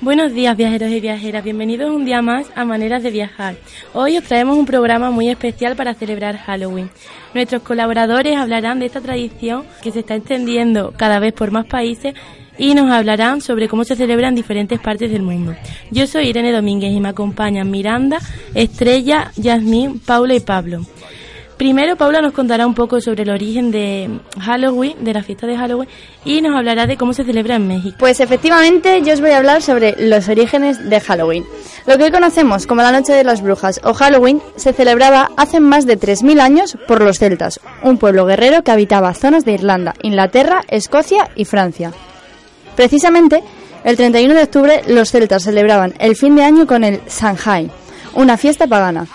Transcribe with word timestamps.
Buenos 0.00 0.32
días 0.32 0.56
viajeros 0.56 0.90
y 0.90 1.00
viajeras, 1.00 1.44
bienvenidos 1.44 1.94
un 1.94 2.04
día 2.04 2.22
más 2.22 2.46
a 2.54 2.64
Maneras 2.64 3.02
de 3.02 3.10
Viajar. 3.10 3.56
Hoy 3.92 4.16
os 4.16 4.24
traemos 4.24 4.56
un 4.56 4.64
programa 4.64 5.10
muy 5.10 5.28
especial 5.28 5.76
para 5.76 5.94
celebrar 5.94 6.38
Halloween. 6.38 6.90
Nuestros 7.34 7.62
colaboradores 7.62 8.36
hablarán 8.36 8.78
de 8.78 8.86
esta 8.86 9.00
tradición 9.00 9.64
que 9.82 9.90
se 9.90 10.00
está 10.00 10.14
extendiendo 10.14 10.94
cada 10.96 11.18
vez 11.18 11.32
por 11.34 11.50
más 11.50 11.66
países 11.66 12.14
y 12.56 12.74
nos 12.74 12.90
hablarán 12.90 13.40
sobre 13.40 13.68
cómo 13.68 13.84
se 13.84 13.96
celebra 13.96 14.28
en 14.28 14.34
diferentes 14.34 14.80
partes 14.80 15.10
del 15.10 15.22
mundo. 15.22 15.54
Yo 15.90 16.06
soy 16.06 16.28
Irene 16.28 16.52
Domínguez 16.52 16.92
y 16.92 17.00
me 17.00 17.08
acompañan 17.08 17.70
Miranda, 17.70 18.18
Estrella, 18.54 19.32
Yasmín, 19.36 19.98
Paula 20.00 20.34
y 20.34 20.40
Pablo. 20.40 20.86
Primero, 21.58 21.96
Paula 21.96 22.22
nos 22.22 22.32
contará 22.34 22.68
un 22.68 22.74
poco 22.74 23.00
sobre 23.00 23.24
el 23.24 23.30
origen 23.30 23.72
de 23.72 24.20
Halloween, 24.40 25.04
de 25.04 25.12
la 25.12 25.24
fiesta 25.24 25.44
de 25.44 25.56
Halloween, 25.56 25.88
y 26.24 26.40
nos 26.40 26.56
hablará 26.56 26.86
de 26.86 26.96
cómo 26.96 27.12
se 27.12 27.24
celebra 27.24 27.56
en 27.56 27.66
México. 27.66 27.96
Pues 27.98 28.20
efectivamente, 28.20 29.02
yo 29.02 29.12
os 29.12 29.20
voy 29.20 29.30
a 29.30 29.38
hablar 29.38 29.60
sobre 29.60 29.96
los 29.98 30.28
orígenes 30.28 30.88
de 30.88 31.00
Halloween. 31.00 31.44
Lo 31.84 31.98
que 31.98 32.04
hoy 32.04 32.10
conocemos 32.12 32.68
como 32.68 32.82
la 32.82 32.92
Noche 32.92 33.12
de 33.12 33.24
las 33.24 33.42
Brujas 33.42 33.80
o 33.82 33.92
Halloween 33.92 34.40
se 34.54 34.72
celebraba 34.72 35.32
hace 35.36 35.58
más 35.58 35.84
de 35.84 35.98
3.000 35.98 36.40
años 36.40 36.78
por 36.86 37.02
los 37.02 37.18
celtas, 37.18 37.58
un 37.82 37.98
pueblo 37.98 38.24
guerrero 38.24 38.62
que 38.62 38.70
habitaba 38.70 39.12
zonas 39.14 39.44
de 39.44 39.54
Irlanda, 39.54 39.94
Inglaterra, 40.02 40.62
Escocia 40.68 41.28
y 41.34 41.44
Francia. 41.44 41.92
Precisamente, 42.76 43.42
el 43.82 43.96
31 43.96 44.32
de 44.32 44.42
octubre 44.44 44.82
los 44.86 45.10
celtas 45.10 45.42
celebraban 45.42 45.92
el 45.98 46.14
fin 46.14 46.36
de 46.36 46.44
año 46.44 46.68
con 46.68 46.84
el 46.84 47.00
Samhain, 47.08 47.68
una 48.14 48.36
fiesta 48.36 48.68
pagana. 48.68 49.08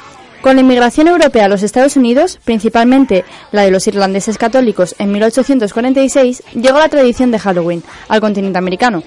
Con 0.43 0.57
la 0.57 0.61
inmigración 0.61 1.07
europea 1.07 1.45
a 1.45 1.47
los 1.47 1.63
Estados 1.63 1.95
Unidos, 1.95 2.37
principalmente 2.43 3.23
la 3.53 3.61
de 3.61 3.71
los 3.71 3.87
irlandeses 3.87 4.37
católicos 4.37 4.93
en 4.99 5.09
1846, 5.13 6.43
llegó 6.55 6.79
la 6.79 6.89
tradición 6.89 7.31
de 7.31 7.39
Halloween 7.39 7.81
al 8.09 8.19
continente 8.19 8.57
americano. 8.57 9.03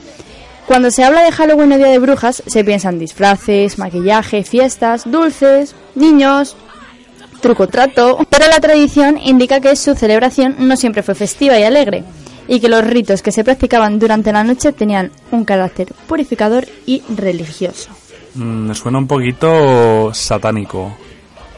Cuando 0.64 0.90
se 0.90 1.04
habla 1.04 1.20
de 1.20 1.32
Halloween 1.32 1.72
o 1.72 1.76
Día 1.76 1.88
de 1.88 1.98
Brujas, 1.98 2.42
se 2.46 2.64
piensa 2.64 2.88
en 2.88 2.98
disfraces, 2.98 3.78
maquillaje, 3.78 4.44
fiestas, 4.44 5.02
dulces, 5.04 5.74
niños, 5.94 6.56
truco 7.42 7.66
trato, 7.66 8.16
pero 8.30 8.46
la 8.46 8.58
tradición 8.58 9.18
indica 9.18 9.60
que 9.60 9.76
su 9.76 9.94
celebración 9.94 10.56
no 10.60 10.74
siempre 10.78 11.02
fue 11.02 11.14
festiva 11.14 11.58
y 11.58 11.64
alegre, 11.64 12.02
y 12.48 12.60
que 12.60 12.70
los 12.70 12.82
ritos 12.82 13.20
que 13.20 13.30
se 13.30 13.44
practicaban 13.44 13.98
durante 13.98 14.32
la 14.32 14.42
noche 14.42 14.72
tenían 14.72 15.10
un 15.32 15.44
carácter 15.44 15.92
purificador 16.06 16.66
y 16.86 17.02
religioso. 17.14 17.90
Mm, 18.36 18.72
suena 18.72 18.96
un 18.96 19.06
poquito 19.06 20.14
satánico. 20.14 20.96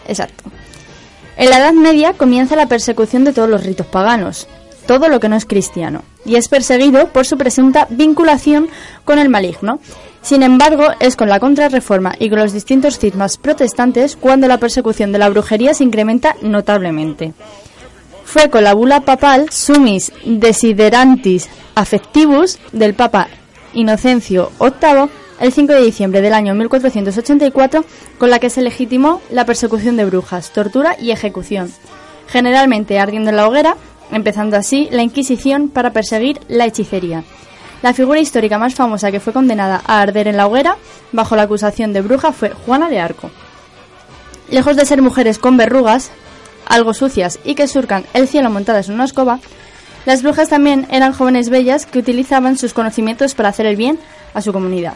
Exacto. 0.09 0.45
En 1.37 1.51
la 1.51 1.59
Edad 1.59 1.73
Media 1.73 2.15
comienza 2.15 2.57
la 2.57 2.67
persecución 2.67 3.23
de 3.23 3.33
todos 3.33 3.49
los 3.49 3.63
ritos 3.63 3.87
paganos, 3.87 4.49
todo 4.89 5.09
lo 5.09 5.21
que 5.21 5.29
no 5.29 5.37
es 5.37 5.45
cristiano, 5.45 6.03
y 6.25 6.35
es 6.35 6.49
perseguido 6.49 7.09
por 7.09 7.27
su 7.27 7.39
presunta 7.39 7.87
vinculación 7.91 8.69
con 9.05 9.21
el 9.21 9.29
maligno. 9.29 9.79
Sin 10.21 10.43
embargo, 10.43 10.89
es 10.99 11.15
con 11.15 11.29
la 11.29 11.39
contrarreforma 11.39 12.15
y 12.19 12.29
con 12.29 12.41
los 12.41 12.53
distintos 12.53 12.99
cismas 12.99 13.39
protestantes 13.39 14.17
cuando 14.17 14.49
la 14.49 14.59
persecución 14.59 15.13
de 15.13 15.19
la 15.19 15.29
brujería 15.29 15.75
se 15.75 15.85
incrementa 15.85 16.35
notablemente. 16.43 17.35
Fue 18.25 18.51
con 18.51 18.65
la 18.65 18.75
bula 18.75 19.03
papal 19.03 19.51
Sumis 19.51 20.13
Desiderantis 20.25 21.49
Affectivus 21.77 22.59
del 22.73 22.95
Papa 22.95 23.29
Inocencio 23.75 24.51
VIII 24.59 25.09
el 25.41 25.53
5 25.53 25.73
de 25.73 25.83
diciembre 25.83 26.21
del 26.21 26.35
año 26.35 26.55
1484, 26.55 27.85
con 28.19 28.31
la 28.31 28.39
que 28.39 28.51
se 28.51 28.63
legitimó 28.63 29.21
la 29.31 29.45
persecución 29.45 29.97
de 29.97 30.05
brujas, 30.05 30.53
tortura 30.53 30.97
y 31.01 31.11
ejecución, 31.11 31.73
generalmente 32.27 32.99
ardiendo 32.99 33.31
en 33.31 33.37
la 33.37 33.49
hoguera, 33.49 33.77
empezando 34.11 34.57
así 34.57 34.89
la 34.91 35.03
Inquisición 35.03 35.69
para 35.69 35.93
perseguir 35.93 36.41
la 36.49 36.67
hechicería. 36.67 37.25
La 37.83 37.95
figura 37.95 38.19
histórica 38.19 38.59
más 38.59 38.75
famosa 38.75 39.13
que 39.13 39.21
fue 39.21 39.33
condenada 39.33 39.81
a 39.87 40.01
arder 40.01 40.27
en 40.27 40.37
la 40.37 40.47
hoguera, 40.47 40.77
bajo 41.13 41.37
la 41.37 41.43
acusación 41.43 41.93
de 41.93 42.01
bruja, 42.01 42.33
fue 42.33 42.51
Juana 42.51 42.89
de 42.89 42.99
Arco. 42.99 43.31
Lejos 44.51 44.77
de 44.77 44.85
ser 44.85 45.03
mujeres 45.03 45.39
con 45.39 45.57
verrugas, 45.57 46.11
algo 46.67 46.93
sucias 46.95 47.39
y 47.45 47.55
que 47.55 47.69
surcan 47.69 48.05
el 48.15 48.27
cielo 48.27 48.51
montadas 48.51 48.89
en 48.89 48.95
una 48.95 49.05
escoba, 49.05 49.39
las 50.07 50.23
brujas 50.23 50.49
también 50.49 50.87
eran 50.91 51.13
jóvenes 51.13 51.51
bellas 51.51 51.87
que 51.87 51.99
utilizaban 51.99 52.57
sus 52.57 52.73
conocimientos 52.73 53.35
para 53.35 53.51
hacer 53.51 53.67
el 53.67 53.77
bien 53.77 53.99
a 54.35 54.41
su 54.41 54.53
comunidad. 54.53 54.95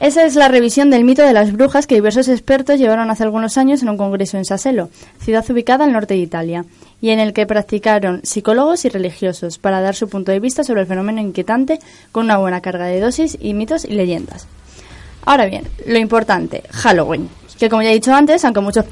Esa 0.00 0.26
es 0.26 0.34
la 0.36 0.48
revisión 0.48 0.90
del 0.90 1.04
mito 1.04 1.22
de 1.22 1.32
las 1.32 1.52
brujas 1.52 1.86
que 1.86 1.94
diversos 1.94 2.28
expertos 2.28 2.78
llevaron 2.78 3.10
hace 3.10 3.22
algunos 3.22 3.56
años 3.56 3.80
en 3.82 3.88
un 3.88 3.96
congreso 3.96 4.36
en 4.36 4.44
Saselo, 4.44 4.90
ciudad 5.18 5.44
ubicada 5.50 5.86
al 5.86 5.92
norte 5.92 6.12
de 6.12 6.20
Italia, 6.20 6.66
y 7.00 7.10
en 7.10 7.18
el 7.18 7.32
que 7.32 7.46
practicaron 7.46 8.20
psicólogos 8.22 8.84
y 8.84 8.90
religiosos 8.90 9.56
para 9.56 9.80
dar 9.80 9.94
su 9.94 10.08
punto 10.10 10.32
de 10.32 10.40
vista 10.40 10.64
sobre 10.64 10.82
el 10.82 10.86
fenómeno 10.86 11.22
inquietante 11.22 11.78
con 12.12 12.26
una 12.26 12.36
buena 12.36 12.60
carga 12.60 12.84
de 12.86 13.00
dosis 13.00 13.38
y 13.40 13.54
mitos 13.54 13.86
y 13.86 13.94
leyendas. 13.94 14.46
Ahora 15.24 15.46
bien, 15.46 15.64
lo 15.86 15.98
importante, 15.98 16.62
Halloween, 16.72 17.30
que 17.58 17.70
como 17.70 17.82
ya 17.82 17.90
he 17.90 17.94
dicho 17.94 18.14
antes, 18.14 18.44
aunque 18.44 18.60
muchos 18.60 18.84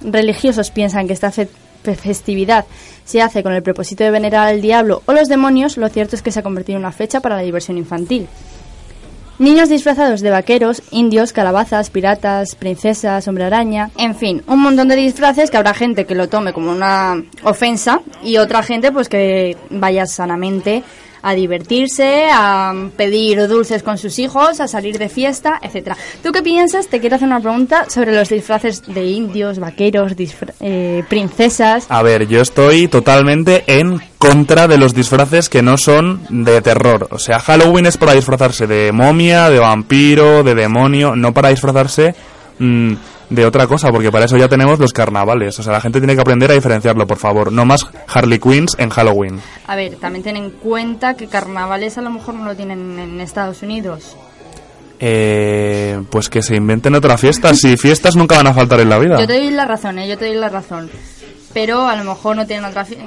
religiosos 0.00 0.70
piensan 0.70 1.08
que 1.08 1.12
esta 1.12 1.32
festividad 1.32 2.66
se 3.04 3.20
hace 3.20 3.42
con 3.42 3.52
el 3.52 3.64
propósito 3.64 4.04
de 4.04 4.12
venerar 4.12 4.46
al 4.46 4.62
diablo 4.62 5.02
o 5.06 5.12
los 5.12 5.28
demonios, 5.28 5.76
lo 5.76 5.88
cierto 5.88 6.14
es 6.14 6.22
que 6.22 6.30
se 6.30 6.38
ha 6.38 6.44
convertido 6.44 6.78
en 6.78 6.84
una 6.84 6.92
fecha 6.92 7.20
para 7.20 7.34
la 7.34 7.42
diversión 7.42 7.78
infantil. 7.78 8.28
Niños 9.38 9.68
disfrazados 9.68 10.22
de 10.22 10.30
vaqueros, 10.30 10.82
indios, 10.90 11.34
calabazas, 11.34 11.90
piratas, 11.90 12.54
princesas, 12.54 13.28
hombre 13.28 13.44
araña, 13.44 13.90
en 13.98 14.14
fin, 14.14 14.42
un 14.46 14.62
montón 14.62 14.88
de 14.88 14.96
disfraces 14.96 15.50
que 15.50 15.58
habrá 15.58 15.74
gente 15.74 16.06
que 16.06 16.14
lo 16.14 16.30
tome 16.30 16.54
como 16.54 16.70
una 16.70 17.22
ofensa 17.42 18.00
y 18.22 18.38
otra 18.38 18.62
gente 18.62 18.92
pues 18.92 19.10
que 19.10 19.56
vaya 19.68 20.06
sanamente 20.06 20.82
a 21.26 21.34
divertirse, 21.34 22.28
a 22.32 22.72
pedir 22.96 23.48
dulces 23.48 23.82
con 23.82 23.98
sus 23.98 24.20
hijos, 24.20 24.60
a 24.60 24.68
salir 24.68 24.96
de 24.96 25.08
fiesta, 25.08 25.58
etcétera. 25.60 25.96
¿Tú 26.22 26.30
qué 26.30 26.40
piensas? 26.40 26.86
Te 26.86 27.00
quiero 27.00 27.16
hacer 27.16 27.26
una 27.26 27.40
pregunta 27.40 27.90
sobre 27.90 28.14
los 28.14 28.28
disfraces 28.28 28.86
de 28.86 29.06
indios, 29.06 29.58
vaqueros, 29.58 30.12
eh, 30.60 31.02
princesas. 31.08 31.86
A 31.88 32.04
ver, 32.04 32.28
yo 32.28 32.40
estoy 32.40 32.86
totalmente 32.86 33.64
en 33.66 34.00
contra 34.18 34.68
de 34.68 34.78
los 34.78 34.94
disfraces 34.94 35.48
que 35.48 35.62
no 35.62 35.76
son 35.78 36.20
de 36.30 36.62
terror. 36.62 37.08
O 37.10 37.18
sea, 37.18 37.40
Halloween 37.40 37.86
es 37.86 37.96
para 37.96 38.12
disfrazarse 38.12 38.68
de 38.68 38.92
momia, 38.92 39.50
de 39.50 39.58
vampiro, 39.58 40.44
de 40.44 40.54
demonio, 40.54 41.16
no 41.16 41.34
para 41.34 41.48
disfrazarse 41.48 42.14
mm, 42.60 42.94
de 43.30 43.44
otra 43.44 43.66
cosa, 43.66 43.90
porque 43.90 44.10
para 44.12 44.26
eso 44.26 44.36
ya 44.36 44.48
tenemos 44.48 44.78
los 44.78 44.92
carnavales. 44.92 45.58
O 45.58 45.62
sea, 45.62 45.72
la 45.72 45.80
gente 45.80 45.98
tiene 45.98 46.14
que 46.14 46.20
aprender 46.20 46.50
a 46.50 46.54
diferenciarlo, 46.54 47.06
por 47.06 47.18
favor. 47.18 47.52
No 47.52 47.64
más 47.64 47.86
Harley 48.06 48.38
Quinns 48.38 48.76
en 48.78 48.90
Halloween. 48.90 49.40
A 49.66 49.76
ver, 49.76 49.96
también 49.96 50.22
ten 50.22 50.36
en 50.36 50.50
cuenta 50.50 51.14
que 51.14 51.26
carnavales 51.26 51.98
a 51.98 52.02
lo 52.02 52.10
mejor 52.10 52.34
no 52.34 52.44
lo 52.44 52.54
tienen 52.54 52.98
en 52.98 53.20
Estados 53.20 53.62
Unidos. 53.62 54.16
Eh, 54.98 56.00
pues 56.10 56.30
que 56.30 56.40
se 56.40 56.56
inventen 56.56 56.94
otra 56.94 57.18
fiesta. 57.18 57.54
si 57.54 57.76
fiestas 57.76 58.16
nunca 58.16 58.36
van 58.36 58.46
a 58.46 58.54
faltar 58.54 58.80
en 58.80 58.88
la 58.88 58.98
vida. 58.98 59.18
Yo 59.18 59.26
te 59.26 59.34
doy 59.34 59.50
la 59.50 59.66
razón, 59.66 59.98
¿eh? 59.98 60.08
yo 60.08 60.16
te 60.16 60.26
doy 60.26 60.36
la 60.36 60.48
razón. 60.48 60.90
Pero 61.52 61.86
a 61.86 61.96
lo 61.96 62.04
mejor 62.04 62.36
no 62.36 62.46
tienen 62.46 62.64
otra 62.64 62.84
fiesta. 62.84 63.06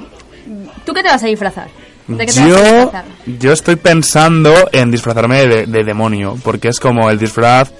¿Tú 0.84 0.92
qué 0.92 1.02
te 1.02 1.08
vas 1.08 1.22
a 1.22 1.26
disfrazar? 1.26 1.68
¿De 2.06 2.26
qué 2.26 2.32
te 2.32 2.40
yo, 2.40 2.54
vas 2.54 2.62
a 2.62 2.74
disfrazar? 2.74 3.04
yo 3.38 3.52
estoy 3.52 3.76
pensando 3.76 4.54
en 4.72 4.90
disfrazarme 4.90 5.46
de, 5.46 5.66
de 5.66 5.84
demonio, 5.84 6.36
porque 6.42 6.68
es 6.68 6.80
como 6.80 7.10
el 7.10 7.18
disfraz 7.18 7.72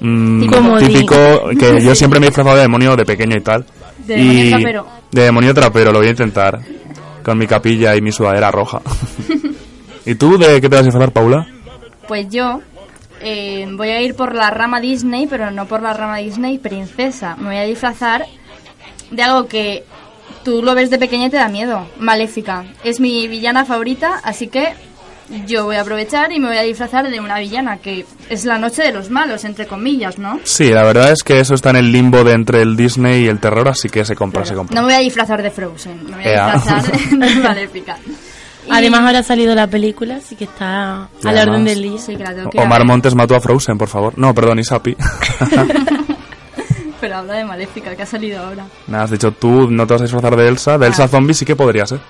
mm, 0.00 0.40
Típico. 0.40 0.78
típico 0.78 1.48
que 1.58 1.80
yo 1.84 1.94
siempre 1.94 2.20
me 2.20 2.26
he 2.26 2.28
disfrazado 2.28 2.56
de 2.56 2.62
demonio 2.62 2.96
de 2.96 3.04
pequeño 3.04 3.36
y 3.36 3.42
tal. 3.42 3.64
De 4.06 4.18
y 4.18 4.26
demonio 4.26 4.50
trapero. 4.50 4.86
De 5.10 5.22
demonio 5.22 5.54
trapero, 5.54 5.92
lo 5.92 5.98
voy 5.98 6.08
a 6.08 6.10
intentar. 6.10 6.60
Con 7.22 7.38
mi 7.38 7.46
capilla 7.46 7.94
y 7.94 8.00
mi 8.00 8.12
sudadera 8.12 8.50
roja. 8.50 8.80
¿Y 10.06 10.14
tú 10.14 10.38
de 10.38 10.60
qué 10.60 10.68
te 10.68 10.76
vas 10.76 10.80
a 10.80 10.84
disfrazar, 10.84 11.12
Paula? 11.12 11.46
Pues 12.06 12.28
yo 12.30 12.60
eh, 13.20 13.66
voy 13.72 13.88
a 13.90 14.00
ir 14.00 14.14
por 14.14 14.34
la 14.34 14.50
rama 14.50 14.80
Disney, 14.80 15.26
pero 15.26 15.50
no 15.50 15.66
por 15.66 15.82
la 15.82 15.92
rama 15.92 16.18
Disney 16.18 16.58
princesa. 16.58 17.36
Me 17.36 17.48
voy 17.48 17.56
a 17.56 17.64
disfrazar 17.64 18.24
de 19.10 19.22
algo 19.22 19.46
que 19.46 19.84
tú 20.44 20.62
lo 20.62 20.74
ves 20.74 20.88
de 20.88 20.98
pequeña 20.98 21.26
y 21.26 21.30
te 21.30 21.36
da 21.36 21.48
miedo. 21.48 21.86
Maléfica. 21.98 22.64
Es 22.84 23.00
mi 23.00 23.28
villana 23.28 23.64
favorita, 23.66 24.20
así 24.22 24.48
que 24.48 24.72
yo 25.46 25.64
voy 25.64 25.76
a 25.76 25.82
aprovechar 25.82 26.32
y 26.32 26.40
me 26.40 26.48
voy 26.48 26.56
a 26.56 26.62
disfrazar 26.62 27.08
de 27.10 27.20
una 27.20 27.38
villana, 27.38 27.78
que 27.78 28.04
es 28.30 28.44
la 28.44 28.58
noche 28.58 28.82
de 28.82 28.92
los 28.92 29.10
malos, 29.10 29.44
entre 29.44 29.66
comillas, 29.66 30.18
¿no? 30.18 30.40
Sí, 30.44 30.70
la 30.70 30.84
verdad 30.84 31.12
es 31.12 31.22
que 31.22 31.38
eso 31.40 31.54
está 31.54 31.70
en 31.70 31.76
el 31.76 31.92
limbo 31.92 32.24
de 32.24 32.32
entre 32.32 32.62
el 32.62 32.76
Disney 32.76 33.24
y 33.24 33.28
el 33.28 33.38
terror, 33.38 33.68
así 33.68 33.88
que 33.88 34.04
se 34.04 34.14
compra, 34.16 34.44
se 34.44 34.54
compra. 34.54 34.74
No 34.74 34.86
me 34.86 34.92
voy 34.94 35.00
a 35.00 35.04
disfrazar 35.04 35.42
de 35.42 35.50
Frozen, 35.50 36.04
me 36.06 36.16
voy 36.16 36.24
a 36.24 36.32
Ea. 36.32 36.52
disfrazar 36.54 36.92
de, 37.10 37.34
Maléfica. 37.42 37.96
Y- 38.06 38.12
Además 38.70 39.00
ahora 39.00 39.18
ha 39.20 39.22
salido 39.22 39.54
la 39.54 39.66
película, 39.66 40.16
así 40.16 40.36
que 40.36 40.44
está 40.44 41.04
a 41.04 41.32
la 41.32 41.42
orden 41.42 41.64
del 41.64 41.82
día. 41.82 41.98
Sí, 41.98 42.16
que 42.16 42.24
la 42.24 42.34
tengo 42.34 42.50
que 42.50 42.58
Omar 42.60 42.80
ver. 42.80 42.86
Montes 42.86 43.14
mató 43.14 43.34
a 43.34 43.40
Frozen, 43.40 43.78
por 43.78 43.88
favor. 43.88 44.12
No, 44.18 44.34
perdón, 44.34 44.58
Isapi. 44.58 44.94
Pero 47.00 47.16
habla 47.16 47.34
de 47.34 47.44
Maléfica, 47.44 47.94
que 47.94 48.02
ha 48.02 48.06
salido 48.06 48.44
ahora. 48.44 48.66
Nada, 48.88 49.04
has 49.04 49.10
dicho 49.12 49.30
tú 49.32 49.70
no 49.70 49.86
te 49.86 49.94
vas 49.94 50.00
a 50.02 50.04
disfrazar 50.04 50.34
de 50.36 50.48
Elsa. 50.48 50.78
De 50.78 50.86
Elsa 50.88 51.06
Zombie 51.06 51.32
sí 51.34 51.44
que 51.44 51.54
podría 51.54 51.86
ser. 51.86 52.00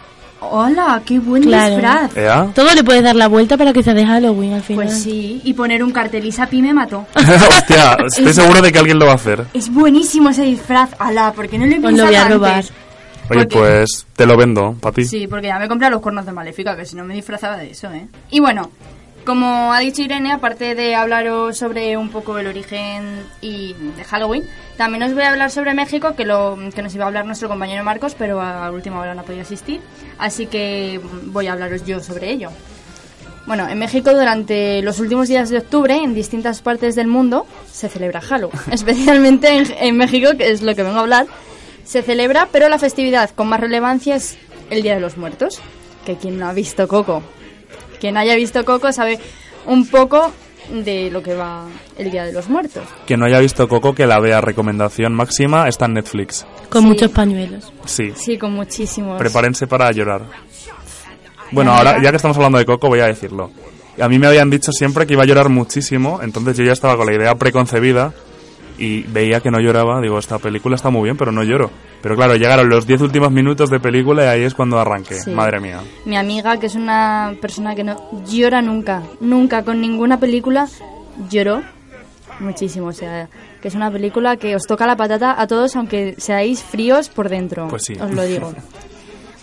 ¡Hola! 0.40 1.02
¡Qué 1.04 1.18
buen 1.18 1.42
Claro. 1.42 1.74
disfraz! 1.74 2.16
¿Ea? 2.16 2.46
Todo 2.54 2.72
le 2.74 2.84
puedes 2.84 3.02
dar 3.02 3.16
la 3.16 3.26
vuelta 3.28 3.56
para 3.56 3.72
que 3.72 3.82
sea 3.82 3.94
de 3.94 4.06
Halloween 4.06 4.52
al 4.54 4.62
final. 4.62 4.86
Pues 4.86 5.02
sí, 5.02 5.40
y 5.44 5.52
poner 5.54 5.82
un 5.82 5.90
cartel 5.90 6.24
y 6.26 6.32
Sapi 6.32 6.62
me 6.62 6.72
mató. 6.72 7.06
Hostia, 7.16 7.96
estoy 8.06 8.32
seguro 8.32 8.62
de 8.62 8.70
que 8.72 8.78
alguien 8.78 8.98
lo 8.98 9.06
va 9.06 9.12
a 9.12 9.16
hacer. 9.16 9.44
Es 9.52 9.68
buenísimo 9.72 10.30
ese 10.30 10.42
disfraz. 10.44 10.90
¡Hala! 10.98 11.32
¿Por 11.32 11.48
qué 11.48 11.58
no 11.58 11.66
lo 11.66 11.72
he 11.72 11.78
Os 11.78 11.92
lo 11.92 12.04
voy 12.06 12.14
a 12.14 12.22
antes? 12.22 12.36
robar. 12.36 12.64
Oye, 13.30 13.46
pues 13.46 14.06
te 14.16 14.24
lo 14.26 14.36
vendo, 14.36 14.74
para 14.80 14.94
ti. 14.94 15.04
Sí, 15.04 15.26
porque 15.26 15.48
ya 15.48 15.58
me 15.58 15.68
compré 15.68 15.90
los 15.90 16.00
cuernos 16.00 16.24
de 16.24 16.32
Maléfica, 16.32 16.74
que 16.76 16.86
si 16.86 16.96
no 16.96 17.04
me 17.04 17.14
disfrazaba 17.14 17.56
de 17.58 17.70
eso, 17.72 17.90
¿eh? 17.92 18.06
Y 18.30 18.40
bueno, 18.40 18.70
como 19.28 19.74
ha 19.74 19.80
dicho 19.80 20.00
Irene, 20.00 20.32
aparte 20.32 20.74
de 20.74 20.94
hablaros 20.94 21.58
sobre 21.58 21.98
un 21.98 22.08
poco 22.08 22.38
el 22.38 22.46
origen 22.46 23.26
y 23.42 23.74
de 23.74 24.02
Halloween, 24.02 24.48
también 24.78 25.02
os 25.02 25.12
voy 25.12 25.24
a 25.24 25.28
hablar 25.28 25.50
sobre 25.50 25.74
México, 25.74 26.16
que, 26.16 26.24
lo, 26.24 26.56
que 26.74 26.80
nos 26.80 26.94
iba 26.94 27.04
a 27.04 27.08
hablar 27.08 27.26
nuestro 27.26 27.46
compañero 27.46 27.84
Marcos, 27.84 28.14
pero 28.18 28.40
a 28.40 28.70
última 28.70 28.98
hora 28.98 29.14
no 29.14 29.20
ha 29.20 29.24
podido 29.24 29.42
asistir, 29.42 29.82
así 30.18 30.46
que 30.46 30.98
voy 31.24 31.46
a 31.46 31.52
hablaros 31.52 31.84
yo 31.84 32.00
sobre 32.00 32.30
ello. 32.30 32.48
Bueno, 33.46 33.68
en 33.68 33.78
México 33.78 34.14
durante 34.14 34.80
los 34.80 34.98
últimos 34.98 35.28
días 35.28 35.50
de 35.50 35.58
octubre, 35.58 35.94
en 35.94 36.14
distintas 36.14 36.62
partes 36.62 36.94
del 36.94 37.06
mundo, 37.06 37.46
se 37.70 37.90
celebra 37.90 38.22
Halloween. 38.22 38.58
Especialmente 38.72 39.48
en, 39.48 39.66
en 39.78 39.94
México, 39.98 40.30
que 40.38 40.52
es 40.52 40.62
lo 40.62 40.74
que 40.74 40.84
vengo 40.84 40.96
a 40.96 41.02
hablar, 41.02 41.26
se 41.84 42.00
celebra, 42.00 42.48
pero 42.50 42.70
la 42.70 42.78
festividad 42.78 43.28
con 43.28 43.48
más 43.48 43.60
relevancia 43.60 44.16
es 44.16 44.38
el 44.70 44.80
Día 44.80 44.94
de 44.94 45.00
los 45.00 45.18
Muertos. 45.18 45.60
Que 46.06 46.16
quien 46.16 46.38
no 46.38 46.48
ha 46.48 46.54
visto 46.54 46.88
Coco, 46.88 47.22
quien 48.00 48.16
haya 48.16 48.34
visto 48.36 48.64
Coco 48.64 48.92
sabe 48.92 49.18
un 49.66 49.86
poco 49.88 50.32
de 50.70 51.10
lo 51.10 51.22
que 51.22 51.34
va 51.34 51.64
el 51.96 52.10
Día 52.10 52.24
de 52.24 52.32
los 52.32 52.48
Muertos. 52.48 52.84
Quien 53.06 53.20
no 53.20 53.26
haya 53.26 53.38
visto 53.38 53.68
Coco, 53.68 53.94
que 53.94 54.06
la 54.06 54.20
vea. 54.20 54.40
Recomendación 54.40 55.14
máxima 55.14 55.66
está 55.68 55.86
en 55.86 55.94
Netflix. 55.94 56.46
Con 56.68 56.82
Sí. 56.82 56.88
muchos 56.88 57.10
pañuelos. 57.10 57.72
Sí. 57.86 58.12
Sí, 58.16 58.36
con 58.38 58.52
muchísimos. 58.52 59.18
Prepárense 59.18 59.66
para 59.66 59.90
llorar. 59.92 60.22
Bueno, 61.50 61.72
ahora 61.72 62.02
ya 62.02 62.10
que 62.10 62.16
estamos 62.16 62.36
hablando 62.36 62.58
de 62.58 62.66
Coco, 62.66 62.88
voy 62.88 63.00
a 63.00 63.06
decirlo. 63.06 63.50
A 64.00 64.08
mí 64.08 64.18
me 64.18 64.26
habían 64.26 64.50
dicho 64.50 64.70
siempre 64.70 65.06
que 65.06 65.14
iba 65.14 65.22
a 65.22 65.26
llorar 65.26 65.48
muchísimo, 65.48 66.20
entonces 66.22 66.56
yo 66.56 66.64
ya 66.64 66.72
estaba 66.72 66.96
con 66.96 67.06
la 67.06 67.14
idea 67.14 67.34
preconcebida 67.34 68.12
y 68.78 69.02
veía 69.02 69.40
que 69.40 69.50
no 69.50 69.60
lloraba. 69.60 70.00
Digo, 70.00 70.18
esta 70.18 70.38
película 70.38 70.76
está 70.76 70.90
muy 70.90 71.04
bien, 71.04 71.16
pero 71.16 71.32
no 71.32 71.42
lloro. 71.42 71.70
Pero 72.00 72.16
claro, 72.16 72.36
llegaron 72.36 72.68
los 72.68 72.86
10 72.86 73.02
últimos 73.02 73.30
minutos 73.30 73.70
de 73.70 73.80
película 73.80 74.24
y 74.24 74.26
ahí 74.28 74.42
es 74.44 74.54
cuando 74.54 74.78
arranqué. 74.78 75.14
Sí. 75.14 75.30
Madre 75.32 75.60
mía. 75.60 75.80
Mi 76.04 76.16
amiga, 76.16 76.58
que 76.58 76.66
es 76.66 76.74
una 76.74 77.34
persona 77.40 77.74
que 77.74 77.84
no 77.84 78.24
llora 78.26 78.62
nunca, 78.62 79.02
nunca 79.20 79.64
con 79.64 79.80
ninguna 79.80 80.18
película, 80.20 80.68
lloró 81.28 81.62
muchísimo. 82.40 82.86
O 82.86 82.92
sea, 82.92 83.28
que 83.60 83.68
es 83.68 83.74
una 83.74 83.90
película 83.90 84.36
que 84.36 84.54
os 84.54 84.62
toca 84.62 84.86
la 84.86 84.96
patata 84.96 85.40
a 85.40 85.46
todos, 85.46 85.74
aunque 85.76 86.14
seáis 86.18 86.62
fríos 86.62 87.08
por 87.08 87.28
dentro. 87.28 87.68
Pues 87.68 87.82
sí. 87.84 87.94
Os 88.00 88.12
lo 88.12 88.24
digo. 88.24 88.54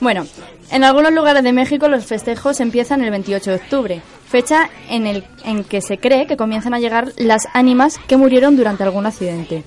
Bueno, 0.02 0.26
en 0.72 0.84
algunos 0.84 1.14
lugares 1.14 1.44
de 1.44 1.54
México 1.54 1.88
los 1.88 2.06
festejos 2.06 2.60
empiezan 2.60 3.02
el 3.02 3.12
28 3.12 3.50
de 3.50 3.56
octubre, 3.56 4.02
fecha 4.28 4.70
en, 4.90 5.08
el, 5.08 5.24
en 5.46 5.64
que 5.64 5.82
se 5.82 5.98
cree 5.98 6.28
que 6.28 6.38
comienzan 6.38 6.74
a 6.74 6.80
llegar 6.80 7.14
las 7.18 7.48
ánimas 7.54 7.98
que 8.08 8.18
murieron 8.18 8.58
durante 8.58 8.84
algún 8.84 9.06
accidente. 9.06 9.64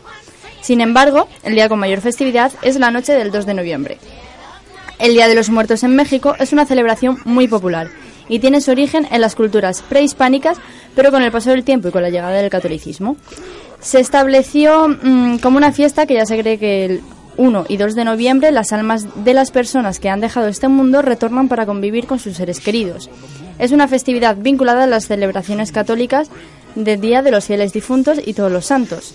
Sin 0.60 0.80
embargo, 0.80 1.28
el 1.44 1.54
día 1.54 1.68
con 1.68 1.78
mayor 1.78 2.00
festividad 2.00 2.52
es 2.62 2.78
la 2.78 2.90
noche 2.90 3.12
del 3.14 3.30
2 3.30 3.46
de 3.46 3.54
noviembre. 3.54 3.98
El 4.98 5.14
Día 5.14 5.28
de 5.28 5.34
los 5.34 5.48
Muertos 5.48 5.84
en 5.84 5.94
México 5.94 6.34
es 6.38 6.52
una 6.52 6.66
celebración 6.66 7.18
muy 7.24 7.46
popular 7.46 7.88
y 8.28 8.40
tiene 8.40 8.60
su 8.60 8.72
origen 8.72 9.06
en 9.10 9.20
las 9.20 9.34
culturas 9.34 9.82
prehispánicas, 9.82 10.58
pero 10.94 11.10
con 11.10 11.22
el 11.22 11.32
paso 11.32 11.50
del 11.50 11.64
tiempo 11.64 11.88
y 11.88 11.90
con 11.92 12.02
la 12.02 12.10
llegada 12.10 12.36
del 12.36 12.50
catolicismo. 12.50 13.16
Se 13.80 14.00
estableció 14.00 14.88
mm, 14.88 15.38
como 15.38 15.56
una 15.56 15.72
fiesta 15.72 16.04
que 16.04 16.14
ya 16.14 16.26
se 16.26 16.38
cree 16.38 16.58
que 16.58 16.84
el 16.84 17.02
1 17.38 17.64
y 17.68 17.76
2 17.78 17.94
de 17.94 18.04
noviembre 18.04 18.50
las 18.52 18.72
almas 18.72 19.06
de 19.24 19.32
las 19.32 19.50
personas 19.50 19.98
que 20.00 20.10
han 20.10 20.20
dejado 20.20 20.48
este 20.48 20.68
mundo 20.68 21.00
retornan 21.00 21.48
para 21.48 21.64
convivir 21.64 22.06
con 22.06 22.18
sus 22.18 22.36
seres 22.36 22.60
queridos. 22.60 23.08
Es 23.58 23.72
una 23.72 23.88
festividad 23.88 24.36
vinculada 24.36 24.84
a 24.84 24.86
las 24.86 25.06
celebraciones 25.06 25.72
católicas 25.72 26.28
del 26.74 27.00
Día 27.00 27.22
de 27.22 27.30
los 27.30 27.46
Fieles 27.46 27.72
Difuntos 27.72 28.18
y 28.24 28.34
Todos 28.34 28.52
los 28.52 28.66
Santos. 28.66 29.14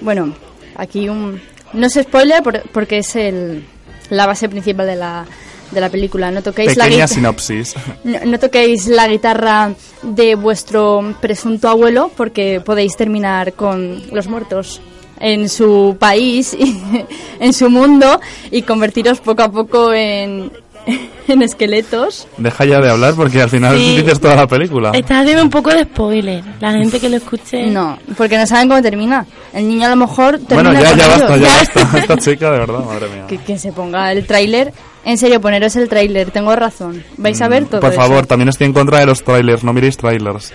Bueno, 0.00 0.34
aquí 0.76 1.08
un... 1.08 1.40
No 1.72 1.88
se 1.90 2.04
spoiler 2.04 2.42
por- 2.42 2.62
porque 2.70 2.98
es 2.98 3.14
el, 3.16 3.64
la 4.10 4.26
base 4.26 4.48
principal 4.48 4.86
de 4.86 4.96
la, 4.96 5.26
de 5.72 5.80
la 5.80 5.90
película. 5.90 6.30
No 6.30 6.42
toquéis 6.42 6.76
la 6.76 6.84
Pequeña 6.84 7.04
guita- 7.06 7.14
sinopsis. 7.14 7.74
no, 8.04 8.18
no 8.24 8.38
toquéis 8.38 8.86
la 8.86 9.08
guitarra 9.08 9.72
de 10.02 10.34
vuestro 10.36 11.14
presunto 11.20 11.68
abuelo 11.68 12.10
porque 12.16 12.60
podéis 12.64 12.96
terminar 12.96 13.52
con 13.54 14.02
los 14.12 14.28
muertos 14.28 14.80
en 15.20 15.48
su 15.48 15.96
país 15.98 16.54
y 16.58 16.80
en 17.40 17.52
su 17.52 17.70
mundo 17.70 18.20
y 18.50 18.62
convertiros 18.62 19.20
poco 19.20 19.42
a 19.42 19.50
poco 19.50 19.92
en, 19.92 20.50
en 21.28 21.42
esqueletos. 21.42 22.26
Deja 22.36 22.64
ya 22.64 22.80
de 22.80 22.90
hablar 22.90 23.14
porque 23.14 23.40
al 23.42 23.48
final 23.50 23.76
Sí. 23.76 23.96
dices 23.98 24.20
toda 24.20 24.34
la 24.36 24.46
película. 24.46 24.90
Estás 24.92 25.22
haciendo 25.22 25.42
un 25.42 25.50
poco 25.50 25.70
de 25.70 25.84
spoiler. 25.84 26.42
La 26.60 26.72
gente 26.72 27.00
que 27.00 27.08
lo 27.08 27.16
escuche. 27.16 27.66
No, 27.68 27.98
porque 28.16 28.36
no 28.38 28.46
saben 28.46 28.68
cómo 28.68 28.82
termina. 28.82 29.26
El 29.52 29.68
niño 29.68 29.86
a 29.86 29.90
lo 29.90 29.96
mejor 29.96 30.38
termina 30.40 30.70
Bueno, 30.72 30.82
ya, 30.82 30.96
ya 30.96 31.08
basta, 31.08 31.36
ya 31.36 31.46
basta. 31.48 31.98
Esta 31.98 32.18
chica, 32.18 32.50
de 32.52 32.58
verdad, 32.58 32.80
madre 32.84 33.08
mía. 33.08 33.26
Que, 33.28 33.38
que 33.38 33.58
se 33.58 33.72
ponga 33.72 34.12
el 34.12 34.26
tráiler. 34.26 34.72
En 35.06 35.18
serio, 35.18 35.38
poneros 35.40 35.76
el 35.76 35.88
tráiler. 35.88 36.30
Tengo 36.30 36.56
razón. 36.56 37.04
Vais 37.18 37.40
a 37.42 37.48
ver 37.48 37.66
todo 37.66 37.78
Mm, 37.78 37.82
Por 37.82 37.92
eso. 37.92 38.00
favor, 38.00 38.26
también 38.26 38.48
estoy 38.48 38.66
en 38.66 38.72
contra 38.72 39.00
de 39.00 39.06
los 39.06 39.22
trailers, 39.22 39.62
no 39.62 39.72
miréis 39.74 39.96
trailers. 39.98 40.50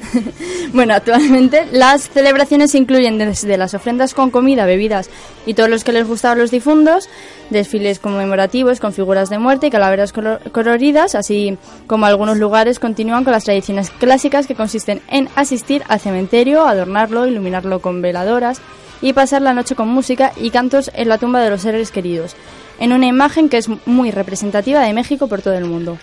Bueno, 0.72 0.94
actualmente 0.94 1.66
las 1.72 2.08
celebraciones 2.10 2.74
incluyen 2.74 3.18
desde 3.18 3.56
las 3.56 3.74
ofrendas 3.74 4.14
con 4.14 4.30
comida, 4.30 4.66
bebidas 4.66 5.08
y 5.46 5.54
todos 5.54 5.70
los 5.70 5.82
que 5.82 5.92
les 5.92 6.06
gustaban 6.06 6.38
los 6.38 6.50
difuntos, 6.50 7.08
desfiles 7.50 7.98
conmemorativos 7.98 8.78
con 8.80 8.92
figuras 8.92 9.30
de 9.30 9.38
muerte 9.38 9.68
y 9.68 9.70
calaveras 9.70 10.12
colo- 10.12 10.38
coloridas, 10.52 11.14
así 11.14 11.56
como 11.86 12.06
algunos 12.06 12.36
lugares 12.38 12.78
continúan 12.78 13.24
con 13.24 13.32
las 13.32 13.44
tradiciones 13.44 13.90
clásicas 13.90 14.46
que 14.46 14.54
consisten 14.54 15.00
en 15.08 15.28
asistir 15.36 15.82
al 15.88 16.00
cementerio, 16.00 16.66
adornarlo, 16.66 17.26
iluminarlo 17.26 17.80
con 17.80 18.02
veladoras 18.02 18.60
y 19.00 19.12
pasar 19.14 19.42
la 19.42 19.54
noche 19.54 19.74
con 19.74 19.88
música 19.88 20.32
y 20.36 20.50
cantos 20.50 20.90
en 20.94 21.08
la 21.08 21.18
tumba 21.18 21.40
de 21.40 21.50
los 21.50 21.62
seres 21.62 21.90
queridos, 21.90 22.36
en 22.78 22.92
una 22.92 23.06
imagen 23.06 23.48
que 23.48 23.56
es 23.58 23.68
muy 23.86 24.10
representativa 24.10 24.80
de 24.82 24.92
México 24.92 25.28
por 25.28 25.40
todo 25.40 25.54
el 25.54 25.64
mundo. 25.64 25.98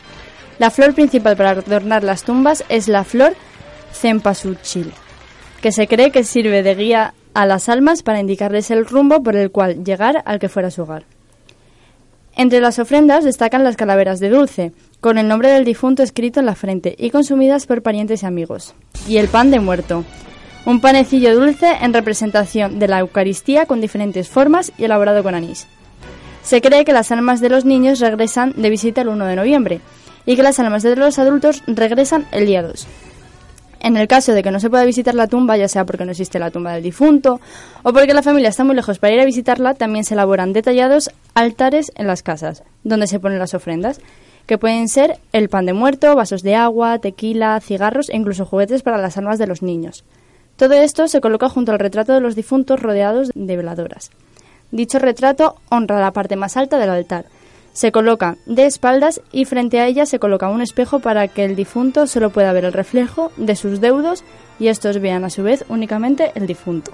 La 0.57 0.71
flor 0.71 0.93
principal 0.93 1.35
para 1.35 1.51
adornar 1.51 2.03
las 2.03 2.23
tumbas 2.23 2.63
es 2.69 2.87
la 2.87 3.03
flor 3.03 3.35
cempasúchil, 3.95 4.91
que 5.61 5.71
se 5.71 5.87
cree 5.87 6.11
que 6.11 6.23
sirve 6.23 6.63
de 6.63 6.75
guía 6.75 7.13
a 7.33 7.45
las 7.45 7.69
almas 7.69 8.03
para 8.03 8.19
indicarles 8.19 8.71
el 8.71 8.85
rumbo 8.85 9.23
por 9.23 9.35
el 9.35 9.51
cual 9.51 9.83
llegar 9.83 10.21
al 10.25 10.39
que 10.39 10.49
fuera 10.49 10.71
su 10.71 10.83
hogar. 10.83 11.05
Entre 12.37 12.59
las 12.59 12.79
ofrendas 12.79 13.23
destacan 13.23 13.63
las 13.63 13.77
calaveras 13.77 14.19
de 14.19 14.29
dulce, 14.29 14.73
con 14.99 15.17
el 15.17 15.27
nombre 15.27 15.49
del 15.49 15.63
difunto 15.63 16.03
escrito 16.03 16.39
en 16.39 16.45
la 16.45 16.55
frente 16.55 16.95
y 16.97 17.09
consumidas 17.09 17.65
por 17.65 17.81
parientes 17.81 18.23
y 18.23 18.25
amigos, 18.25 18.75
y 19.07 19.17
el 19.17 19.27
pan 19.27 19.51
de 19.51 19.59
muerto, 19.59 20.03
un 20.65 20.81
panecillo 20.81 21.35
dulce 21.35 21.77
en 21.81 21.93
representación 21.93 22.79
de 22.79 22.87
la 22.87 22.99
Eucaristía 22.99 23.65
con 23.65 23.81
diferentes 23.81 24.29
formas 24.29 24.71
y 24.77 24.85
elaborado 24.85 25.23
con 25.23 25.35
anís. 25.35 25.67
Se 26.41 26.61
cree 26.61 26.85
que 26.85 26.93
las 26.93 27.11
almas 27.11 27.39
de 27.39 27.49
los 27.49 27.65
niños 27.65 27.99
regresan 27.99 28.53
de 28.55 28.69
visita 28.69 29.01
el 29.01 29.09
1 29.09 29.25
de 29.25 29.35
noviembre 29.35 29.81
y 30.25 30.35
que 30.35 30.43
las 30.43 30.59
almas 30.59 30.83
de 30.83 30.95
los 30.95 31.19
adultos 31.19 31.63
regresan 31.67 32.25
el 32.31 32.45
día 32.47 32.63
2. 32.63 32.87
En 33.85 33.97
el 33.97 34.07
caso 34.07 34.33
de 34.33 34.41
que 34.41 34.49
no 34.49 34.59
se 34.59 34.71
pueda 34.71 34.83
visitar 34.83 35.13
la 35.13 35.27
tumba, 35.27 35.57
ya 35.57 35.67
sea 35.67 35.85
porque 35.85 36.05
no 36.05 36.11
existe 36.11 36.39
la 36.39 36.49
tumba 36.49 36.73
del 36.73 36.81
difunto 36.81 37.39
o 37.83 37.93
porque 37.93 38.15
la 38.15 38.23
familia 38.23 38.49
está 38.49 38.63
muy 38.63 38.73
lejos 38.73 38.97
para 38.97 39.13
ir 39.13 39.19
a 39.19 39.25
visitarla, 39.25 39.75
también 39.75 40.03
se 40.03 40.15
elaboran 40.15 40.53
detallados 40.53 41.11
altares 41.35 41.91
en 41.93 42.07
las 42.07 42.23
casas, 42.23 42.63
donde 42.83 43.05
se 43.05 43.19
ponen 43.19 43.37
las 43.37 43.53
ofrendas, 43.53 44.01
que 44.47 44.57
pueden 44.57 44.89
ser 44.89 45.19
el 45.33 45.49
pan 45.49 45.67
de 45.67 45.73
muerto, 45.73 46.15
vasos 46.15 46.41
de 46.41 46.55
agua, 46.55 46.97
tequila, 46.97 47.59
cigarros 47.61 48.09
e 48.09 48.15
incluso 48.15 48.47
juguetes 48.47 48.81
para 48.81 48.97
las 48.97 49.17
almas 49.17 49.37
de 49.37 49.45
los 49.45 49.61
niños. 49.61 50.03
Todo 50.55 50.73
esto 50.73 51.07
se 51.07 51.21
coloca 51.21 51.47
junto 51.47 51.71
al 51.71 51.77
retrato 51.77 52.11
de 52.11 52.21
los 52.21 52.35
difuntos 52.35 52.79
rodeados 52.79 53.29
de 53.35 53.55
veladoras. 53.55 54.09
Dicho 54.71 54.97
retrato 54.97 55.57
honra 55.69 56.01
la 56.01 56.11
parte 56.11 56.37
más 56.37 56.57
alta 56.57 56.79
del 56.79 56.89
altar. 56.89 57.25
Se 57.75 57.91
coloca 57.91 58.37
de 58.45 58.65
espaldas 58.65 59.19
y 59.33 59.43
frente 59.43 59.81
a 59.81 59.85
ella 59.87 60.05
se 60.05 60.17
coloca 60.17 60.47
un 60.47 60.61
espejo 60.61 60.99
para 60.99 61.27
que 61.27 61.43
el 61.43 61.57
difunto 61.57 62.07
solo 62.07 62.29
pueda 62.29 62.53
ver 62.53 62.63
el 62.63 62.71
reflejo 62.71 63.33
de 63.35 63.57
sus 63.57 63.81
deudos 63.81 64.23
y 64.59 64.69
estos 64.69 65.01
vean 65.01 65.25
a 65.25 65.29
su 65.29 65.43
vez 65.43 65.65
únicamente 65.67 66.31
el 66.35 66.47
difunto. 66.47 66.91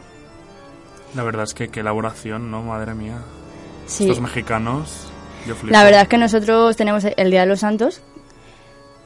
La 1.15 1.21
verdad 1.23 1.43
es 1.43 1.53
que 1.53 1.67
qué 1.69 1.81
elaboración, 1.81 2.49
¿no? 2.49 2.63
Madre 2.63 2.95
mía. 2.95 3.19
Sí. 3.85 4.05
Estos 4.05 4.21
mexicanos, 4.21 5.11
yo 5.47 5.53
flipo. 5.53 5.71
La 5.71 5.83
verdad 5.83 6.01
es 6.01 6.07
que 6.07 6.17
nosotros 6.17 6.75
tenemos 6.75 7.05
el 7.05 7.29
Día 7.29 7.41
de 7.41 7.45
los 7.47 7.59
Santos, 7.59 8.01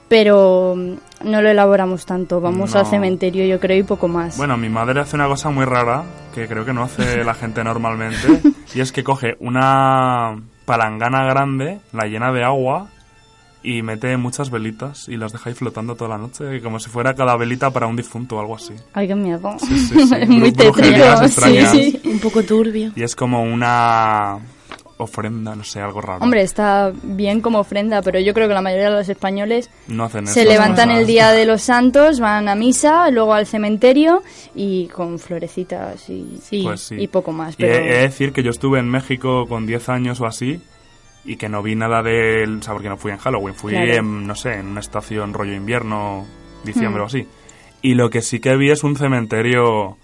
pero 0.07 0.75
mm, 0.77 1.29
no 1.29 1.41
lo 1.41 1.49
elaboramos 1.49 2.05
tanto. 2.05 2.39
Vamos 2.39 2.73
No. 2.73 2.79
al 2.79 2.85
cementerio, 2.85 3.45
yo 3.45 3.59
creo, 3.59 3.77
y 3.79 3.83
poco 3.83 4.07
más. 4.07 4.37
Bueno, 4.37 4.55
mi 4.55 4.69
madre 4.69 5.01
hace 5.01 5.15
una 5.17 5.27
cosa 5.27 5.49
muy 5.49 5.65
rara 5.65 6.03
que 6.33 6.47
creo 6.47 6.63
que 6.63 6.71
no 6.73 6.83
hace 6.83 7.23
la 7.23 7.33
gente 7.33 7.63
normalmente 7.65 8.41
y 8.73 8.79
es 8.79 8.91
que 8.91 9.03
coge 9.03 9.35
una 9.39 10.37
palangana 10.65 11.25
grande, 11.25 11.79
la 11.93 12.05
llena 12.05 12.31
de 12.31 12.43
agua 12.43 12.89
y 13.63 13.81
mete 13.81 14.15
muchas 14.17 14.51
velitas 14.51 15.09
y 15.09 15.17
las 15.17 15.31
deja 15.31 15.49
ahí 15.49 15.55
flotando 15.55 15.95
toda 15.95 16.11
la 16.11 16.17
noche, 16.17 16.61
como 16.61 16.79
si 16.79 16.89
fuera 16.89 17.15
cada 17.15 17.35
velita 17.35 17.71
para 17.71 17.87
un 17.87 17.95
difunto 17.95 18.37
o 18.37 18.39
algo 18.39 18.55
así. 18.55 18.73
Ay, 18.93 19.07
qué 19.07 19.15
miedo. 19.15 19.57
Sí, 19.59 19.79
sí. 19.79 19.95
Muy 20.27 20.51
tétrico, 20.51 21.27
sí. 21.27 21.99
Un 22.05 22.19
poco 22.19 22.43
turbio. 22.43 22.91
Y 22.95 23.01
es 23.01 23.15
como 23.15 23.41
una 23.41 24.39
ofrenda, 24.97 25.55
no 25.55 25.63
sé, 25.63 25.81
algo 25.81 26.01
raro. 26.01 26.23
Hombre, 26.23 26.41
está 26.41 26.91
bien 27.03 27.41
como 27.41 27.59
ofrenda, 27.59 28.01
pero 28.01 28.19
yo 28.19 28.33
creo 28.33 28.47
que 28.47 28.53
la 28.53 28.61
mayoría 28.61 28.89
de 28.89 28.95
los 28.95 29.09
españoles 29.09 29.69
no 29.87 30.05
hacen 30.05 30.25
se 30.27 30.45
levantan 30.45 30.89
el 30.89 31.05
día 31.05 31.31
de 31.31 31.45
los 31.45 31.61
santos, 31.61 32.19
van 32.19 32.47
a 32.47 32.55
misa, 32.55 33.09
luego 33.11 33.33
al 33.33 33.45
cementerio 33.45 34.23
y 34.53 34.87
con 34.87 35.19
florecitas 35.19 36.09
y, 36.09 36.39
pues 36.63 36.91
y 36.91 37.07
poco 37.07 37.31
más. 37.31 37.55
Pero... 37.55 37.73
Y 37.73 37.87
he, 37.87 37.99
he 37.99 38.01
decir 38.03 38.31
que 38.31 38.43
yo 38.43 38.51
estuve 38.51 38.79
en 38.79 38.89
México 38.89 39.45
con 39.47 39.65
10 39.65 39.89
años 39.89 40.21
o 40.21 40.25
así 40.25 40.61
y 41.25 41.37
que 41.37 41.49
no 41.49 41.61
vi 41.61 41.75
nada 41.75 42.03
del... 42.03 42.59
O 42.59 42.61
sea, 42.61 42.73
porque 42.73 42.89
no 42.89 42.97
fui 42.97 43.11
en 43.11 43.17
Halloween, 43.17 43.55
fui 43.55 43.75
en, 43.75 44.27
no 44.27 44.35
sé, 44.35 44.53
en 44.53 44.67
una 44.67 44.79
estación 44.79 45.33
rollo 45.33 45.53
invierno, 45.53 46.25
diciembre 46.63 47.01
hmm. 47.01 47.03
o 47.03 47.07
así. 47.07 47.27
Y 47.81 47.95
lo 47.95 48.09
que 48.09 48.21
sí 48.21 48.39
que 48.39 48.55
vi 48.55 48.71
es 48.71 48.83
un 48.83 48.95
cementerio 48.95 49.97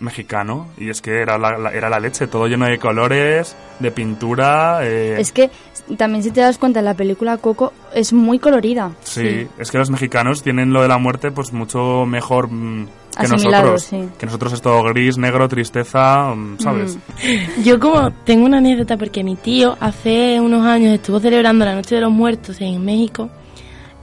mexicano 0.00 0.68
y 0.76 0.90
es 0.90 1.00
que 1.00 1.20
era 1.20 1.38
la, 1.38 1.70
era 1.72 1.88
la 1.88 1.98
leche, 1.98 2.26
todo 2.26 2.46
lleno 2.46 2.66
de 2.66 2.78
colores, 2.78 3.56
de 3.78 3.90
pintura. 3.90 4.80
Eh. 4.82 5.16
Es 5.18 5.32
que 5.32 5.50
también 5.96 6.22
si 6.22 6.30
te 6.30 6.40
das 6.40 6.58
cuenta, 6.58 6.82
la 6.82 6.94
película 6.94 7.38
Coco 7.38 7.72
es 7.94 8.12
muy 8.12 8.38
colorida. 8.38 8.92
Sí, 9.02 9.46
es 9.58 9.70
que 9.70 9.78
los 9.78 9.90
mexicanos 9.90 10.42
tienen 10.42 10.72
lo 10.72 10.82
de 10.82 10.88
la 10.88 10.98
muerte 10.98 11.30
pues 11.30 11.52
mucho 11.52 12.04
mejor 12.06 12.50
mmm, 12.50 12.86
que 13.18 13.28
nosotros. 13.28 13.88
Que 14.18 14.26
nosotros 14.26 14.52
es 14.52 14.60
todo 14.60 14.82
gris, 14.84 15.16
negro, 15.16 15.48
tristeza, 15.48 16.34
mm, 16.34 16.58
¿sabes? 16.58 16.96
Mm. 16.96 17.62
Yo 17.62 17.80
como 17.80 18.10
tengo 18.24 18.46
una 18.46 18.58
anécdota 18.58 18.96
porque 18.96 19.24
mi 19.24 19.36
tío 19.36 19.76
hace 19.80 20.40
unos 20.40 20.66
años 20.66 20.94
estuvo 20.94 21.20
celebrando 21.20 21.64
la 21.64 21.74
Noche 21.74 21.94
de 21.94 22.02
los 22.02 22.12
Muertos 22.12 22.60
en 22.60 22.84
México 22.84 23.30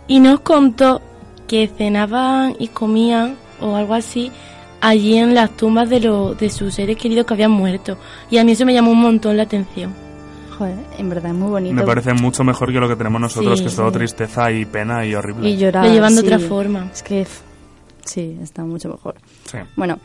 y 0.07 0.19
nos 0.19 0.39
contó 0.41 1.01
que 1.47 1.67
cenaban 1.67 2.55
y 2.57 2.69
comían 2.69 3.35
o 3.59 3.75
algo 3.75 3.93
así 3.93 4.31
allí 4.83 5.17
en 5.17 5.33
las 5.33 5.55
tumbas 5.55 5.89
de, 5.89 6.01
lo, 6.01 6.35
de 6.35 6.49
sus 6.49 6.75
seres 6.75 6.97
queridos 6.97 7.25
que 7.25 7.33
habían 7.33 7.51
muerto. 7.51 7.97
Y 8.29 8.37
a 8.37 8.43
mí 8.43 8.51
eso 8.51 8.65
me 8.65 8.73
llamó 8.73 8.91
un 8.91 9.01
montón 9.01 9.37
la 9.37 9.43
atención. 9.43 9.93
Joder, 10.57 10.75
en 10.97 11.09
verdad 11.09 11.31
es 11.31 11.37
muy 11.37 11.49
bonito. 11.49 11.73
Me 11.73 11.83
parece 11.83 12.13
mucho 12.13 12.43
mejor 12.43 12.71
que 12.71 12.79
lo 12.79 12.87
que 12.87 12.95
tenemos 12.95 13.19
nosotros, 13.19 13.61
que 13.61 13.67
es 13.67 13.75
todo 13.75 13.91
tristeza 13.91 14.51
y 14.51 14.65
pena 14.65 15.05
y 15.05 15.15
horrible. 15.15 15.49
Y 15.49 15.57
llorar. 15.57 15.85
Lo 15.85 16.09
sí. 16.09 16.19
otra 16.19 16.37
forma. 16.37 16.89
Es 16.93 17.01
que 17.01 17.25
sí, 18.03 18.37
está 18.41 18.63
mucho 18.63 18.89
mejor. 18.89 19.15
Bueno, 19.75 19.99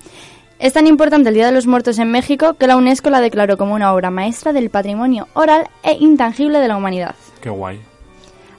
es 0.58 0.72
tan 0.72 0.86
importante 0.86 1.28
el 1.28 1.34
Día 1.34 1.46
de 1.46 1.52
los 1.52 1.66
Muertos 1.66 1.98
en 1.98 2.10
México 2.10 2.54
que 2.54 2.66
la 2.66 2.76
UNESCO 2.76 3.10
la 3.10 3.20
declaró 3.20 3.58
como 3.58 3.74
una 3.74 3.92
obra 3.92 4.10
maestra 4.10 4.52
del 4.52 4.70
patrimonio 4.70 5.28
oral 5.34 5.68
e 5.82 5.94
intangible 6.00 6.60
de 6.60 6.68
la 6.68 6.76
humanidad. 6.76 7.14
Qué 7.42 7.50
guay. 7.50 7.80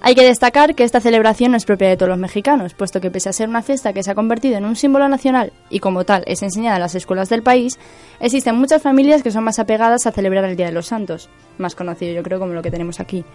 Hay 0.01 0.15
que 0.15 0.23
destacar 0.23 0.75
que 0.75 0.85
esta 0.85 1.01
celebración 1.01 1.51
no 1.51 1.57
es 1.57 1.65
propia 1.65 1.89
de 1.89 1.97
todos 1.97 2.09
los 2.09 2.17
mexicanos, 2.17 2.73
puesto 2.73 3.01
que 3.01 3.11
pese 3.11 3.27
a 3.27 3.33
ser 3.33 3.49
una 3.49 3.61
fiesta 3.61 3.91
que 3.91 4.01
se 4.01 4.11
ha 4.11 4.15
convertido 4.15 4.57
en 4.57 4.63
un 4.63 4.77
símbolo 4.77 5.09
nacional 5.09 5.51
y 5.69 5.79
como 5.79 6.05
tal 6.05 6.23
es 6.25 6.41
enseñada 6.41 6.77
en 6.77 6.81
las 6.81 6.95
escuelas 6.95 7.27
del 7.27 7.43
país, 7.43 7.77
existen 8.21 8.55
muchas 8.55 8.81
familias 8.81 9.23
que 9.23 9.31
son 9.31 9.43
más 9.43 9.59
apegadas 9.59 10.07
a 10.07 10.13
celebrar 10.13 10.45
el 10.45 10.55
Día 10.55 10.67
de 10.67 10.71
los 10.71 10.87
Santos, 10.87 11.29
más 11.57 11.75
conocido 11.75 12.13
yo 12.13 12.23
creo 12.23 12.39
como 12.39 12.53
lo 12.53 12.61
que 12.61 12.71
tenemos 12.71 13.01
aquí, 13.01 13.25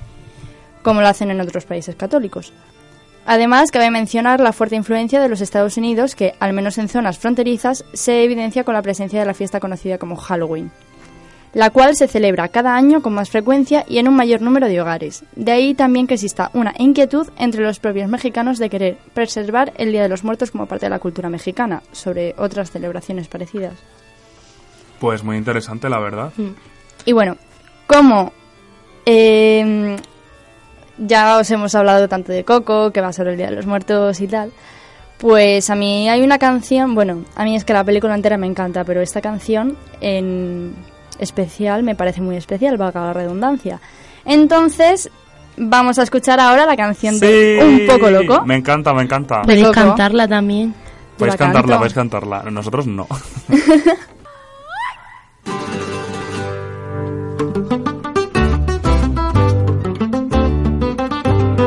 como 0.83 1.03
lo 1.03 1.09
hacen 1.09 1.31
en 1.31 1.41
otros 1.43 1.67
países 1.67 1.97
católicos. 1.97 2.55
Además, 3.27 3.71
cabe 3.71 3.91
mencionar 3.91 4.41
la 4.41 4.53
fuerte 4.53 4.77
influencia 4.77 5.21
de 5.21 5.29
los 5.29 5.41
Estados 5.41 5.77
Unidos 5.77 6.15
que, 6.15 6.35
al 6.41 6.53
menos 6.53 6.79
en 6.79 6.89
zonas 6.89 7.19
fronterizas, 7.19 7.85
se 7.93 8.23
evidencia 8.23 8.65
con 8.65 8.75
la 8.75 8.83
presencia 8.83 9.21
de 9.21 9.27
la 9.27 9.35
fiesta 9.35 9.61
conocida 9.61 9.99
como 9.99 10.17
Halloween 10.17 10.71
la 11.55 11.71
cual 11.71 11.97
se 11.97 12.09
celebra 12.09 12.49
cada 12.49 12.75
año 12.75 13.01
con 13.01 13.15
más 13.15 13.31
frecuencia 13.31 13.85
y 13.89 13.99
en 13.99 14.09
un 14.09 14.17
mayor 14.17 14.43
número 14.43 14.69
de 14.69 14.81
hogares. 14.81 15.25
De 15.37 15.53
ahí 15.53 15.75
también 15.75 16.07
que 16.07 16.15
exista 16.15 16.51
una 16.53 16.75
inquietud 16.79 17.29
entre 17.39 17.63
los 17.63 17.79
propios 17.79 18.11
mexicanos 18.11 18.59
de 18.59 18.69
querer 18.69 18.99
preservar 19.15 19.73
el 19.77 19.93
Día 19.93 20.03
de 20.03 20.09
los 20.09 20.25
Muertos 20.25 20.51
como 20.51 20.67
parte 20.67 20.87
de 20.87 20.91
la 20.91 20.99
cultura 20.99 21.31
mexicana, 21.31 21.83
sobre 21.93 22.35
otras 22.37 22.71
celebraciones 22.71 23.29
parecidas. 23.29 23.75
Pues 24.99 25.23
muy 25.23 25.37
interesante, 25.37 25.89
la 25.89 26.01
verdad. 26.01 26.33
Mm. 26.37 26.51
Y 27.05 27.13
bueno, 27.13 27.37
como 27.87 28.33
eh, 29.07 29.61
em, 29.61 29.97
ya 30.99 31.39
os 31.39 31.51
hemos 31.51 31.75
hablado 31.75 32.09
tanto 32.09 32.33
de 32.33 32.45
Coco, 32.45 32.91
que 32.91 33.01
va 33.01 33.09
a 33.09 33.13
ser 33.13 33.29
el 33.29 33.37
Día 33.37 33.47
de 33.47 33.57
los 33.57 33.67
Muertos 33.67 34.21
y 34.21 34.27
tal, 34.27 34.53
pues 35.19 35.71
a 35.71 35.77
mí 35.77 36.09
hay 36.09 36.23
una 36.23 36.39
canción, 36.39 36.95
bueno, 36.95 37.25
a 37.37 37.45
mí 37.45 37.55
es 37.55 37.65
que 37.65 37.73
la 37.73 37.85
película 37.85 38.15
entera 38.15 38.37
me 38.39 38.47
encanta, 38.47 38.85
pero 38.85 39.01
esta 39.01 39.21
canción 39.21 39.77
en 40.01 40.75
especial, 41.19 41.83
me 41.83 41.95
parece 41.95 42.21
muy 42.21 42.37
especial, 42.37 42.81
va 42.81 42.87
a 42.87 42.89
acabar 42.89 43.17
la 43.17 43.23
redundancia. 43.23 43.81
Entonces, 44.25 45.11
vamos 45.57 45.99
a 45.99 46.03
escuchar 46.03 46.41
ahora 46.41 46.67
la 46.67 46.77
canción 46.77 47.19
de 47.21 47.61
Un 47.63 47.87
poco 47.87 48.11
loco. 48.11 48.45
Me 48.45 48.57
encanta, 48.57 48.93
me 48.93 49.03
encanta. 49.03 49.43
Podéis 49.43 49.69
cantarla 49.71 50.27
también. 50.29 50.75
Podéis 51.19 51.37
cantarla, 51.37 51.77
podéis 51.77 51.95
cantarla. 51.95 52.43
Nosotros 52.51 52.87
no. 52.87 53.07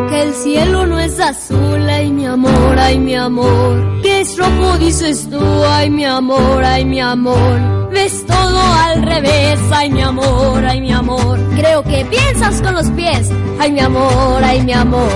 que 0.09 0.21
el 0.21 0.33
cielo 0.33 0.85
no 0.85 0.99
es 0.99 1.19
azul, 1.19 1.89
ay 1.89 2.11
mi 2.11 2.25
amor, 2.25 2.77
ay 2.77 2.99
mi 2.99 3.15
amor. 3.15 4.01
Que 4.01 4.21
es 4.21 4.37
rojo, 4.37 4.77
dices 4.77 5.29
tú, 5.29 5.39
ay 5.69 5.89
mi 5.89 6.05
amor, 6.05 6.63
ay 6.63 6.83
mi 6.85 6.99
amor 6.99 7.76
Ves 7.91 8.25
todo 8.25 8.61
al 8.83 9.01
revés, 9.01 9.59
ay 9.71 9.89
mi 9.89 10.01
amor, 10.01 10.65
ay 10.65 10.81
mi 10.81 10.91
amor. 10.91 11.39
Creo 11.55 11.83
que 11.83 12.05
piensas 12.05 12.61
con 12.61 12.73
los 12.75 12.89
pies, 12.91 13.29
ay 13.59 13.71
mi 13.71 13.79
amor, 13.79 14.43
ay 14.43 14.61
mi 14.61 14.73
amor. 14.73 15.09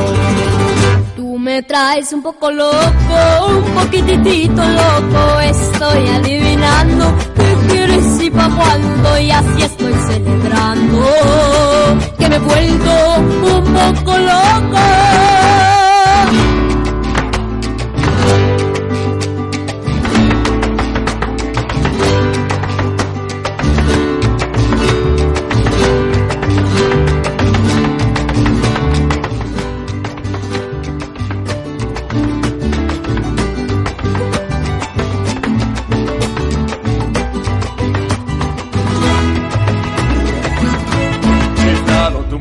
Tú 1.16 1.38
me 1.38 1.62
traes 1.64 2.12
un 2.14 2.24
poco 2.24 2.50
loco, 2.52 3.48
un 3.50 3.64
poquitito 3.74 4.64
loco. 4.64 5.40
Estoy 5.42 6.08
adivinando 6.08 7.14
qué 7.36 7.56
quieres 7.70 8.22
y 8.22 8.30
pa' 8.30 8.50
cuándo, 8.50 9.20
y 9.20 9.32
así 9.32 9.62
estoy 9.64 9.94
celebrando 10.08 11.06
que 12.18 12.30
me 12.30 12.36
he 12.36 12.40
vuelto 12.40 12.92
un 13.58 13.64
poco 13.74 14.18
loco. 14.18 15.41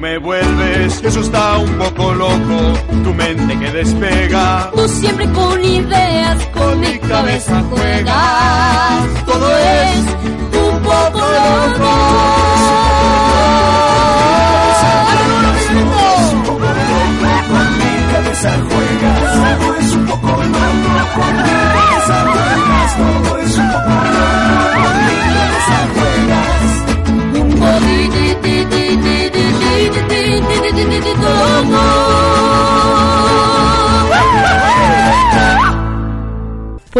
me 0.00 0.16
vuelves, 0.16 1.02
eso 1.04 1.20
está 1.20 1.58
un 1.58 1.70
poco 1.76 2.14
loco, 2.14 2.72
tu 3.04 3.12
mente 3.12 3.58
que 3.58 3.70
despega. 3.70 4.70
Tú 4.74 4.88
siempre 4.88 5.30
con 5.32 5.62
ideas, 5.62 6.46
con, 6.46 6.80
mi 6.80 6.98
cabeza, 7.00 7.62
cabeza 7.62 7.62
juegas, 7.70 9.24
todo 9.26 9.56
es 9.58 9.98
un 10.58 10.82
poco 10.82 11.18
loco. 11.18 12.19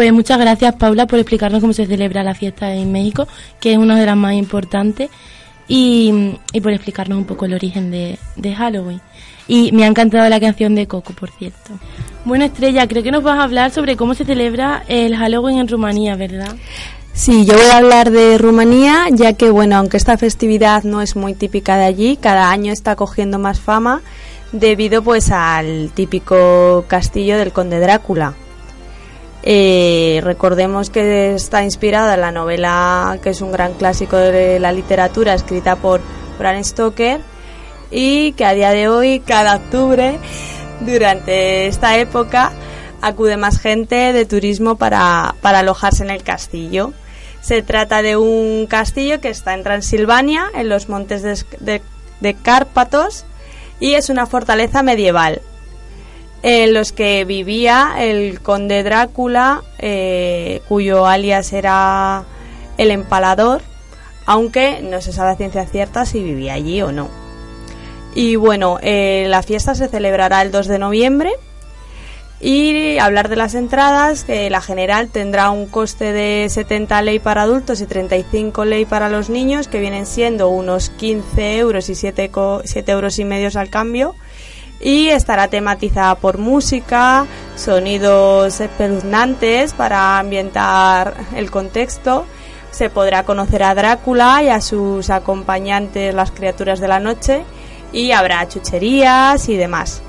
Pues 0.01 0.13
muchas 0.13 0.39
gracias 0.39 0.73
Paula 0.77 1.05
por 1.05 1.19
explicarnos 1.19 1.61
cómo 1.61 1.73
se 1.73 1.85
celebra 1.85 2.23
la 2.23 2.33
fiesta 2.33 2.73
en 2.73 2.91
México, 2.91 3.27
que 3.59 3.73
es 3.73 3.77
una 3.77 3.95
de 3.99 4.07
las 4.07 4.17
más 4.17 4.33
importantes, 4.33 5.11
y, 5.67 6.39
y 6.53 6.59
por 6.59 6.71
explicarnos 6.71 7.19
un 7.19 7.25
poco 7.25 7.45
el 7.45 7.53
origen 7.53 7.91
de, 7.91 8.17
de 8.35 8.55
Halloween. 8.55 8.99
Y 9.47 9.71
me 9.73 9.83
ha 9.83 9.87
encantado 9.87 10.27
la 10.27 10.39
canción 10.39 10.73
de 10.73 10.87
Coco, 10.87 11.13
por 11.13 11.29
cierto. 11.29 11.73
Bueno, 12.25 12.45
Estrella, 12.45 12.87
creo 12.87 13.03
que 13.03 13.11
nos 13.11 13.21
vas 13.21 13.37
a 13.37 13.43
hablar 13.43 13.69
sobre 13.69 13.95
cómo 13.95 14.15
se 14.15 14.25
celebra 14.25 14.81
el 14.87 15.15
Halloween 15.15 15.59
en 15.59 15.67
Rumanía, 15.67 16.15
¿verdad? 16.15 16.55
Sí, 17.13 17.45
yo 17.45 17.53
voy 17.53 17.67
a 17.71 17.77
hablar 17.77 18.09
de 18.09 18.39
Rumanía, 18.39 19.05
ya 19.11 19.33
que, 19.33 19.51
bueno, 19.51 19.75
aunque 19.75 19.97
esta 19.97 20.17
festividad 20.17 20.81
no 20.81 21.03
es 21.03 21.15
muy 21.15 21.35
típica 21.35 21.77
de 21.77 21.85
allí, 21.85 22.17
cada 22.17 22.49
año 22.49 22.73
está 22.73 22.95
cogiendo 22.95 23.37
más 23.37 23.59
fama 23.59 24.01
debido 24.51 25.03
pues 25.03 25.29
al 25.29 25.91
típico 25.93 26.85
castillo 26.87 27.37
del 27.37 27.51
conde 27.51 27.79
Drácula. 27.79 28.33
Eh, 29.43 30.19
recordemos 30.23 30.89
que 30.91 31.33
está 31.33 31.63
inspirada 31.63 32.13
en 32.13 32.21
la 32.21 32.31
novela 32.31 33.17
que 33.23 33.31
es 33.31 33.41
un 33.41 33.51
gran 33.51 33.73
clásico 33.73 34.15
de 34.17 34.59
la 34.59 34.71
literatura 34.71 35.33
escrita 35.33 35.75
por 35.77 35.99
Bram 36.37 36.63
Stoker 36.63 37.19
y 37.89 38.33
que 38.33 38.45
a 38.45 38.53
día 38.53 38.69
de 38.69 38.87
hoy, 38.87 39.19
cada 39.19 39.55
octubre, 39.55 40.19
durante 40.81 41.65
esta 41.67 41.97
época 41.97 42.51
acude 43.01 43.35
más 43.35 43.59
gente 43.59 44.13
de 44.13 44.25
turismo 44.25 44.75
para, 44.75 45.33
para 45.41 45.59
alojarse 45.59 46.03
en 46.03 46.11
el 46.11 46.21
castillo. 46.23 46.93
Se 47.41 47.63
trata 47.63 48.03
de 48.03 48.17
un 48.17 48.67
castillo 48.67 49.19
que 49.21 49.29
está 49.29 49.55
en 49.55 49.63
Transilvania, 49.63 50.45
en 50.53 50.69
los 50.69 50.87
montes 50.87 51.23
de, 51.23 51.43
de- 51.59 51.81
de 52.19 52.33
Cárpatos, 52.35 53.25
y 53.79 53.95
es 53.95 54.11
una 54.11 54.27
fortaleza 54.27 54.83
medieval 54.83 55.41
en 56.43 56.73
los 56.73 56.91
que 56.91 57.23
vivía 57.25 57.95
el 57.99 58.41
conde 58.41 58.83
Drácula, 58.83 59.61
eh, 59.79 60.61
cuyo 60.67 61.05
alias 61.05 61.53
era 61.53 62.23
el 62.77 62.91
empalador, 62.91 63.61
aunque 64.25 64.81
no 64.81 65.01
se 65.01 65.11
sabe 65.13 65.31
a 65.31 65.35
ciencia 65.35 65.65
cierta 65.65 66.05
si 66.05 66.23
vivía 66.23 66.53
allí 66.53 66.81
o 66.81 66.91
no. 66.91 67.09
Y 68.15 68.35
bueno, 68.35 68.77
eh, 68.81 69.25
la 69.29 69.41
fiesta 69.43 69.75
se 69.75 69.87
celebrará 69.87 70.41
el 70.41 70.51
2 70.51 70.67
de 70.67 70.79
noviembre. 70.79 71.31
Y 72.43 72.97
hablar 72.97 73.29
de 73.29 73.35
las 73.35 73.53
entradas, 73.53 74.23
que 74.23 74.49
la 74.49 74.61
general 74.61 75.09
tendrá 75.09 75.51
un 75.51 75.67
coste 75.67 76.11
de 76.11 76.47
70 76.49 76.99
ley 77.03 77.19
para 77.19 77.43
adultos 77.43 77.81
y 77.81 77.85
35 77.85 78.65
ley 78.65 78.85
para 78.85 79.09
los 79.09 79.29
niños, 79.29 79.67
que 79.67 79.79
vienen 79.79 80.07
siendo 80.07 80.49
unos 80.49 80.89
15 80.89 81.57
euros 81.57 81.87
y 81.89 81.93
7, 81.95 82.29
co- 82.31 82.61
7 82.65 82.91
euros 82.93 83.19
y 83.19 83.25
medios 83.25 83.55
al 83.55 83.69
cambio. 83.69 84.15
Y 84.83 85.09
estará 85.09 85.47
tematizada 85.47 86.15
por 86.15 86.37
música, 86.39 87.25
sonidos 87.55 88.59
espeluznantes 88.59 89.73
para 89.73 90.17
ambientar 90.17 91.13
el 91.35 91.51
contexto. 91.51 92.25
Se 92.71 92.89
podrá 92.89 93.23
conocer 93.23 93.63
a 93.63 93.75
Drácula 93.75 94.41
y 94.43 94.49
a 94.49 94.59
sus 94.61 95.09
acompañantes, 95.09 96.15
las 96.15 96.31
criaturas 96.31 96.79
de 96.79 96.87
la 96.87 96.99
noche, 96.99 97.43
y 97.93 98.11
habrá 98.11 98.47
chucherías 98.47 99.49
y 99.49 99.55
demás. 99.57 100.01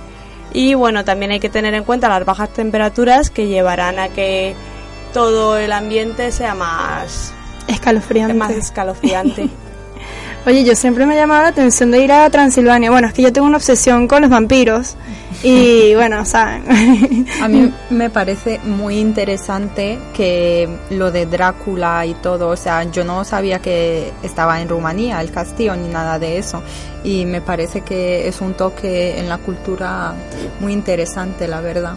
Y 0.55 0.75
bueno, 0.75 1.05
también 1.05 1.33
hay 1.33 1.41
que 1.41 1.49
tener 1.49 1.75
en 1.75 1.85
cuenta 1.85 2.09
las 2.09 2.25
bajas 2.25 2.50
temperaturas 2.50 3.31
que 3.31 3.49
llevarán 3.49 3.99
a 3.99 4.09
que 4.09 4.55
todo 5.12 5.59
el 5.59 5.73
ambiente 5.73 6.31
sea 6.33 6.55
más, 6.55 7.33
Escalofriante. 7.69 8.35
más 8.35 8.50
escalofriante. 8.52 9.49
Oye, 10.44 10.64
yo 10.64 10.75
siempre 10.75 11.06
me 11.06 11.14
ha 11.14 11.18
llamado 11.18 11.42
la 11.42 11.49
atención 11.50 11.92
de 11.92 12.02
ir 12.02 12.11
a 12.11 12.28
Transilvania. 12.28 12.90
Bueno, 12.90 13.06
es 13.06 13.14
que 13.14 13.22
yo 13.22 13.32
tengo 13.32 13.46
una 13.46 13.58
obsesión 13.58 14.08
con 14.08 14.22
los 14.22 14.30
vampiros. 14.30 14.96
Y 15.44 15.94
bueno, 15.96 16.25
saben. 16.25 17.26
A 17.42 17.49
mí 17.49 17.72
me 17.90 18.11
parece 18.11 18.61
muy 18.62 18.99
interesante 18.99 19.99
que 20.14 20.68
lo 20.90 21.11
de 21.11 21.26
Drácula 21.26 22.06
y 22.06 22.14
todo, 22.14 22.50
o 22.50 22.56
sea, 22.56 22.84
yo 22.84 23.02
no 23.02 23.25
sabía 23.25 23.58
que 23.58 24.12
estaba 24.22 24.61
en 24.61 24.68
Rumanía 24.68 25.20
el 25.20 25.32
castillo 25.32 25.75
ni 25.75 25.88
nada 25.88 26.20
de 26.20 26.38
eso. 26.38 26.62
Y 27.02 27.25
me 27.25 27.40
parece 27.40 27.80
que 27.80 28.28
es 28.28 28.40
un 28.40 28.54
toque 28.54 29.18
en 29.18 29.28
la 29.28 29.38
cultura 29.38 30.14
muy 30.61 30.72
interesante, 30.72 31.49
la 31.49 31.61
verdad. 31.61 31.94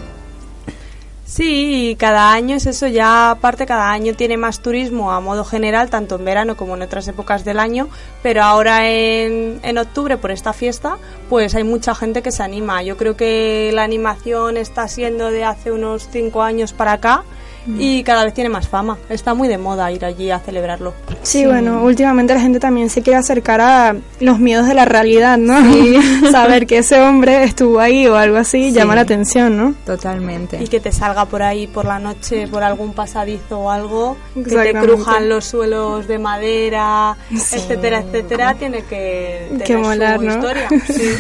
Sí, 1.28 1.98
cada 2.00 2.34
año 2.34 2.56
es 2.56 2.68
eso, 2.68 2.86
ya 2.86 3.32
aparte 3.32 3.66
cada 3.66 3.92
año 3.92 4.14
tiene 4.14 4.38
más 4.38 4.60
turismo 4.60 5.12
a 5.12 5.20
modo 5.20 5.44
general, 5.44 5.90
tanto 5.90 6.18
en 6.18 6.26
verano 6.26 6.56
como 6.56 6.76
en 6.76 6.84
otras 6.84 7.08
épocas 7.08 7.44
del 7.44 7.60
año, 7.60 7.90
pero 8.22 8.44
ahora 8.44 8.88
en, 8.88 9.60
en 9.64 9.78
octubre 9.80 10.18
por 10.18 10.30
esta 10.30 10.54
fiesta, 10.54 11.00
pues 11.28 11.56
hay 11.56 11.64
mucha 11.64 11.96
gente 11.96 12.22
que 12.22 12.32
se 12.32 12.44
anima. 12.44 12.84
Yo 12.84 12.96
creo 12.96 13.18
que 13.18 13.72
la 13.74 13.82
animación 13.82 14.56
está 14.56 14.88
siendo 14.88 15.32
de 15.32 15.46
hace 15.46 15.72
unos 15.72 16.08
cinco 16.12 16.44
años 16.44 16.74
para 16.74 16.92
acá 16.94 17.24
y 17.68 18.04
cada 18.04 18.24
vez 18.24 18.34
tiene 18.34 18.50
más 18.50 18.68
fama. 18.68 18.98
Está 19.10 19.34
muy 19.34 19.48
de 19.48 19.58
moda 19.58 19.92
ir 19.92 20.06
allí 20.06 20.32
a 20.32 20.40
celebrarlo. 20.40 20.94
Sí, 21.24 21.46
bueno, 21.46 21.84
últimamente 21.84 22.34
la 22.34 22.40
gente 22.40 22.60
también 22.60 22.90
se 22.90 23.02
quiere 23.02 23.18
acercar 23.18 23.62
a 23.62 23.96
los 24.20 24.40
miedos 24.40 24.68
de 24.68 24.74
la 24.74 24.86
realidad, 24.86 25.38
¿no? 25.38 25.56
Saber 26.32 26.68
que 26.68 26.80
ese 26.80 27.00
hombre 27.02 27.44
estuvo 27.44 27.80
ahí 27.80 28.08
o 28.08 28.16
algo 28.16 28.38
así 28.38 28.72
llama 28.72 28.96
la 28.96 29.02
atención, 29.02 29.58
¿no? 29.58 29.74
Totalmente. 29.86 30.62
Y 30.64 30.68
que 30.68 30.80
te 30.80 30.92
salga 30.92 31.26
por 31.26 31.42
ahí 31.42 31.68
por 31.68 31.86
la 31.86 32.00
noche, 32.00 32.48
por 32.48 32.64
algún 32.64 32.94
pasadizo 32.94 33.60
o 33.60 33.72
algo, 33.72 34.18
que 34.36 34.44
te 34.44 34.74
crujan 34.74 35.30
los 35.30 35.46
suelos 35.46 36.08
de 36.08 36.20
madera, 36.20 37.18
etcétera, 37.32 38.00
etcétera, 38.00 38.54
tiene 38.54 38.84
que 38.84 39.48
tener 39.50 39.68
Que 39.68 39.78
molar, 39.78 40.20
su 40.20 40.26
¿no? 40.26 40.34
historia. 40.34 40.68
Sí. 40.86 41.12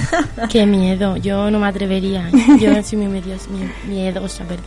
Qué 0.49 0.65
miedo, 0.65 1.17
yo 1.17 1.49
no 1.49 1.59
me 1.59 1.67
atrevería. 1.67 2.29
Yo 2.59 2.81
soy 2.83 2.99
muy 2.99 3.21
miedosa, 3.87 4.43
perdón. 4.43 4.65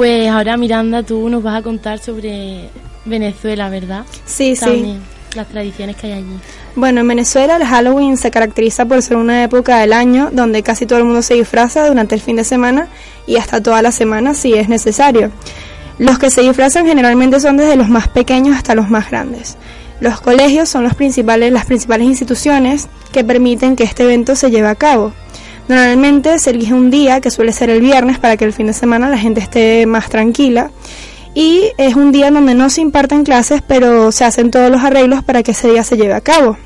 Pues 0.00 0.30
ahora 0.30 0.56
Miranda, 0.56 1.02
tú 1.02 1.28
nos 1.28 1.42
vas 1.42 1.58
a 1.58 1.62
contar 1.62 1.98
sobre 1.98 2.70
Venezuela, 3.04 3.68
¿verdad? 3.68 4.06
Sí, 4.24 4.56
sí. 4.56 4.64
También, 4.64 5.02
las 5.34 5.46
tradiciones 5.46 5.94
que 5.96 6.06
hay 6.06 6.12
allí. 6.14 6.38
Bueno, 6.74 7.02
en 7.02 7.08
Venezuela 7.08 7.56
el 7.56 7.66
Halloween 7.66 8.16
se 8.16 8.30
caracteriza 8.30 8.86
por 8.86 9.02
ser 9.02 9.18
una 9.18 9.44
época 9.44 9.76
del 9.76 9.92
año 9.92 10.30
donde 10.32 10.62
casi 10.62 10.86
todo 10.86 11.00
el 11.00 11.04
mundo 11.04 11.20
se 11.20 11.34
disfraza 11.34 11.86
durante 11.86 12.14
el 12.14 12.22
fin 12.22 12.36
de 12.36 12.44
semana 12.44 12.88
y 13.26 13.36
hasta 13.36 13.62
toda 13.62 13.82
la 13.82 13.92
semana 13.92 14.32
si 14.32 14.54
es 14.54 14.70
necesario. 14.70 15.32
Los 15.98 16.18
que 16.18 16.30
se 16.30 16.40
disfrazan 16.40 16.86
generalmente 16.86 17.38
son 17.38 17.58
desde 17.58 17.76
los 17.76 17.90
más 17.90 18.08
pequeños 18.08 18.56
hasta 18.56 18.74
los 18.74 18.88
más 18.88 19.10
grandes. 19.10 19.58
Los 20.00 20.22
colegios 20.22 20.70
son 20.70 20.82
los 20.82 20.94
principales, 20.94 21.52
las 21.52 21.66
principales 21.66 22.06
instituciones 22.06 22.88
que 23.12 23.22
permiten 23.22 23.76
que 23.76 23.84
este 23.84 24.04
evento 24.04 24.34
se 24.34 24.50
lleve 24.50 24.68
a 24.68 24.76
cabo. 24.76 25.12
Normalmente 25.70 26.36
se 26.40 26.50
elige 26.50 26.74
un 26.74 26.90
día, 26.90 27.20
que 27.20 27.30
suele 27.30 27.52
ser 27.52 27.70
el 27.70 27.80
viernes, 27.80 28.18
para 28.18 28.36
que 28.36 28.44
el 28.44 28.52
fin 28.52 28.66
de 28.66 28.72
semana 28.72 29.08
la 29.08 29.16
gente 29.16 29.40
esté 29.40 29.86
más 29.86 30.08
tranquila. 30.08 30.72
Y 31.32 31.70
es 31.78 31.94
un 31.94 32.10
día 32.10 32.32
donde 32.32 32.56
no 32.56 32.68
se 32.70 32.80
imparten 32.80 33.22
clases, 33.22 33.62
pero 33.64 34.10
se 34.10 34.24
hacen 34.24 34.50
todos 34.50 34.68
los 34.68 34.82
arreglos 34.82 35.22
para 35.22 35.44
que 35.44 35.52
ese 35.52 35.70
día 35.70 35.84
se 35.84 35.96
lleve 35.96 36.14
a 36.14 36.22
cabo. 36.22 36.56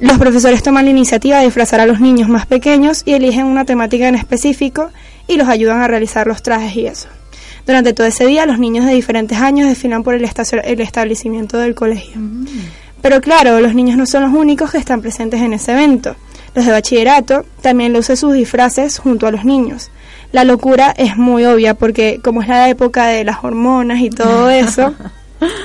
Los 0.00 0.18
profesores 0.18 0.60
toman 0.64 0.86
la 0.86 0.90
iniciativa 0.90 1.38
de 1.38 1.44
disfrazar 1.44 1.78
a 1.78 1.86
los 1.86 2.00
niños 2.00 2.28
más 2.28 2.46
pequeños 2.46 3.02
y 3.04 3.12
eligen 3.12 3.46
una 3.46 3.64
temática 3.64 4.08
en 4.08 4.16
específico 4.16 4.90
y 5.28 5.36
los 5.36 5.46
ayudan 5.46 5.80
a 5.80 5.86
realizar 5.86 6.26
los 6.26 6.42
trajes 6.42 6.74
y 6.74 6.88
eso. 6.88 7.06
Durante 7.64 7.92
todo 7.92 8.08
ese 8.08 8.26
día, 8.26 8.44
los 8.44 8.58
niños 8.58 8.86
de 8.86 8.94
diferentes 8.94 9.38
años 9.38 9.68
desfilan 9.68 10.02
por 10.02 10.14
el, 10.14 10.28
el 10.64 10.80
establecimiento 10.80 11.58
del 11.58 11.76
colegio. 11.76 12.20
Pero 13.00 13.20
claro, 13.20 13.60
los 13.60 13.76
niños 13.76 13.96
no 13.96 14.04
son 14.04 14.24
los 14.24 14.32
únicos 14.32 14.72
que 14.72 14.78
están 14.78 15.00
presentes 15.00 15.40
en 15.40 15.52
ese 15.52 15.74
evento. 15.74 16.16
Los 16.56 16.64
de 16.64 16.72
bachillerato 16.72 17.44
también 17.60 17.92
lucen 17.92 18.16
sus 18.16 18.32
disfraces 18.32 18.98
junto 18.98 19.26
a 19.26 19.30
los 19.30 19.44
niños. 19.44 19.90
La 20.32 20.42
locura 20.42 20.94
es 20.96 21.18
muy 21.18 21.44
obvia 21.44 21.74
porque 21.74 22.18
como 22.24 22.40
es 22.40 22.48
la 22.48 22.70
época 22.70 23.08
de 23.08 23.24
las 23.24 23.44
hormonas 23.44 24.00
y 24.00 24.08
todo 24.08 24.48
eso, 24.50 24.94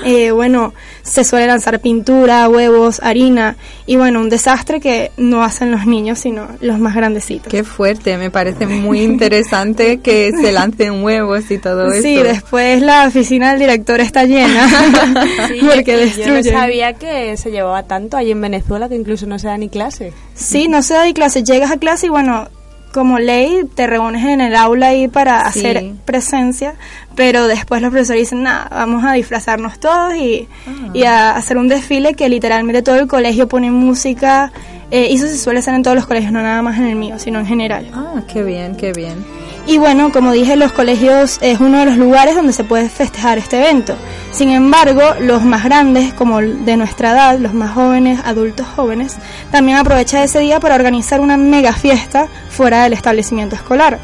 eh, 0.04 0.32
bueno, 0.32 0.74
se 1.04 1.24
suele 1.24 1.48
lanzar 1.48 1.80
pintura, 1.80 2.48
huevos, 2.50 3.00
harina 3.04 3.56
y 3.86 3.96
bueno, 3.96 4.20
un 4.20 4.30
desastre 4.30 4.80
que 4.80 5.12
no 5.18 5.44
hacen 5.44 5.72
los 5.72 5.86
niños 5.86 6.20
sino 6.20 6.48
los 6.60 6.80
más 6.80 6.96
grandecitos. 6.96 7.48
Qué 7.52 7.64
fuerte, 7.64 8.18
me 8.18 8.30
parece 8.32 8.68
muy 8.68 9.02
interesante 9.02 10.00
que 10.04 10.32
se 10.32 10.52
lancen 10.52 11.04
huevos 11.04 11.50
y 11.52 11.58
todo 11.58 11.92
Sí, 11.94 12.16
esto. 12.16 12.24
después 12.28 12.82
la 12.82 13.08
oficina 13.08 13.52
del 13.52 13.60
director 13.60 14.00
está 14.02 14.26
llena 14.26 14.68
Sí, 15.48 15.60
porque 15.74 16.06
y 16.16 16.22
yo 16.22 16.34
no 16.34 16.44
sabía 16.44 16.94
que 16.94 17.36
se 17.38 17.52
llevaba 17.52 17.84
tanto 17.84 18.18
allí 18.18 18.32
en 18.32 18.42
Venezuela 18.42 18.90
que 18.90 18.96
incluso 18.96 19.26
no 19.26 19.40
se 19.40 19.48
da 19.48 19.58
ni 19.58 19.70
clase. 19.70 20.14
Sí, 20.36 20.68
no 20.68 20.82
se 20.82 20.94
da 20.96 21.06
ni 21.06 21.14
clase. 21.14 21.44
Llegas 21.44 21.72
a 21.72 21.78
clase 21.78 22.08
y 22.08 22.10
bueno, 22.10 22.48
como 22.94 23.20
ley 23.20 23.62
te 23.74 23.88
reúnes 23.88 24.26
en 24.26 24.42
el 24.42 24.56
aula 24.56 24.88
ahí 24.88 25.08
para 25.08 25.52
Sí. 25.52 25.60
hacer 25.60 25.92
presencia, 26.06 26.74
pero 27.16 27.48
después 27.48 27.82
los 27.82 27.92
profesores 27.92 28.22
dicen, 28.24 28.44
nada, 28.44 28.68
vamos 28.70 29.04
a 29.04 29.14
disfrazarnos 29.14 29.80
todos 29.80 30.14
y, 30.16 30.48
y 30.94 31.04
a 31.04 31.32
hacer 31.36 31.58
un 31.58 31.68
desfile 31.68 32.14
que 32.14 32.28
literalmente 32.30 32.82
todo 32.82 32.96
el 33.00 33.08
colegio 33.08 33.48
pone 33.48 33.72
música. 33.72 34.52
Eh, 34.92 35.08
y 35.10 35.16
eso 35.16 35.26
se 35.28 35.38
suele 35.38 35.60
hacer 35.60 35.74
en 35.74 35.84
todos 35.84 35.96
los 35.96 36.06
colegios, 36.06 36.34
no 36.34 36.42
nada 36.42 36.62
más 36.62 36.78
en 36.78 36.86
el 36.88 36.96
mío, 36.98 37.18
sino 37.18 37.40
en 37.40 37.46
general. 37.46 37.90
Ah, 37.94 38.22
qué 38.32 38.44
bien, 38.44 38.76
qué 38.76 38.92
bien. 38.92 39.24
Y 39.68 39.78
bueno, 39.78 40.12
como 40.12 40.32
dije, 40.32 40.56
los 40.56 40.72
colegios 40.72 41.38
es 41.42 41.60
uno 41.60 41.80
de 41.80 41.86
los 41.86 41.98
lugares 41.98 42.36
donde 42.36 42.52
se 42.52 42.64
puede 42.64 42.90
festejar 42.90 43.38
este 43.38 43.60
evento. 43.60 43.96
Sin 44.32 44.50
embargo, 44.50 45.02
los 45.20 45.44
más 45.44 45.64
grandes, 45.64 46.14
como 46.14 46.42
de 46.42 46.78
nuestra 46.78 47.12
edad, 47.12 47.38
los 47.38 47.54
más 47.54 47.72
jóvenes, 47.72 48.20
adultos 48.26 48.66
jóvenes, 48.76 49.18
también 49.52 49.78
aprovechan 49.78 50.24
ese 50.24 50.40
día 50.40 50.60
para 50.60 50.76
organizar 50.76 51.20
una 51.20 51.38
mega 51.38 51.74
fiesta 51.74 52.28
fuera 52.50 52.84
del 52.84 52.94
establecimiento 52.94 53.56
escolar. 53.56 54.00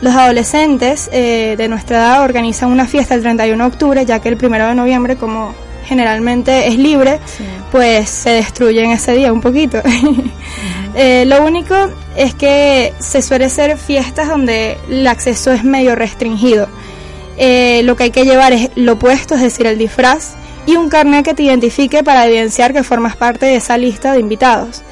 Los 0.00 0.14
adolescentes 0.14 1.08
eh, 1.12 1.54
de 1.56 1.68
nuestra 1.68 1.98
edad 1.98 2.22
organizan 2.22 2.70
una 2.70 2.86
fiesta 2.86 3.14
el 3.14 3.22
31 3.22 3.64
de 3.64 3.68
octubre, 3.68 4.04
ya 4.06 4.20
que 4.20 4.28
el 4.28 4.38
1 4.42 4.68
de 4.68 4.74
noviembre, 4.74 5.16
como 5.16 5.54
generalmente 5.86 6.68
es 6.68 6.76
libre, 6.76 7.20
pues 7.70 8.10
se 8.10 8.30
destruyen 8.30 8.90
ese 8.90 9.12
día 9.12 9.32
un 9.32 9.40
poquito. 9.40 9.80
Eh, 10.98 11.26
lo 11.26 11.44
único 11.44 11.74
es 12.16 12.34
que 12.34 12.94
se 13.00 13.20
suele 13.20 13.44
hacer 13.44 13.76
fiestas 13.76 14.28
donde 14.28 14.78
el 14.88 15.06
acceso 15.06 15.52
es 15.52 15.62
medio 15.62 15.94
restringido. 15.94 16.68
Eh, 17.36 17.82
lo 17.84 17.96
que 17.96 18.04
hay 18.04 18.10
que 18.10 18.24
llevar 18.24 18.54
es 18.54 18.70
lo 18.76 18.94
opuesto, 18.94 19.34
es 19.34 19.42
decir, 19.42 19.66
el 19.66 19.76
disfraz, 19.76 20.36
y 20.64 20.76
un 20.76 20.88
carnet 20.88 21.22
que 21.22 21.34
te 21.34 21.42
identifique 21.42 22.02
para 22.02 22.26
evidenciar 22.26 22.72
que 22.72 22.82
formas 22.82 23.14
parte 23.14 23.44
de 23.44 23.56
esa 23.56 23.76
lista 23.76 24.14
de 24.14 24.20
invitados. 24.20 24.82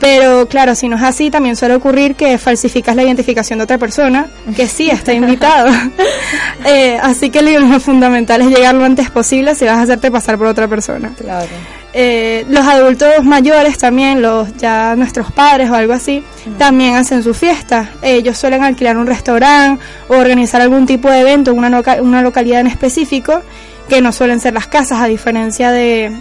Pero 0.00 0.46
claro, 0.46 0.74
si 0.76 0.88
no 0.88 0.96
es 0.96 1.02
así, 1.02 1.28
también 1.30 1.56
suele 1.56 1.74
ocurrir 1.74 2.14
que 2.14 2.38
falsificas 2.38 2.94
la 2.94 3.02
identificación 3.02 3.58
de 3.58 3.64
otra 3.64 3.78
persona 3.78 4.26
que 4.54 4.68
sí 4.68 4.88
está 4.90 5.12
invitado. 5.12 5.70
Eh, 6.64 6.98
así 7.00 7.30
que 7.30 7.40
lo 7.40 7.78
fundamental 7.80 8.40
es 8.42 8.48
llegar 8.48 8.74
lo 8.74 8.84
antes 8.84 9.10
posible 9.10 9.54
si 9.54 9.64
vas 9.64 9.76
a 9.78 9.82
hacerte 9.82 10.10
pasar 10.10 10.36
por 10.36 10.48
otra 10.48 10.66
persona. 10.66 11.12
Claro. 11.16 11.46
eh, 11.92 12.44
los 12.48 12.66
adultos 12.66 13.24
mayores 13.24 13.78
también, 13.78 14.20
los 14.20 14.54
ya 14.56 14.94
nuestros 14.96 15.30
padres 15.32 15.70
o 15.70 15.74
algo 15.74 15.92
así, 15.92 16.22
también 16.58 16.96
hacen 16.96 17.22
su 17.22 17.32
fiesta. 17.32 17.90
Ellos 18.02 18.36
suelen 18.36 18.64
alquilar 18.64 18.96
un 18.96 19.06
restaurante 19.06 19.82
o 20.08 20.16
organizar 20.16 20.60
algún 20.60 20.84
tipo 20.84 21.08
de 21.10 21.20
evento 21.20 21.52
en 21.52 21.58
una, 21.58 21.70
loca- 21.70 22.02
una 22.02 22.22
localidad 22.22 22.60
en 22.60 22.66
específico, 22.66 23.40
que 23.88 24.00
no 24.00 24.12
suelen 24.12 24.40
ser 24.40 24.52
las 24.52 24.66
casas, 24.66 25.00
a 25.00 25.06
diferencia 25.06 25.70
de, 25.70 26.12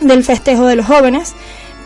del 0.00 0.24
festejo 0.24 0.66
de 0.66 0.76
los 0.76 0.86
jóvenes. 0.86 1.34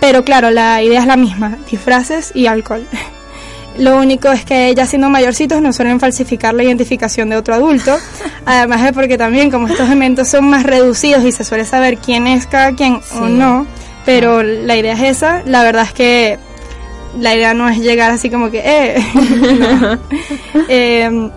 Pero 0.01 0.25
claro, 0.25 0.51
la 0.51 0.83
idea 0.83 1.01
es 1.01 1.07
la 1.07 1.17
misma, 1.17 1.59
disfraces 1.71 2.33
y 2.35 2.47
alcohol. 2.47 2.87
Lo 3.79 3.99
único 3.99 4.31
es 4.31 4.45
que 4.45 4.75
ya 4.75 4.85
siendo 4.87 5.09
mayorcitos 5.09 5.63
no 5.63 5.73
suelen 5.73 6.01
falsificar 6.01 6.55
la 6.55 6.65
identificación 6.65 7.31
de 7.31 7.37
otro 7.37 7.55
adulto. 7.55 7.97
Además 8.45 8.83
de 8.83 8.93
porque 8.93 9.17
también 9.17 9.51
como 9.51 9.69
estos 9.69 9.89
eventos 9.89 10.29
son 10.29 10.49
más 10.49 10.65
reducidos 10.65 11.25
y 11.25 11.33
se 11.33 11.45
suele 11.45 11.65
saber 11.65 11.99
quién 11.99 12.27
es 12.27 12.47
cada 12.47 12.73
quien 12.73 13.01
o 13.15 13.27
no, 13.27 13.67
pero 14.05 14.43
la 14.43 14.77
idea 14.77 14.95
es 14.95 15.19
esa, 15.19 15.43
la 15.47 15.63
verdad 15.63 15.85
es 15.85 15.93
que 15.93 16.39
la 17.19 17.35
idea 17.35 17.55
no 17.55 17.69
es 17.69 17.79
llegar 17.79 18.11
así 18.11 18.31
como 18.31 18.51
que, 18.51 18.63
eh, 18.65 19.05
no. 19.15 19.99
Eh, 20.69 21.31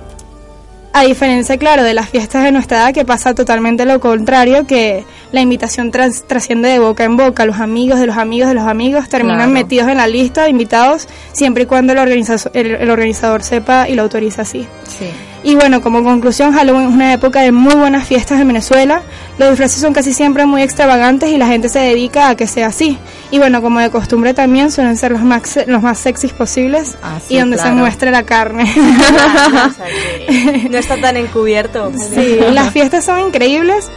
a 0.94 1.02
diferencia, 1.04 1.58
claro, 1.58 1.84
de 1.84 1.94
las 1.96 2.10
fiestas 2.10 2.44
de 2.44 2.52
nuestra 2.52 2.78
edad, 2.78 2.94
que 2.94 3.04
pasa 3.04 3.34
totalmente 3.34 3.84
lo 3.86 4.00
contrario, 4.00 4.68
que 4.68 5.04
la 5.32 5.42
invitación 5.42 5.92
tras- 5.92 6.24
trasciende 6.28 6.70
de 6.70 6.78
boca 6.80 7.04
en 7.04 7.18
boca. 7.18 7.46
Los 7.46 7.60
amigos 7.60 8.00
de 8.00 8.06
los 8.06 8.18
amigos 8.18 8.48
de 8.50 8.54
los 8.56 8.66
amigos 8.68 9.10
terminan 9.10 9.38
Claro. 9.38 9.52
metidos 9.52 9.88
en 9.90 9.98
la 9.98 10.08
lista 10.08 10.44
de 10.44 10.50
invitados, 10.52 11.08
siempre 11.32 11.64
y 11.64 11.66
cuando 11.66 11.94
el, 11.94 12.00
organiza- 12.00 12.52
el- 12.54 12.76
el 12.76 12.90
organizador 12.90 13.44
sepa 13.44 13.90
y 13.90 13.96
lo 13.96 14.04
autoriza 14.04 14.44
así. 14.44 14.68
Sí. 14.88 15.08
Y 15.44 15.56
bueno, 15.56 15.82
como 15.82 16.04
conclusión, 16.04 16.54
Halloween 16.54 16.88
es 16.88 16.94
una 16.94 17.14
época 17.14 17.42
de 17.42 17.52
muy 17.52 17.76
buenas 17.76 18.08
fiestas 18.08 18.40
en 18.40 18.48
Venezuela. 18.48 19.02
Los 19.38 19.50
disfraces 19.50 19.82
son 19.82 19.94
casi 19.94 20.14
siempre 20.14 20.46
muy 20.46 20.62
extravagantes 20.62 21.30
y 21.30 21.38
la 21.38 21.48
gente 21.48 21.68
se 21.68 21.80
dedica 21.80 22.30
a 22.30 22.36
que 22.36 22.48
sea 22.48 22.68
así. 22.68 22.98
Y 23.30 23.40
bueno, 23.40 23.62
como 23.62 23.80
de 23.80 23.90
costumbre 23.90 24.34
también 24.34 24.72
suelen 24.72 24.96
ser 24.96 25.12
los 25.12 25.22
más, 25.22 25.60
los 25.68 25.82
más 25.82 25.98
sexys 26.00 26.32
posibles 26.32 26.96
Ah, 27.04 27.20
sí, 27.26 27.36
y 27.36 27.40
donde 27.40 27.58
se 27.58 27.72
muestre 27.72 28.12
la 28.12 28.24
carne. 28.24 28.64
O 28.74 29.70
sea 29.72 29.86
que 30.28 30.70
no 30.70 30.78
está 30.78 31.00
tan 31.00 31.18
encubierto. 31.18 31.92
Sí, 32.14 32.40
las 32.52 32.72
fiestas 32.72 33.06
son 33.06 33.20
increíbles 33.20 33.90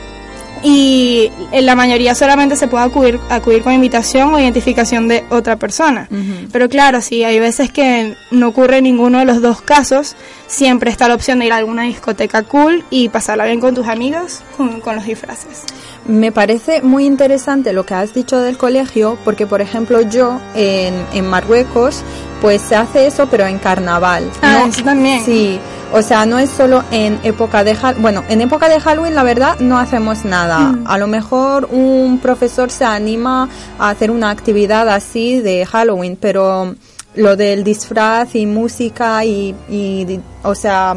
y 0.63 1.31
en 1.53 1.67
la 1.67 1.77
mayoría 1.77 2.15
solamente 2.15 2.57
se 2.57 2.67
puede 2.67 2.85
acudir, 2.85 3.21
acudir 3.29 3.63
con 3.63 3.73
invitación 3.73 4.35
o 4.35 4.39
identificación 4.41 5.07
de 5.07 5.25
otra 5.31 5.57
persona. 5.57 6.09
Pero 6.51 6.69
claro, 6.69 7.01
si 7.01 7.25
hay 7.25 7.39
veces 7.39 7.71
que 7.71 8.17
no 8.31 8.49
ocurre 8.49 8.83
ninguno 8.83 9.19
de 9.19 9.27
los 9.27 9.43
dos 9.43 9.61
casos, 9.61 10.17
siempre 10.47 10.91
está 10.91 11.09
la 11.09 11.15
opción 11.15 11.39
de 11.39 11.47
ir 11.47 11.53
a 11.53 11.57
alguna 11.57 11.83
discoteca 11.83 12.43
cool 12.43 12.85
y 12.91 13.09
pasarla 13.09 13.45
bien 13.47 13.61
con 13.61 13.75
tus 13.75 13.87
amigos 13.89 14.43
con, 14.57 14.81
con 14.81 14.97
los 14.97 15.05
disfraces. 15.05 15.65
Me 16.07 16.31
parece 16.31 16.83
muy 16.83 17.05
interesante 17.05 17.73
lo 17.73 17.85
que 17.85 17.95
has 17.95 18.15
dicho 18.15 18.41
del 18.41 18.57
colegio, 18.57 19.19
porque 19.25 19.47
por 19.47 19.61
ejemplo 19.61 20.03
yo 20.03 20.41
en, 20.55 20.95
en 21.13 21.27
Marruecos, 21.29 22.03
pues 22.41 22.63
se 22.63 22.77
hace 22.77 23.07
eso, 23.07 23.27
pero 23.29 23.47
en 23.47 23.59
carnaval. 23.59 24.31
Ah, 24.41 24.61
¿no? 24.61 24.67
eso 24.67 24.85
también. 24.85 25.25
Sí, 25.25 25.59
o 25.93 26.03
sea, 26.03 26.27
no 26.27 26.39
es 26.39 26.51
solo 26.51 26.85
en 26.91 27.19
época 27.25 27.65
de 27.65 27.75
Halloween. 27.75 28.03
Bueno, 28.03 28.25
en 28.29 28.41
época 28.41 28.69
de 28.69 28.79
Halloween 28.79 29.15
la 29.15 29.25
verdad 29.25 29.59
no 29.59 29.79
hacemos 29.79 30.25
nada. 30.25 30.59
Mm. 30.59 30.85
A 30.87 30.99
lo 30.99 31.07
mejor 31.09 31.69
un 31.73 32.19
profesor 32.19 32.71
se 32.71 32.85
anima 32.85 33.49
a 33.79 33.91
hacer 33.91 34.11
una 34.11 34.31
actividad 34.31 34.89
así 34.89 35.41
de 35.41 35.67
Halloween, 35.67 36.17
pero 36.21 36.75
lo 37.17 37.35
del 37.37 37.65
disfraz 37.65 38.35
y 38.35 38.47
música 38.47 39.25
y, 39.25 39.55
y 39.69 40.21
o 40.43 40.55
sea, 40.55 40.97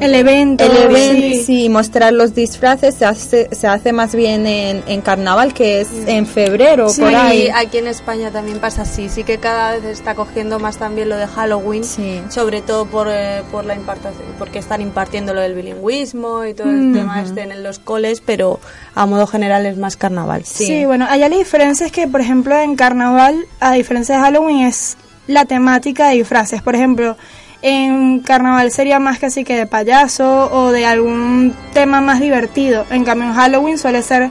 El 0.00 0.14
evento. 0.14 0.64
el 0.64 0.76
evento, 0.76 1.36
sí. 1.36 1.44
sí, 1.44 1.68
mostrar 1.68 2.12
los 2.12 2.34
disfraces 2.34 2.96
se 2.96 3.04
hace, 3.04 3.48
se 3.54 3.66
hace 3.68 3.92
más 3.92 4.12
bien 4.14 4.44
en, 4.46 4.82
en 4.88 5.00
carnaval, 5.02 5.54
que 5.54 5.82
es 5.82 5.88
en 6.06 6.26
febrero, 6.26 6.88
Sí, 6.88 7.02
por 7.02 7.14
ahí. 7.14 7.48
aquí 7.54 7.78
en 7.78 7.86
España 7.86 8.30
también 8.32 8.58
pasa 8.58 8.82
así. 8.82 9.08
Sí 9.08 9.22
que 9.22 9.38
cada 9.38 9.72
vez 9.76 9.84
está 9.84 10.14
cogiendo 10.16 10.58
más 10.58 10.78
también 10.78 11.08
lo 11.10 11.16
de 11.16 11.26
Halloween, 11.28 11.84
Sí. 11.84 12.20
sobre 12.28 12.60
todo 12.60 12.86
por, 12.86 13.06
eh, 13.08 13.42
por 13.52 13.64
la 13.64 13.74
impartación, 13.76 14.24
porque 14.38 14.58
están 14.58 14.80
impartiendo 14.80 15.32
lo 15.32 15.42
del 15.42 15.54
bilingüismo 15.54 16.44
y 16.44 16.54
todo 16.54 16.68
el 16.70 16.76
Mm. 16.88 16.94
tema 16.94 17.22
este 17.22 17.42
en 17.42 17.62
los 17.62 17.78
coles, 17.78 18.20
pero 18.24 18.58
a 18.96 19.06
modo 19.06 19.26
general 19.28 19.64
es 19.66 19.76
más 19.76 19.96
carnaval. 19.96 20.44
Sí. 20.44 20.84
bueno, 20.86 21.06
allá 21.08 21.28
la 21.28 21.36
diferencia 21.36 21.86
es 21.86 21.92
que, 21.92 22.08
por 22.08 22.20
ejemplo, 22.20 22.58
en 22.58 22.74
carnaval, 22.74 23.44
a 23.60 23.74
diferencia 23.74 24.16
de 24.16 24.22
Halloween, 24.22 24.66
es 24.66 24.96
la 25.28 25.44
temática 25.44 26.08
de 26.08 26.16
disfraces. 26.16 26.60
Por 26.62 26.74
ejemplo, 26.74 27.16
en 27.62 28.18
carnaval 28.20 28.70
sería 28.72 28.98
más 28.98 29.18
casi 29.20 29.44
que 29.44 29.56
de 29.56 29.66
payaso 29.66 30.50
o 30.52 30.72
de 30.72 30.84
algún 30.86 31.54
tema 31.72 32.00
más 32.00 32.18
divertido. 32.20 32.84
En 32.90 33.04
cambio, 33.04 33.28
en 33.28 33.34
Halloween 33.34 33.78
suele 33.78 34.02
ser 34.02 34.30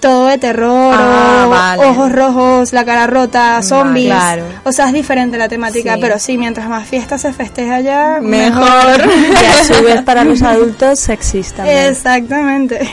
todo 0.00 0.26
de 0.26 0.38
terror, 0.38 0.94
Ah, 0.96 1.44
o 1.46 1.50
vale. 1.50 1.84
ojos 1.86 2.12
rojos, 2.12 2.72
la 2.72 2.84
cara 2.84 3.08
rota, 3.08 3.60
zombies. 3.62 4.06
claro. 4.06 4.44
O 4.62 4.70
sea, 4.70 4.86
es 4.86 4.92
diferente 4.92 5.36
la 5.38 5.48
temática, 5.48 5.94
Sí. 5.94 6.00
pero 6.00 6.18
sí, 6.20 6.38
mientras 6.38 6.68
más 6.68 6.86
fiesta 6.86 7.18
se 7.18 7.32
festeja 7.32 7.74
allá, 7.76 8.18
Mejor. 8.22 8.64
Y 9.08 9.44
a 9.44 9.64
su 9.64 9.82
vez 9.82 10.02
para 10.02 10.22
los 10.22 10.40
adultos 10.42 11.00
sexys 11.00 11.52
también. 11.52 11.86
Exactamente. 11.86 12.88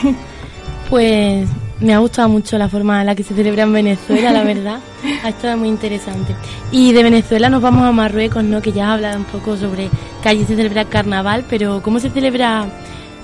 Pues 0.90 1.48
me 1.80 1.94
ha 1.94 1.98
gustado 1.98 2.28
mucho 2.28 2.56
la 2.58 2.68
forma 2.68 3.00
en 3.00 3.06
la 3.06 3.14
que 3.14 3.22
se 3.22 3.34
celebra 3.34 3.64
en 3.64 3.72
Venezuela, 3.72 4.32
la 4.32 4.42
verdad. 4.42 4.80
Ha 5.22 5.28
estado 5.28 5.56
muy 5.56 5.68
interesante. 5.68 6.34
Y 6.72 6.92
de 6.92 7.02
Venezuela 7.02 7.48
nos 7.48 7.62
vamos 7.62 7.84
a 7.84 7.92
Marruecos, 7.92 8.42
¿no? 8.42 8.60
Que 8.60 8.72
ya 8.72 8.86
has 8.86 8.94
hablado 8.94 9.18
un 9.18 9.24
poco 9.24 9.56
sobre 9.56 9.88
que 10.22 10.28
allí 10.28 10.44
se 10.44 10.56
celebra 10.56 10.84
carnaval, 10.84 11.44
pero 11.48 11.82
¿cómo 11.82 12.00
se 12.00 12.10
celebra 12.10 12.66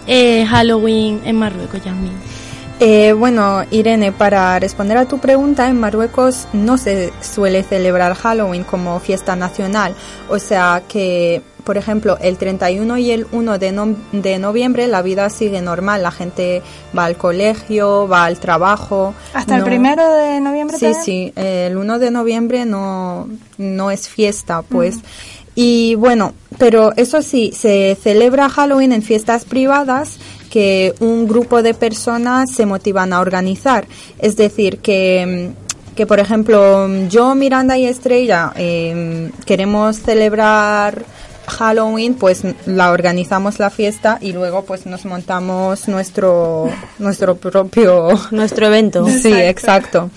eh, 0.07 0.45
Halloween 0.47 1.21
en 1.25 1.37
Marruecos, 1.39 1.83
Yasmin? 1.85 2.13
Eh, 2.81 3.13
bueno, 3.13 3.63
Irene, 3.71 4.11
para 4.11 4.59
responder 4.59 4.97
a 4.97 5.07
tu 5.07 5.19
pregunta, 5.19 5.69
en 5.69 5.79
Marruecos 5.79 6.49
no 6.53 6.77
se 6.79 7.13
suele 7.21 7.63
celebrar 7.63 8.15
Halloween 8.15 8.65
como 8.65 8.99
fiesta 8.99 9.37
nacional. 9.37 9.95
O 10.29 10.41
sea 10.41 10.83
que, 10.89 11.43
por 11.65 11.77
ejemplo, 11.77 12.19
el 12.21 12.37
31 12.39 12.99
y 12.99 13.11
el 13.13 13.27
1 13.33 13.59
de, 13.59 13.73
no- 13.73 13.97
de 14.13 14.39
noviembre 14.39 14.87
la 14.89 15.03
vida 15.03 15.31
sigue 15.31 15.61
normal. 15.61 16.03
La 16.03 16.11
gente 16.11 16.63
va 16.97 17.05
al 17.05 17.17
colegio, 17.17 18.09
va 18.09 18.25
al 18.25 18.39
trabajo. 18.39 19.15
Hasta 19.35 19.57
el 19.57 19.65
primero 19.65 20.03
de 20.15 20.41
noviembre. 20.41 20.77
Sí, 20.79 20.87
también? 20.87 21.05
sí, 21.05 21.33
el 21.37 21.77
1 21.77 21.99
de 21.99 22.11
noviembre 22.11 22.65
no, 22.65 23.29
no 23.59 23.91
es 23.91 24.09
fiesta, 24.09 24.63
pues. 24.63 24.97
Y 25.55 25.97
bueno, 25.97 26.33
pero 26.59 26.93
eso 26.97 27.21
sí, 27.23 27.53
se 27.55 27.97
celebra 28.03 28.49
Halloween 28.49 28.93
en 28.93 29.03
fiestas 29.03 29.45
privadas 29.45 30.17
que 30.51 30.95
un 31.01 31.29
grupo 31.29 31.63
de 31.63 31.75
personas 31.75 32.51
se 32.51 32.65
motivan 32.67 33.13
a 33.13 33.21
organizar. 33.21 33.87
Es 34.19 34.37
decir, 34.37 34.79
que, 34.79 35.51
que 35.95 36.07
por 36.07 36.21
ejemplo, 36.21 36.89
yo, 37.09 37.35
Miranda 37.35 37.77
y 37.77 37.85
Estrella 37.87 38.53
eh, 38.57 39.31
queremos 39.45 39.97
celebrar 39.99 41.05
Halloween, 41.47 42.15
pues 42.15 42.43
la 42.67 42.91
organizamos 42.91 43.59
la 43.59 43.71
fiesta 43.71 44.19
y 44.21 44.33
luego 44.33 44.65
pues 44.65 44.87
nos 44.87 45.05
montamos 45.05 45.89
nuestro, 45.89 46.69
nuestro 46.99 47.37
propio 47.37 48.09
Nuestro 48.31 48.67
evento. 48.67 49.07
Sí, 49.09 49.33
exacto. 49.33 50.11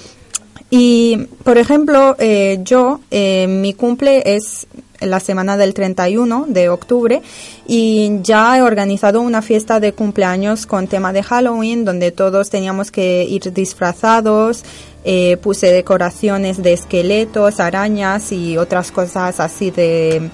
Y, 0.70 1.28
por 1.44 1.58
ejemplo, 1.58 2.16
eh, 2.20 2.60
yo, 2.64 3.00
eh, 3.12 3.48
mi 3.48 3.74
cumple 3.74 4.24
es 4.26 4.68
la 5.00 5.20
semana 5.20 5.58
del 5.58 5.74
31 5.74 6.46
de 6.48 6.70
octubre 6.70 7.22
y 7.68 8.20
ya 8.22 8.58
he 8.58 8.62
organizado 8.62 9.22
una 9.22 9.42
fiesta 9.42 9.80
de 9.80 9.94
cumpleaños 9.94 10.66
con 10.66 10.88
tema 10.88 11.14
de 11.14 11.22
Halloween 11.22 11.86
donde 11.86 12.12
todos 12.12 12.50
teníamos 12.50 12.92
que 12.92 13.24
ir 13.24 13.54
disfrazados. 13.54 14.64
Eh, 15.04 15.38
puse 15.38 15.72
decoraciones 15.72 16.64
de 16.64 16.74
esqueletos, 16.74 17.60
arañas 17.60 18.32
y 18.32 18.58
otras 18.58 18.92
cosas 18.92 19.40
así 19.40 19.70
de, 19.70 20.32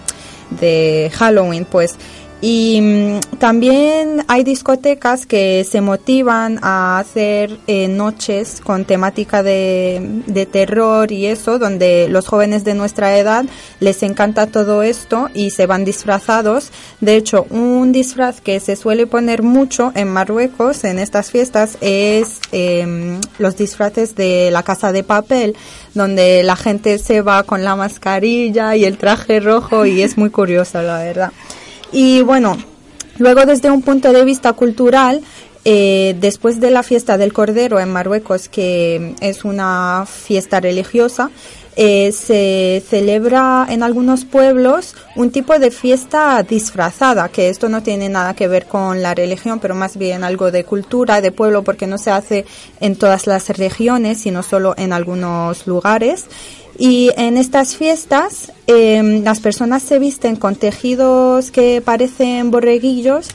de 0.60 1.12
Halloween, 1.14 1.66
pues. 1.66 1.96
Y 2.42 2.82
mm, 2.82 3.20
también 3.38 4.26
hay 4.28 4.44
discotecas 4.44 5.28
que 5.28 5.64
se 5.64 5.80
motivan 5.80 6.60
a 6.64 6.98
hacer 6.98 7.60
eh, 7.68 7.88
noches 7.88 8.62
con 8.64 8.86
temática 8.86 9.44
de, 9.44 10.24
de 10.26 10.48
terror 10.48 11.12
y 11.12 11.28
eso, 11.28 11.60
donde 11.60 12.08
los 12.10 12.28
jóvenes 12.28 12.64
de 12.64 12.74
nuestra 12.74 13.16
edad 13.18 13.46
les 13.80 14.02
encanta 14.02 14.48
todo 14.48 14.82
esto 14.82 15.30
y 15.36 15.52
se 15.52 15.68
van 15.68 15.86
disfrazados. 15.86 16.72
De 17.00 17.16
hecho, 17.16 17.46
un 17.52 17.92
disfraz 17.92 18.42
que 18.42 18.60
se 18.60 18.76
suele 18.76 19.06
poner 19.06 19.44
mucho 19.44 19.92
en 19.94 20.08
Marruecos 20.08 20.84
en 20.84 20.98
estas 20.98 21.30
fiestas 21.30 21.78
es 21.82 22.40
em, 22.52 23.22
los 23.38 23.56
disfraces 23.56 24.16
de 24.16 24.50
la 24.52 24.64
casa 24.64 24.92
de 24.92 25.04
papel, 25.04 25.56
donde 25.94 26.42
la 26.42 26.56
gente 26.56 26.98
se 26.98 27.22
va 27.22 27.44
con 27.44 27.64
la 27.64 27.76
mascarilla 27.76 28.76
y 28.76 28.86
el 28.86 28.98
traje 28.98 29.40
rojo 29.40 29.86
y 29.86 30.02
es 30.02 30.18
muy 30.18 30.32
curioso, 30.32 30.82
la 30.82 31.04
verdad. 31.04 31.32
Y 31.92 32.22
bueno, 32.22 32.58
luego 33.18 33.46
desde 33.46 33.70
un 33.70 33.82
punto 33.82 34.14
de 34.14 34.24
vista 34.24 34.54
cultural, 34.54 35.22
eh, 35.64 36.16
después 36.20 36.60
de 36.60 36.72
la 36.72 36.84
fiesta 36.84 37.18
del 37.18 37.34
Cordero 37.34 37.80
en 37.80 37.92
Marruecos, 37.92 38.50
que 38.50 39.16
es 39.20 39.44
una 39.44 40.06
fiesta 40.08 40.60
religiosa, 40.60 41.30
eh, 41.78 42.12
se 42.12 42.84
celebra 42.90 43.66
en 43.70 43.82
algunos 43.82 44.26
pueblos 44.26 44.94
un 45.16 45.32
tipo 45.32 45.58
de 45.58 45.72
fiesta 45.72 46.44
disfrazada, 46.44 47.30
que 47.30 47.48
esto 47.48 47.70
no 47.70 47.82
tiene 47.82 48.10
nada 48.10 48.34
que 48.34 48.50
ver 48.50 48.66
con 48.66 49.02
la 49.02 49.16
religión, 49.16 49.60
pero 49.60 49.74
más 49.74 49.96
bien 49.96 50.26
algo 50.26 50.52
de 50.52 50.66
cultura, 50.66 51.22
de 51.22 51.32
pueblo, 51.32 51.64
porque 51.64 51.88
no 51.88 51.98
se 51.98 52.12
hace 52.12 52.46
en 52.82 52.98
todas 52.98 53.26
las 53.26 53.48
regiones, 53.58 54.20
sino 54.20 54.44
solo 54.44 54.74
en 54.78 54.92
algunos 54.92 55.66
lugares. 55.66 56.26
Y 56.84 57.12
en 57.16 57.38
estas 57.38 57.76
fiestas 57.76 58.52
em, 58.66 59.24
las 59.24 59.40
personas 59.40 59.84
se 59.84 60.00
visten 60.00 60.36
con 60.36 60.56
tejidos 60.56 61.52
que 61.52 61.80
parecen 61.80 62.50
borreguillos 62.50 63.28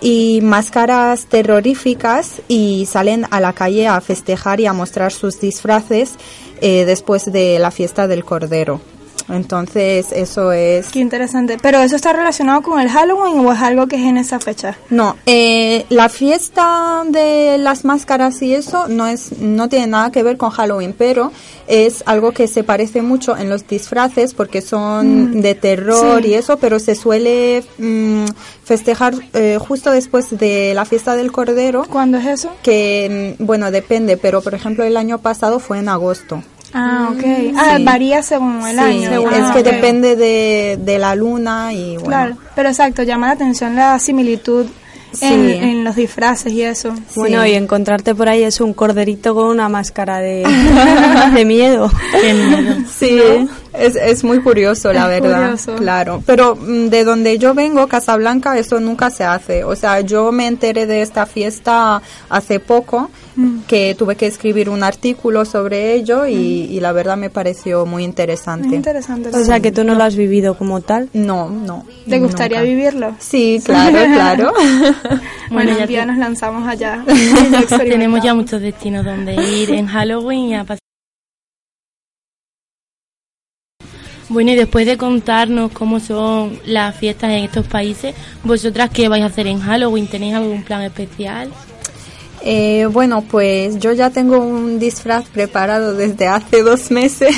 y 0.00 0.38
máscaras 0.40 1.26
terroríficas 1.26 2.42
y 2.46 2.86
salen 2.86 3.26
a 3.32 3.40
la 3.40 3.54
calle 3.54 3.88
a 3.88 4.00
festejar 4.00 4.60
y 4.60 4.66
a 4.66 4.72
mostrar 4.72 5.10
sus 5.10 5.40
disfraces 5.40 6.14
eh, 6.60 6.84
después 6.84 7.24
de 7.32 7.58
la 7.58 7.72
fiesta 7.72 8.06
del 8.06 8.24
Cordero. 8.24 8.80
Entonces, 9.28 10.12
eso 10.12 10.52
es... 10.52 10.88
Qué 10.88 11.00
interesante. 11.00 11.58
¿Pero 11.60 11.78
eso 11.78 11.96
está 11.96 12.12
relacionado 12.12 12.62
con 12.62 12.80
el 12.80 12.88
Halloween 12.88 13.44
o 13.44 13.52
es 13.52 13.60
algo 13.60 13.86
que 13.86 13.96
es 13.96 14.02
en 14.02 14.18
esa 14.18 14.40
fecha? 14.40 14.76
No, 14.90 15.16
eh, 15.26 15.86
la 15.88 16.08
fiesta 16.08 17.02
de 17.06 17.58
las 17.58 17.84
máscaras 17.84 18.40
y 18.42 18.54
eso 18.54 18.88
no, 18.88 19.06
es, 19.06 19.38
no 19.38 19.68
tiene 19.68 19.86
nada 19.86 20.10
que 20.10 20.22
ver 20.22 20.36
con 20.36 20.50
Halloween, 20.50 20.94
pero 20.96 21.32
es 21.66 22.02
algo 22.06 22.32
que 22.32 22.48
se 22.48 22.64
parece 22.64 23.02
mucho 23.02 23.36
en 23.36 23.48
los 23.48 23.66
disfraces 23.66 24.34
porque 24.34 24.60
son 24.60 25.02
Mm, 25.02 25.40
de 25.40 25.54
terror 25.54 26.22
sí. 26.22 26.28
y 26.28 26.34
eso, 26.34 26.56
pero 26.56 26.78
se 26.78 26.94
suele 26.94 27.62
mm, 27.78 28.24
festejar 28.64 29.14
eh, 29.34 29.58
justo 29.60 29.90
después 29.90 30.36
de 30.38 30.72
la 30.74 30.84
fiesta 30.84 31.16
del 31.16 31.32
Cordero. 31.32 31.84
¿Cuándo 31.88 32.18
es 32.18 32.26
eso? 32.26 32.52
Que, 32.62 33.36
mm, 33.38 33.44
bueno, 33.44 33.70
depende, 33.70 34.16
pero 34.16 34.40
por 34.40 34.54
ejemplo 34.54 34.84
el 34.84 34.96
año 34.96 35.18
pasado 35.18 35.58
fue 35.58 35.78
en 35.78 35.88
agosto. 35.88 36.42
Ah, 36.74 37.10
ok. 37.12 37.24
Ah, 37.56 37.74
Sí. 37.76 37.84
varía 37.84 38.22
según 38.22 38.66
el 38.66 38.74
Sí, 38.76 39.04
año. 39.06 39.28
es 39.30 39.40
Ah, 39.42 39.52
que 39.54 39.62
depende 39.62 40.16
de, 40.16 40.78
de 40.80 40.98
la 40.98 41.14
luna 41.14 41.72
y 41.72 41.94
bueno. 41.96 42.04
Claro, 42.08 42.36
pero 42.54 42.68
exacto, 42.70 43.02
llama 43.02 43.26
la 43.28 43.32
atención 43.34 43.76
la 43.76 43.98
similitud 43.98 44.66
en, 44.66 45.18
Sí. 45.18 45.52
en 45.60 45.84
los 45.84 45.94
disfraces 45.96 46.50
y 46.54 46.62
eso. 46.62 46.94
Bueno, 47.14 47.44
y 47.46 47.52
encontrarte 47.52 48.14
por 48.14 48.30
ahí 48.30 48.42
es 48.44 48.62
un 48.62 48.72
corderito 48.72 49.34
con 49.34 49.44
una 49.48 49.68
máscara 49.68 50.20
de, 50.20 50.42
de 51.34 51.44
miedo. 51.44 51.90
Qué 52.18 52.32
miedo. 52.32 52.76
Sí, 52.90 53.20
es, 53.74 53.94
es 53.96 54.24
muy 54.24 54.40
curioso, 54.40 54.90
la 54.90 55.14
Es 55.14 55.20
verdad. 55.20 55.40
curioso. 55.42 55.76
Claro. 55.76 56.22
Pero 56.24 56.56
mm, 56.56 56.86
de 56.88 57.04
donde 57.04 57.36
yo 57.38 57.52
vengo, 57.52 57.86
Casablanca, 57.88 58.56
eso 58.58 58.80
nunca 58.80 59.10
se 59.10 59.24
hace. 59.24 59.64
O 59.64 59.76
sea, 59.76 60.00
yo 60.00 60.32
me 60.32 60.46
enteré 60.46 60.86
de 60.86 61.02
esta 61.02 61.26
fiesta 61.26 62.00
hace 62.30 62.58
poco, 62.58 63.10
Mm. 63.31 63.31
Que 63.66 63.94
tuve 63.98 64.16
que 64.16 64.26
escribir 64.26 64.68
un 64.68 64.82
artículo 64.82 65.44
sobre 65.44 65.94
ello 65.94 66.26
y, 66.26 66.34
y 66.34 66.80
la 66.80 66.92
verdad 66.92 67.16
me 67.16 67.30
pareció 67.30 67.86
muy 67.86 68.04
interesante. 68.04 68.68
Es 68.68 68.74
interesante. 68.74 69.30
O 69.30 69.44
sea, 69.44 69.60
que 69.60 69.72
tú 69.72 69.84
no 69.84 69.94
lo 69.94 70.04
has 70.04 70.16
vivido 70.16 70.56
como 70.56 70.80
tal. 70.80 71.08
No, 71.14 71.48
no. 71.48 71.84
¿Te 72.08 72.18
gustaría 72.18 72.58
nunca. 72.58 72.68
vivirlo? 72.70 73.14
Sí, 73.18 73.60
claro, 73.64 73.98
claro. 74.12 74.52
Bueno, 74.54 74.92
Bueno, 75.50 75.70
ya 75.76 75.82
un 75.82 75.88
día 75.88 76.00
te- 76.00 76.06
nos 76.06 76.18
lanzamos 76.18 76.68
allá. 76.68 77.04
Tenemos 77.78 78.22
ya 78.22 78.34
muchos 78.34 78.60
destinos 78.60 79.04
donde 79.04 79.34
ir 79.34 79.70
en 79.70 79.86
Halloween 79.86 80.40
y 80.50 80.54
a 80.54 80.64
pasar. 80.64 80.78
Bueno, 84.28 84.52
y 84.52 84.54
después 84.56 84.86
de 84.86 84.96
contarnos 84.96 85.72
cómo 85.72 86.00
son 86.00 86.58
las 86.64 86.96
fiestas 86.96 87.30
en 87.32 87.44
estos 87.44 87.66
países, 87.66 88.14
¿vosotras 88.44 88.88
qué 88.90 89.08
vais 89.08 89.22
a 89.22 89.26
hacer 89.26 89.46
en 89.46 89.60
Halloween? 89.60 90.06
¿Tenéis 90.06 90.34
algún 90.34 90.62
plan 90.62 90.82
especial? 90.82 91.50
Eh, 92.44 92.86
bueno, 92.90 93.22
pues 93.22 93.78
yo 93.78 93.92
ya 93.92 94.10
tengo 94.10 94.38
un 94.38 94.78
disfraz 94.80 95.26
preparado 95.28 95.94
desde 95.94 96.26
hace 96.26 96.62
dos 96.64 96.90
meses 96.90 97.34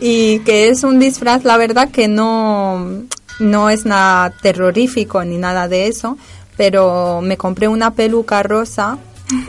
y 0.00 0.40
que 0.40 0.68
es 0.68 0.82
un 0.84 0.98
disfraz, 0.98 1.44
la 1.44 1.56
verdad 1.56 1.88
que 1.90 2.08
no, 2.08 3.04
no 3.40 3.70
es 3.70 3.86
nada 3.86 4.32
terrorífico 4.42 5.24
ni 5.24 5.38
nada 5.38 5.68
de 5.68 5.86
eso, 5.86 6.18
pero 6.56 7.20
me 7.22 7.36
compré 7.36 7.68
una 7.68 7.92
peluca 7.92 8.42
rosa 8.42 8.98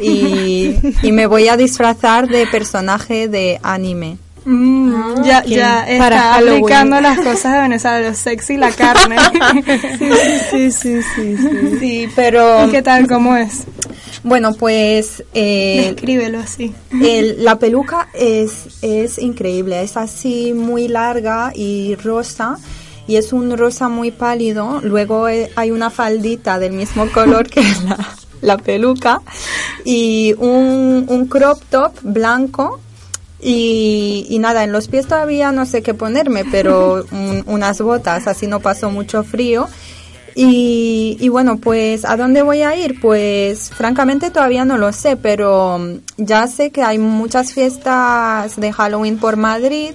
y, 0.02 0.76
y 1.02 1.12
me 1.12 1.26
voy 1.28 1.50
a 1.50 1.58
disfrazar 1.58 2.28
de 2.30 2.48
personaje 2.48 3.28
de 3.28 3.60
anime. 3.64 4.18
Mm, 4.48 5.24
ya 5.24 5.42
qué- 5.42 5.56
ya 5.56 5.88
está 5.88 6.04
para 6.04 6.22
Halloween. 6.34 6.64
aplicando 6.64 7.02
las 7.02 7.18
cosas 7.20 7.54
de 7.54 7.62
Venezuela, 7.62 8.00
lo 8.10 8.14
sexy 8.16 8.54
y 8.54 8.58
la 8.58 8.72
carne. 8.72 9.18
Sí, 10.52 10.72
sí, 10.72 11.02
sí, 11.02 11.36
sí. 11.38 11.78
Sí, 11.80 12.08
pero 12.16 12.68
¿Y 12.68 12.70
qué 12.70 12.84
tal? 12.84 13.08
¿Cómo 13.08 13.36
es? 13.36 13.64
Bueno, 14.26 14.54
pues 14.54 15.24
eh, 15.34 15.92
Descríbelo 15.94 16.40
así. 16.40 16.74
El- 16.92 17.44
la 17.44 17.58
peluca 17.60 18.10
es, 18.14 18.68
es 18.82 19.20
increíble, 19.20 19.82
es 19.82 19.96
así 19.98 20.52
muy 20.54 20.88
larga 20.88 21.52
y 21.56 21.96
rosa 21.96 22.58
y 23.08 23.18
es 23.18 23.32
un 23.34 23.56
rosa 23.58 23.88
muy 23.88 24.10
pálido. 24.12 24.82
Luego 24.84 25.28
eh, 25.30 25.52
hay 25.56 25.70
una 25.72 25.90
faldita 25.92 26.58
del 26.60 26.74
mismo 26.74 27.08
color 27.12 27.48
que 27.50 27.62
la, 27.88 27.98
la 28.42 28.58
peluca 28.58 29.22
y 29.86 30.34
un, 30.40 31.06
un 31.08 31.28
crop 31.28 31.62
top 31.70 31.94
blanco. 32.02 32.80
Y, 33.48 34.26
y 34.30 34.40
nada, 34.40 34.64
en 34.64 34.72
los 34.72 34.88
pies 34.88 35.06
todavía 35.08 35.52
no 35.52 35.68
sé 35.68 35.84
qué 35.84 35.94
ponerme, 35.94 36.46
pero 36.50 37.06
un- 37.12 37.44
unas 37.46 37.80
botas, 37.80 38.26
así 38.28 38.48
no 38.48 38.60
paso 38.60 38.90
mucho 38.90 39.24
frío. 39.24 39.68
Y, 40.36 41.18
y 41.20 41.30
bueno, 41.30 41.58
pues 41.58 42.04
¿a 42.04 42.18
dónde 42.18 42.42
voy 42.42 42.62
a 42.62 42.76
ir? 42.76 43.00
Pues 43.00 43.70
francamente 43.70 44.32
todavía 44.32 44.66
no 44.66 44.78
lo 44.78 44.92
sé, 44.92 45.16
pero 45.16 45.80
mm, 45.80 46.00
ya 46.18 46.48
sé 46.48 46.72
que 46.72 46.84
hay 46.84 46.98
muchas 46.98 47.54
fiestas 47.54 48.58
de 48.58 48.74
Halloween 48.74 49.18
por 49.18 49.38
Madrid 49.38 49.94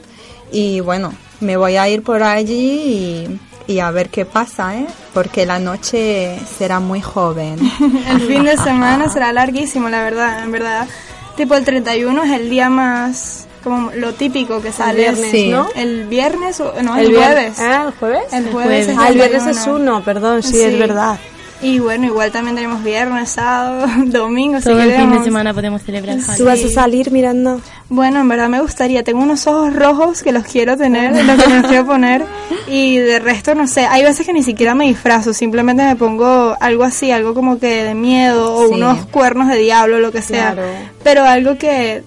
y 0.50 0.80
bueno, 0.80 1.12
me 1.40 1.58
voy 1.58 1.76
a 1.76 1.88
ir 1.88 2.02
por 2.02 2.22
allí 2.22 3.28
y, 3.66 3.72
y 3.72 3.80
a 3.80 3.90
ver 3.90 4.08
qué 4.08 4.24
pasa, 4.24 4.76
¿eh? 4.76 4.86
Porque 5.12 5.44
la 5.44 5.58
noche 5.58 6.38
será 6.58 6.80
muy 6.80 7.02
joven. 7.02 7.58
El 8.08 8.20
fin 8.22 8.44
de 8.44 8.56
semana 8.56 9.10
será 9.10 9.32
larguísimo, 9.32 9.90
la 9.90 10.02
verdad, 10.02 10.42
en 10.42 10.52
verdad. 10.52 10.88
Tipo 11.36 11.54
el 11.54 11.64
31 11.64 12.24
es 12.24 12.32
el 12.32 12.50
día 12.50 12.68
más 12.68 13.46
como 13.62 13.90
lo 13.92 14.12
típico 14.14 14.60
que 14.62 14.72
sale, 14.72 14.98
viernes, 15.00 15.30
Sí. 15.30 15.48
¿no? 15.48 15.68
El 15.76 16.04
viernes 16.06 16.60
o 16.60 16.72
no, 16.82 16.96
El 16.96 17.06
el, 17.06 17.16
jueves. 17.16 17.58
Ah, 17.60 17.84
¿el 17.86 17.92
jueves? 17.92 18.22
El 18.32 18.44
El 18.46 18.52
jueves. 18.52 18.86
jueves. 18.86 18.88
es 18.88 18.96
Ah, 18.98 19.08
el 19.08 19.14
viernes 19.14 19.42
31. 19.44 19.60
es 19.76 19.80
uno, 19.80 20.02
perdón, 20.04 20.42
sí, 20.42 20.52
Sí. 20.54 20.60
es 20.62 20.78
verdad. 20.78 21.18
Y 21.62 21.78
bueno, 21.78 22.06
igual 22.06 22.32
también 22.32 22.56
tenemos 22.56 22.82
viernes, 22.82 23.28
sábado, 23.32 23.86
domingo, 24.06 24.56
si 24.60 24.64
Todo 24.64 24.80
el 24.80 24.92
fin 24.94 25.10
de 25.12 25.22
semana 25.22 25.52
podemos 25.52 25.82
celebrar 25.82 26.16
¿Tú 26.38 26.46
vas 26.46 26.64
a 26.64 26.68
salir 26.70 27.10
mirando? 27.12 27.60
Bueno, 27.90 28.18
en 28.20 28.28
verdad 28.30 28.48
me 28.48 28.62
gustaría. 28.62 29.04
Tengo 29.04 29.20
unos 29.22 29.46
ojos 29.46 29.74
rojos 29.76 30.22
que 30.22 30.32
los 30.32 30.44
quiero 30.44 30.78
tener, 30.78 31.12
los 31.22 31.38
que 31.38 31.48
me 31.50 31.58
los 31.60 31.66
quiero 31.66 31.84
poner. 31.84 32.24
Y 32.66 32.96
de 32.96 33.18
resto, 33.18 33.54
no 33.54 33.66
sé. 33.66 33.84
Hay 33.84 34.02
veces 34.02 34.24
que 34.24 34.32
ni 34.32 34.42
siquiera 34.42 34.74
me 34.74 34.86
disfrazo. 34.86 35.34
Simplemente 35.34 35.82
me 35.82 35.96
pongo 35.96 36.56
algo 36.60 36.82
así, 36.84 37.10
algo 37.10 37.34
como 37.34 37.58
que 37.58 37.84
de 37.84 37.94
miedo 37.94 38.54
o 38.54 38.68
Sí. 38.68 38.74
unos 38.76 39.04
cuernos 39.08 39.48
de 39.48 39.58
diablo, 39.58 40.00
lo 40.00 40.12
que 40.12 40.22
sea. 40.22 40.54
Claro. 40.54 40.66
Pero 41.02 41.24
algo 41.24 41.58
que 41.58 42.02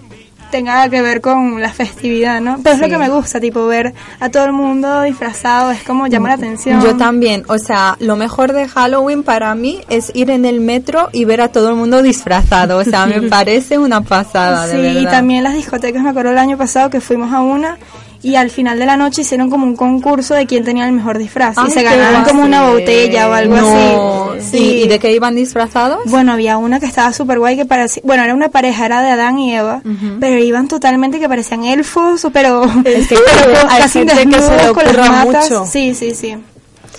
tenga 0.54 0.88
que 0.88 1.02
ver 1.02 1.20
con 1.20 1.60
la 1.60 1.72
festividad, 1.72 2.40
¿no? 2.40 2.58
Pero 2.62 2.76
es 2.76 2.80
lo 2.80 2.86
Sí. 2.86 2.92
que 2.92 2.98
me 2.98 3.08
gusta, 3.08 3.40
tipo 3.40 3.66
ver 3.66 3.92
a 4.20 4.30
todo 4.30 4.44
el 4.44 4.52
mundo 4.52 5.02
disfrazado. 5.02 5.72
Es 5.72 5.82
como 5.82 6.06
llama 6.06 6.28
la 6.28 6.34
atención. 6.34 6.80
Yo 6.80 6.96
también, 6.96 7.42
o 7.48 7.58
sea, 7.58 7.96
lo 7.98 8.14
mejor 8.14 8.52
de 8.52 8.68
Halloween 8.68 9.24
para 9.24 9.52
mí 9.56 9.80
es 9.88 10.12
ir 10.14 10.30
en 10.30 10.44
el 10.44 10.60
metro 10.60 11.08
y 11.12 11.24
ver 11.24 11.40
a 11.40 11.48
todo 11.48 11.70
el 11.70 11.74
mundo 11.74 12.02
disfrazado, 12.04 12.78
o 12.78 12.84
sea, 12.84 13.06
me 13.06 13.20
parece 13.28 13.78
una 13.78 14.02
pasada, 14.02 14.68
de 14.68 14.76
Sí, 14.76 14.80
verdad. 14.80 15.00
y 15.00 15.04
también 15.06 15.42
las 15.42 15.54
discotecas, 15.54 16.02
me 16.04 16.10
acuerdo 16.10 16.30
el 16.30 16.38
año 16.38 16.56
pasado 16.56 16.88
que 16.88 17.00
fuimos 17.00 17.32
a 17.32 17.40
una 17.40 17.76
y 18.24 18.36
al 18.36 18.50
final 18.50 18.78
de 18.78 18.86
la 18.86 18.96
noche 18.96 19.22
hicieron 19.22 19.50
como 19.50 19.64
un 19.66 19.76
concurso 19.76 20.34
de 20.34 20.46
quién 20.46 20.64
tenía 20.64 20.86
el 20.86 20.92
mejor 20.92 21.18
disfraz 21.18 21.56
Ay, 21.58 21.66
y 21.68 21.70
se 21.70 21.82
ganaron 21.82 22.24
como 22.24 22.42
una 22.42 22.68
botella 22.70 23.28
o 23.28 23.32
algo 23.32 23.56
No, 23.56 24.30
así. 24.32 24.50
sí. 24.50 24.82
¿Y 24.84 24.88
de 24.88 24.98
qué 24.98 25.12
iban 25.12 25.34
disfrazados? 25.34 26.00
Bueno, 26.06 26.32
había 26.32 26.56
una 26.58 26.80
que 26.80 26.86
estaba 26.86 27.12
súper 27.12 27.38
guay 27.38 27.56
que 27.56 27.64
parecía, 27.66 28.02
bueno, 28.04 28.24
era 28.24 28.34
una 28.34 28.48
pareja, 28.48 28.86
era 28.86 29.02
de 29.02 29.10
Adán 29.10 29.38
y 29.38 29.54
Eva, 29.54 29.82
pero 30.20 30.38
iban 30.38 30.66
totalmente 30.68 31.20
que 31.20 31.28
parecían 31.28 31.64
elfos, 31.64 32.26
pero, 32.32 32.64
Es 32.84 33.08
que 33.08 33.16
pero 33.44 33.68
casi 33.68 34.04
desnudos 34.04 34.72
con 34.72 34.84
las 34.84 34.96
matas. 35.10 35.50
mucho. 35.50 35.66
Sí, 35.66 35.94
sí, 35.94 36.14
sí. 36.14 36.36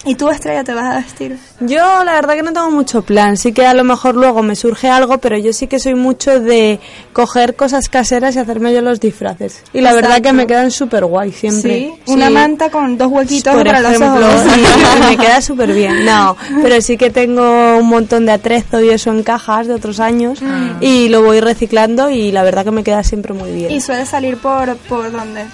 ¿Y 0.05 0.15
tú, 0.15 0.29
Estrella, 0.29 0.63
te 0.63 0.73
vas 0.73 0.85
a 0.85 0.97
vestir? 0.97 1.37
Yo 1.61 2.03
la 2.03 2.13
verdad 2.13 2.35
que 2.35 2.43
no 2.43 2.53
tengo 2.53 2.69
mucho 2.69 3.01
plan, 3.01 3.37
sí 3.37 3.53
que 3.53 3.65
a 3.65 3.73
lo 3.73 3.83
mejor 3.83 4.15
luego 4.15 4.43
me 4.43 4.55
surge 4.55 4.87
algo, 4.87 5.17
pero 5.17 5.37
yo 5.37 5.51
sí 5.51 5.65
que 5.67 5.79
soy 5.79 5.95
mucho 5.95 6.39
de 6.39 6.79
coger 7.11 7.55
cosas 7.55 7.89
caseras 7.89 8.35
y 8.35 8.39
hacerme 8.39 8.71
yo 8.73 8.81
los 8.81 8.99
disfraces. 8.99 9.63
Y 9.73 9.81
la 9.81 9.93
verdad 9.93 10.21
que 10.21 10.31
me 10.31 10.45
quedan 10.45 10.69
súper 10.69 11.05
guay 11.05 11.31
siempre. 11.31 11.95
Sí, 12.05 12.11
una 12.11 12.29
manta 12.29 12.69
con 12.69 12.97
dos 12.97 13.11
huequitos 13.11 13.53
por 13.53 13.65
para 13.65 13.79
ejemplo, 13.79 14.19
los 14.19 14.41
ojos. 14.41 14.57
y 15.01 15.05
me 15.09 15.17
queda 15.23 15.41
súper 15.41 15.73
bien. 15.73 16.05
No, 16.05 16.37
pero 16.61 16.79
sí 16.81 16.97
que 16.97 17.09
tengo 17.09 17.77
un 17.77 17.87
montón 17.87 18.25
de 18.25 18.33
atrezo 18.33 18.81
y 18.81 18.89
eso 18.89 19.09
en 19.09 19.23
cajas 19.23 19.67
de 19.67 19.73
otros 19.73 19.99
años 19.99 20.39
y 20.81 21.09
lo 21.09 21.23
voy 21.23 21.39
reciclando 21.39 22.09
y 22.09 22.31
la 22.31 22.43
verdad 22.43 22.63
que 22.63 22.71
me 22.71 22.83
queda 22.83 23.03
siempre 23.03 23.33
muy 23.33 23.51
bien. 23.51 23.71
¿Y 23.71 23.81
suele 23.81 24.05
salir 24.05 24.37
por, 24.37 24.75
por 24.77 25.11
dónde? 25.11 25.45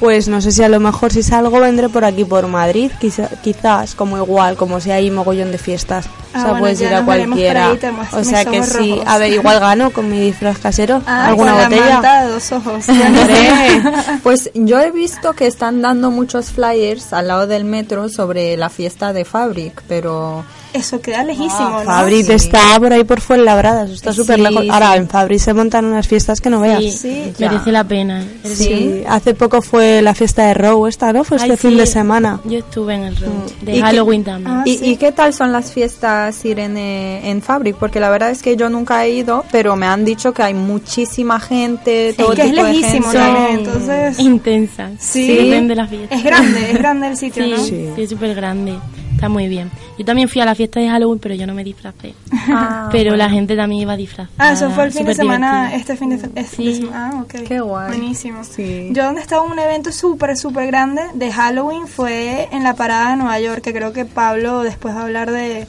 Pues 0.00 0.26
no 0.28 0.40
sé 0.40 0.50
si 0.52 0.62
a 0.62 0.68
lo 0.68 0.80
mejor 0.80 1.12
si 1.12 1.22
salgo 1.22 1.60
vendré 1.60 1.88
por 1.88 2.04
aquí 2.04 2.24
por 2.24 2.46
Madrid, 2.48 2.90
quizá- 3.00 3.30
quizás, 3.42 3.94
como 3.94 4.16
igual, 4.18 4.56
como 4.56 4.80
si 4.80 4.90
hay 4.90 5.10
mogollón 5.10 5.52
de 5.52 5.58
fiestas. 5.58 6.06
Ah, 6.06 6.10
o 6.10 6.32
sea, 6.32 6.42
bueno, 6.50 6.58
puedes 6.58 6.80
ir 6.80 6.94
a 6.94 7.04
cualquiera. 7.04 7.70
ahí, 7.70 7.78
o 8.12 8.24
sea 8.24 8.44
que 8.44 8.62
sí, 8.64 8.90
rojos. 8.96 9.04
a 9.06 9.18
ver, 9.18 9.32
igual 9.32 9.60
gano 9.60 9.90
con 9.92 10.10
mi 10.10 10.18
disfraz 10.20 10.58
casero. 10.58 11.00
Ah, 11.06 11.28
¿Alguna 11.28 11.52
con 11.52 11.60
la 11.60 11.68
botella? 11.68 11.92
manta 11.94 12.24
de 12.24 12.32
dos 12.32 12.52
ojos. 12.52 12.88
Hombre. 12.88 13.82
Pues 14.24 14.50
yo 14.54 14.80
he 14.80 14.90
visto 14.90 15.32
que 15.34 15.46
están 15.46 15.80
dando 15.80 16.10
muchos 16.10 16.46
flyers 16.50 17.12
al 17.12 17.28
lado 17.28 17.46
del 17.46 17.64
metro 17.64 18.08
sobre 18.08 18.56
la 18.56 18.70
fiesta 18.70 19.12
de 19.12 19.24
Fabric, 19.24 19.80
pero 19.86 20.44
Eso 20.74 21.00
queda 21.00 21.22
lejísimo, 21.24 21.70
¿no? 21.70 21.84
Fabric 21.84 22.26
Sí. 22.26 22.32
está 22.32 22.58
por 22.80 22.92
ahí 22.92 23.04
por 23.04 23.20
Fuenlabrada, 23.20 23.84
eso 23.84 23.94
está 23.94 24.12
súper 24.12 24.36
Sí, 24.36 24.42
lejos. 24.42 24.62
sí. 24.62 24.68
Ahora, 24.70 24.96
en 24.96 25.08
Fabric 25.08 25.38
se 25.38 25.54
montan 25.54 25.84
unas 25.84 26.06
fiestas 26.08 26.40
que 26.40 26.50
no 26.50 26.60
veas. 26.60 26.80
Sí, 26.82 26.90
Sí, 26.90 27.32
merece 27.38 27.70
la 27.72 27.84
pena. 27.84 28.24
Sí, 28.42 29.02
hace 29.08 29.34
poco 29.34 29.62
fue 29.62 30.02
la 30.02 30.14
fiesta 30.14 30.46
de 30.48 30.54
Row 30.54 30.86
esta, 30.86 31.12
¿no? 31.12 31.22
Fue 31.24 31.36
este 31.36 31.52
Ay, 31.52 31.56
fin 31.56 31.70
sí, 31.70 31.76
de 31.76 31.86
semana. 31.86 32.40
Yo 32.44 32.58
estuve 32.58 32.94
en 32.94 33.04
el 33.04 33.16
road 33.16 33.30
¿Y 33.62 33.64
de 33.66 33.72
qué- 33.72 33.80
Halloween 33.82 34.24
también. 34.24 34.50
Ah, 34.56 34.62
¿Y, 34.66 34.76
sí. 34.78 34.84
y 34.90 34.96
qué 34.96 35.12
tal 35.12 35.32
son 35.32 35.52
las 35.52 35.72
fiestas 35.72 36.44
Irene 36.44 37.30
en 37.30 37.40
Fabric? 37.40 37.76
Porque 37.76 38.00
la 38.00 38.10
verdad 38.10 38.30
es 38.30 38.42
que 38.42 38.56
yo 38.56 38.68
nunca 38.68 39.04
he 39.04 39.10
ido, 39.10 39.44
pero 39.52 39.76
me 39.76 39.86
han 39.86 40.04
dicho 40.04 40.32
que 40.32 40.42
hay 40.42 40.54
muchísima 40.54 41.38
gente, 41.38 42.14
todo 42.18 42.32
es 42.32 42.40
que 42.40 42.46
es 42.46 42.50
de 42.56 42.62
lejísimo 42.62 43.10
gente. 43.10 43.18
también, 43.18 43.58
entonces... 43.60 44.18
Intensa. 44.18 44.90
Sí. 44.98 45.28
Depende 45.28 45.68
de 45.68 45.74
la 45.76 45.86
fiesta. 45.86 46.14
Es 46.16 46.24
grande, 46.24 46.70
es 46.72 46.78
grande 46.78 47.06
el 47.08 47.16
sitio, 47.16 47.44
Sí, 47.44 47.50
¿no? 47.52 47.58
sí, 47.64 47.88
es 48.02 48.10
súper 48.10 48.34
grande. 48.34 48.74
Está 49.14 49.28
muy 49.28 49.48
bien. 49.48 49.70
Yo 49.98 50.04
también 50.04 50.28
fui 50.28 50.40
a 50.42 50.44
la 50.44 50.54
fiesta 50.54 50.80
de 50.80 50.88
Halloween, 50.88 51.18
pero 51.18 51.34
yo 51.34 51.46
no 51.46 51.54
me 51.54 51.64
disfracé. 51.64 52.14
Ah, 52.48 52.88
pero 52.92 53.16
la 53.16 53.30
gente 53.30 53.56
también 53.56 53.82
iba 53.82 53.96
disfrazada. 53.96 54.34
Ah, 54.38 54.52
eso 54.52 54.70
fue 54.70 54.84
el 54.84 54.92
fin 54.92 55.06
de 55.06 55.14
semana, 55.14 55.68
divertido. 55.68 55.80
este 55.80 55.96
fin 55.96 56.08
de, 56.10 56.40
este 56.40 56.44
Sí. 56.56 56.74
semana. 56.76 57.10
Ah, 57.14 57.22
ok. 57.22 57.34
Qué 57.46 57.60
guay. 57.60 57.88
Buenísimo. 57.88 58.44
Sí. 58.44 58.88
Yo 58.92 59.04
donde 59.04 59.20
estaba 59.20 59.42
un 59.42 59.58
evento 59.58 59.92
súper, 59.92 60.36
súper 60.36 60.66
grande 60.66 61.02
de 61.14 61.32
Halloween 61.32 61.86
fue 61.86 62.48
en 62.52 62.62
la 62.64 62.74
parada 62.74 63.10
de 63.10 63.16
Nueva 63.16 63.40
York, 63.40 63.62
que 63.62 63.72
creo 63.72 63.92
que 63.92 64.04
Pablo 64.04 64.62
después 64.62 64.94
va 64.94 65.00
a 65.00 65.04
hablar 65.04 65.30
de, 65.30 65.66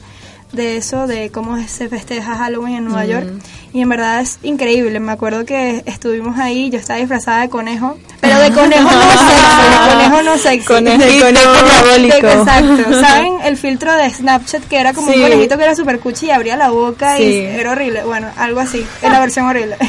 de 0.52 0.76
eso, 0.76 1.06
de 1.06 1.30
cómo 1.30 1.56
se 1.68 1.88
festeja 1.88 2.36
Halloween 2.36 2.76
en 2.76 2.84
Nueva 2.86 3.04
Mm. 3.04 3.08
York. 3.08 3.26
Y 3.72 3.82
en 3.82 3.88
verdad 3.90 4.20
es 4.20 4.38
increíble. 4.42 5.00
Me 5.00 5.12
acuerdo 5.12 5.44
que 5.44 5.82
estuvimos 5.86 6.38
ahí, 6.38 6.70
yo 6.70 6.78
estaba 6.78 6.98
disfrazada 6.98 7.42
de 7.42 7.48
conejo, 7.50 7.98
pero 8.20 8.38
de 8.38 8.50
conejo 8.52 8.84
no 8.90 9.00
sexy, 9.02 9.66
de 9.66 9.92
conejo 9.92 10.22
no 10.22 10.38
sexy. 10.38 10.66
Conejito 10.74 11.04
De 11.04 11.20
conejo 11.20 11.52
diabólico. 11.52 12.26
Exacto. 12.28 13.00
¿Saben 13.00 13.34
el 13.44 13.56
filtro 13.58 13.92
de 13.94 14.08
Snapchat 14.08 14.64
que 14.64 14.78
era 14.78 14.94
como 14.94 15.10
Sí. 15.12 15.16
un 15.18 15.22
conejito 15.24 15.58
que 15.58 15.64
era 15.64 15.74
súper 15.74 15.98
cuchi 16.00 16.26
y 16.26 16.30
abría 16.30 16.56
la 16.56 16.70
boca 16.70 17.16
Sí. 17.18 17.22
y 17.24 17.36
era 17.36 17.72
horrible? 17.72 18.04
Bueno, 18.04 18.28
algo 18.38 18.60
así, 18.60 18.86
es 19.02 19.10
la 19.10 19.20
versión 19.20 19.46
horrible. 19.46 19.76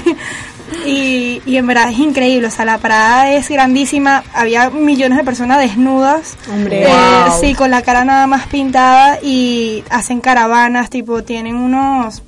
Y, 0.85 1.41
y 1.45 1.57
en 1.57 1.65
verdad 1.67 1.89
es 1.89 1.97
increíble, 1.99 2.47
o 2.47 2.51
sea, 2.51 2.65
la 2.65 2.77
parada 2.77 3.31
es 3.31 3.47
grandísima, 3.49 4.23
había 4.33 4.69
millones 4.69 5.17
de 5.17 5.23
personas 5.23 5.59
desnudas, 5.59 6.37
Hombre. 6.51 6.83
eh, 6.83 6.87
Wow. 6.87 7.39
sí, 7.39 7.53
con 7.53 7.71
la 7.71 7.81
cara 7.81 8.03
nada 8.05 8.27
más 8.27 8.47
pintada 8.47 9.19
y 9.21 9.83
hacen 9.89 10.19
caravanas, 10.21 10.89
tipo, 10.89 11.23
tienen 11.23 11.55
unos, 11.55 12.21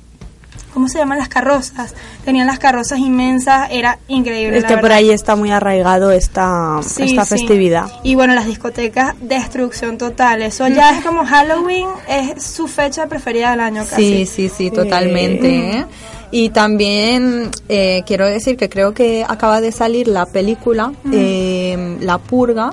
¿cómo 0.72 0.88
se 0.88 0.98
llaman 0.98 1.18
las 1.18 1.28
carrozas? 1.28 1.94
Tenían 2.24 2.46
las 2.46 2.58
carrozas 2.58 2.98
inmensas, 2.98 3.68
era 3.70 3.98
increíble. 4.08 4.56
Es 4.58 4.62
la 4.62 4.68
que 4.68 4.76
por 4.78 4.92
ahí 4.92 5.10
está 5.10 5.36
muy 5.36 5.50
arraigado 5.50 6.10
esta, 6.12 6.80
Sí, 6.82 7.02
esta 7.04 7.24
sí. 7.24 7.30
festividad. 7.38 7.90
Y 8.02 8.14
bueno, 8.14 8.34
las 8.34 8.46
discotecas, 8.46 9.14
destrucción 9.20 9.98
total. 9.98 10.42
Eso 10.42 10.66
ya 10.68 10.96
es 10.96 11.04
como 11.04 11.24
Halloween, 11.26 11.88
es 12.08 12.42
su 12.42 12.68
fecha 12.68 13.06
preferida 13.06 13.50
del 13.50 13.60
año 13.60 13.84
casi. 13.88 14.26
Sí, 14.26 14.26
sí, 14.26 14.48
sí, 14.48 14.70
totalmente. 14.70 15.78
¿eh? 15.78 15.86
Y 16.32 16.50
también 16.50 17.50
eh, 17.68 18.02
quiero 18.06 18.24
decir 18.24 18.56
que 18.56 18.68
creo 18.68 18.94
que 18.94 19.24
acaba 19.28 19.60
de 19.60 19.72
salir 19.72 20.06
la 20.06 20.26
película 20.26 20.92
eh, 21.12 21.96
La 22.00 22.18
Purga, 22.18 22.72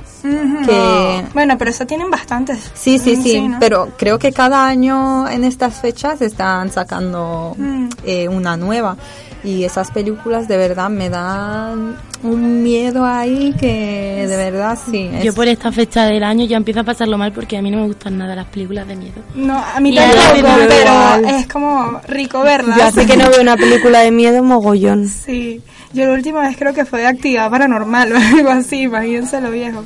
que 0.65 1.23
Bueno, 1.33 1.57
pero 1.57 1.71
eso 1.71 1.85
tienen 1.87 2.11
bastantes. 2.11 2.59
Sí, 2.75 2.99
sí, 2.99 3.15
Mm, 3.17 3.23
sí, 3.23 3.41
¿no? 3.47 3.57
pero 3.59 3.89
creo 3.97 4.19
que 4.19 4.31
cada 4.31 4.67
año 4.67 5.27
en 5.27 5.43
estas 5.43 5.75
fechas 5.81 6.21
están 6.21 6.71
sacando 6.71 7.55
Mm. 7.57 7.89
eh, 8.05 8.27
una 8.29 8.57
nueva 8.57 8.95
y 9.43 9.63
esas 9.63 9.91
películas 9.91 10.47
de 10.47 10.57
verdad 10.57 10.89
me 10.89 11.09
dan 11.09 11.95
un 12.23 12.63
miedo 12.63 13.05
ahí 13.05 13.53
que 13.59 14.25
de 14.27 14.35
verdad 14.35 14.77
sí. 14.89 15.09
Yo 15.23 15.33
por 15.33 15.47
esta 15.47 15.71
fecha 15.71 16.05
del 16.05 16.23
año 16.23 16.45
ya 16.45 16.57
empiezo 16.57 16.79
a 16.79 16.83
pasarlo 16.83 17.17
mal 17.17 17.31
porque 17.31 17.57
a 17.57 17.61
mí 17.61 17.69
no 17.71 17.77
me 17.77 17.87
gustan 17.87 18.17
nada 18.17 18.35
las 18.35 18.47
películas 18.47 18.87
de 18.87 18.95
miedo. 18.95 19.15
No, 19.35 19.57
a 19.57 19.79
mí 19.79 19.91
Y 19.91 19.97
a 19.99 20.11
tampoco, 20.11 20.55
pero 20.67 20.91
igual. 20.91 21.25
es 21.35 21.47
como 21.47 22.01
rico 22.07 22.41
verlas. 22.41 22.77
Yo 22.77 22.83
hace 22.85 23.05
que 23.05 23.17
no 23.17 23.29
veo 23.29 23.41
una 23.41 23.55
película 23.55 23.99
de 23.99 24.11
miedo 24.11 24.43
mogollón. 24.43 25.07
Sí, 25.07 25.61
yo 25.97 26.05
la 26.07 26.13
última 26.13 26.41
vez 26.41 26.55
creo 26.57 26.73
que 26.73 26.85
fue 26.85 27.01
de 27.01 27.07
actividad 27.07 27.49
paranormal 27.49 28.11
o 28.13 28.15
algo 28.17 28.49
así, 28.49 28.83
imagínense 28.83 29.41
lo 29.41 29.51
viejo. 29.51 29.83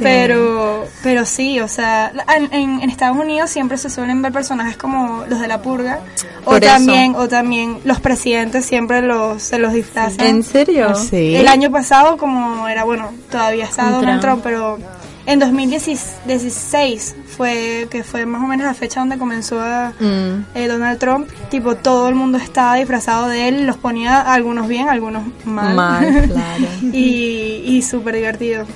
Pero, 0.00 0.86
pero 1.02 1.24
sí, 1.24 1.60
o 1.60 1.68
sea, 1.68 2.12
en, 2.36 2.52
en- 2.52 2.80
en 2.82 2.90
Estados 2.90 3.16
Unidos 3.16 3.50
siempre 3.50 3.76
se 3.78 3.88
suelen 3.90 4.20
ver 4.22 4.32
personajes 4.32 4.76
como 4.76 5.24
los 5.28 5.40
de 5.40 5.48
la 5.48 5.62
purga 5.62 6.00
o 6.42 6.50
Por 6.50 6.62
eso. 6.64 6.72
también, 6.74 7.14
o 7.16 7.28
también 7.28 7.78
los 7.84 8.00
presidentes 8.00 8.64
siempre 8.66 9.00
los 9.02 9.42
se 9.42 9.58
los 9.58 9.72
disfrazan. 9.72 10.26
¿En 10.26 10.42
serio? 10.42 10.94
Sí. 10.94 11.34
El 11.36 11.48
año 11.48 11.70
pasado, 11.70 12.16
como 12.16 12.68
era, 12.68 12.84
bueno, 12.84 13.10
todavía 13.30 13.64
estaba 13.64 13.88
Un 13.88 13.94
Donald. 14.00 14.20
Trump, 14.20 14.40
pero 14.42 14.78
en 15.26 15.38
2016 15.38 17.16
fue 17.36 17.88
que 17.90 18.04
fue 18.04 18.26
más 18.26 18.42
o 18.42 18.46
menos 18.46 18.66
la 18.66 18.74
fecha 18.74 19.00
donde 19.00 19.18
comenzó 19.18 19.60
a, 19.60 19.92
Mm. 19.98 20.44
eh, 20.54 20.68
Donald 20.68 20.98
Trump. 20.98 21.28
Tipo, 21.50 21.76
todo 21.76 22.08
el 22.08 22.14
mundo 22.14 22.38
estaba 22.38 22.76
disfrazado 22.76 23.28
de 23.28 23.48
él, 23.48 23.66
los 23.66 23.76
ponía 23.76 24.20
algunos 24.20 24.68
bien, 24.68 24.88
algunos 24.88 25.22
mal. 25.44 25.74
Mal, 25.74 26.28
claro. 26.32 26.64
y 26.92 27.62
y 27.66 27.82
súper 27.82 28.14
divertido. 28.16 28.66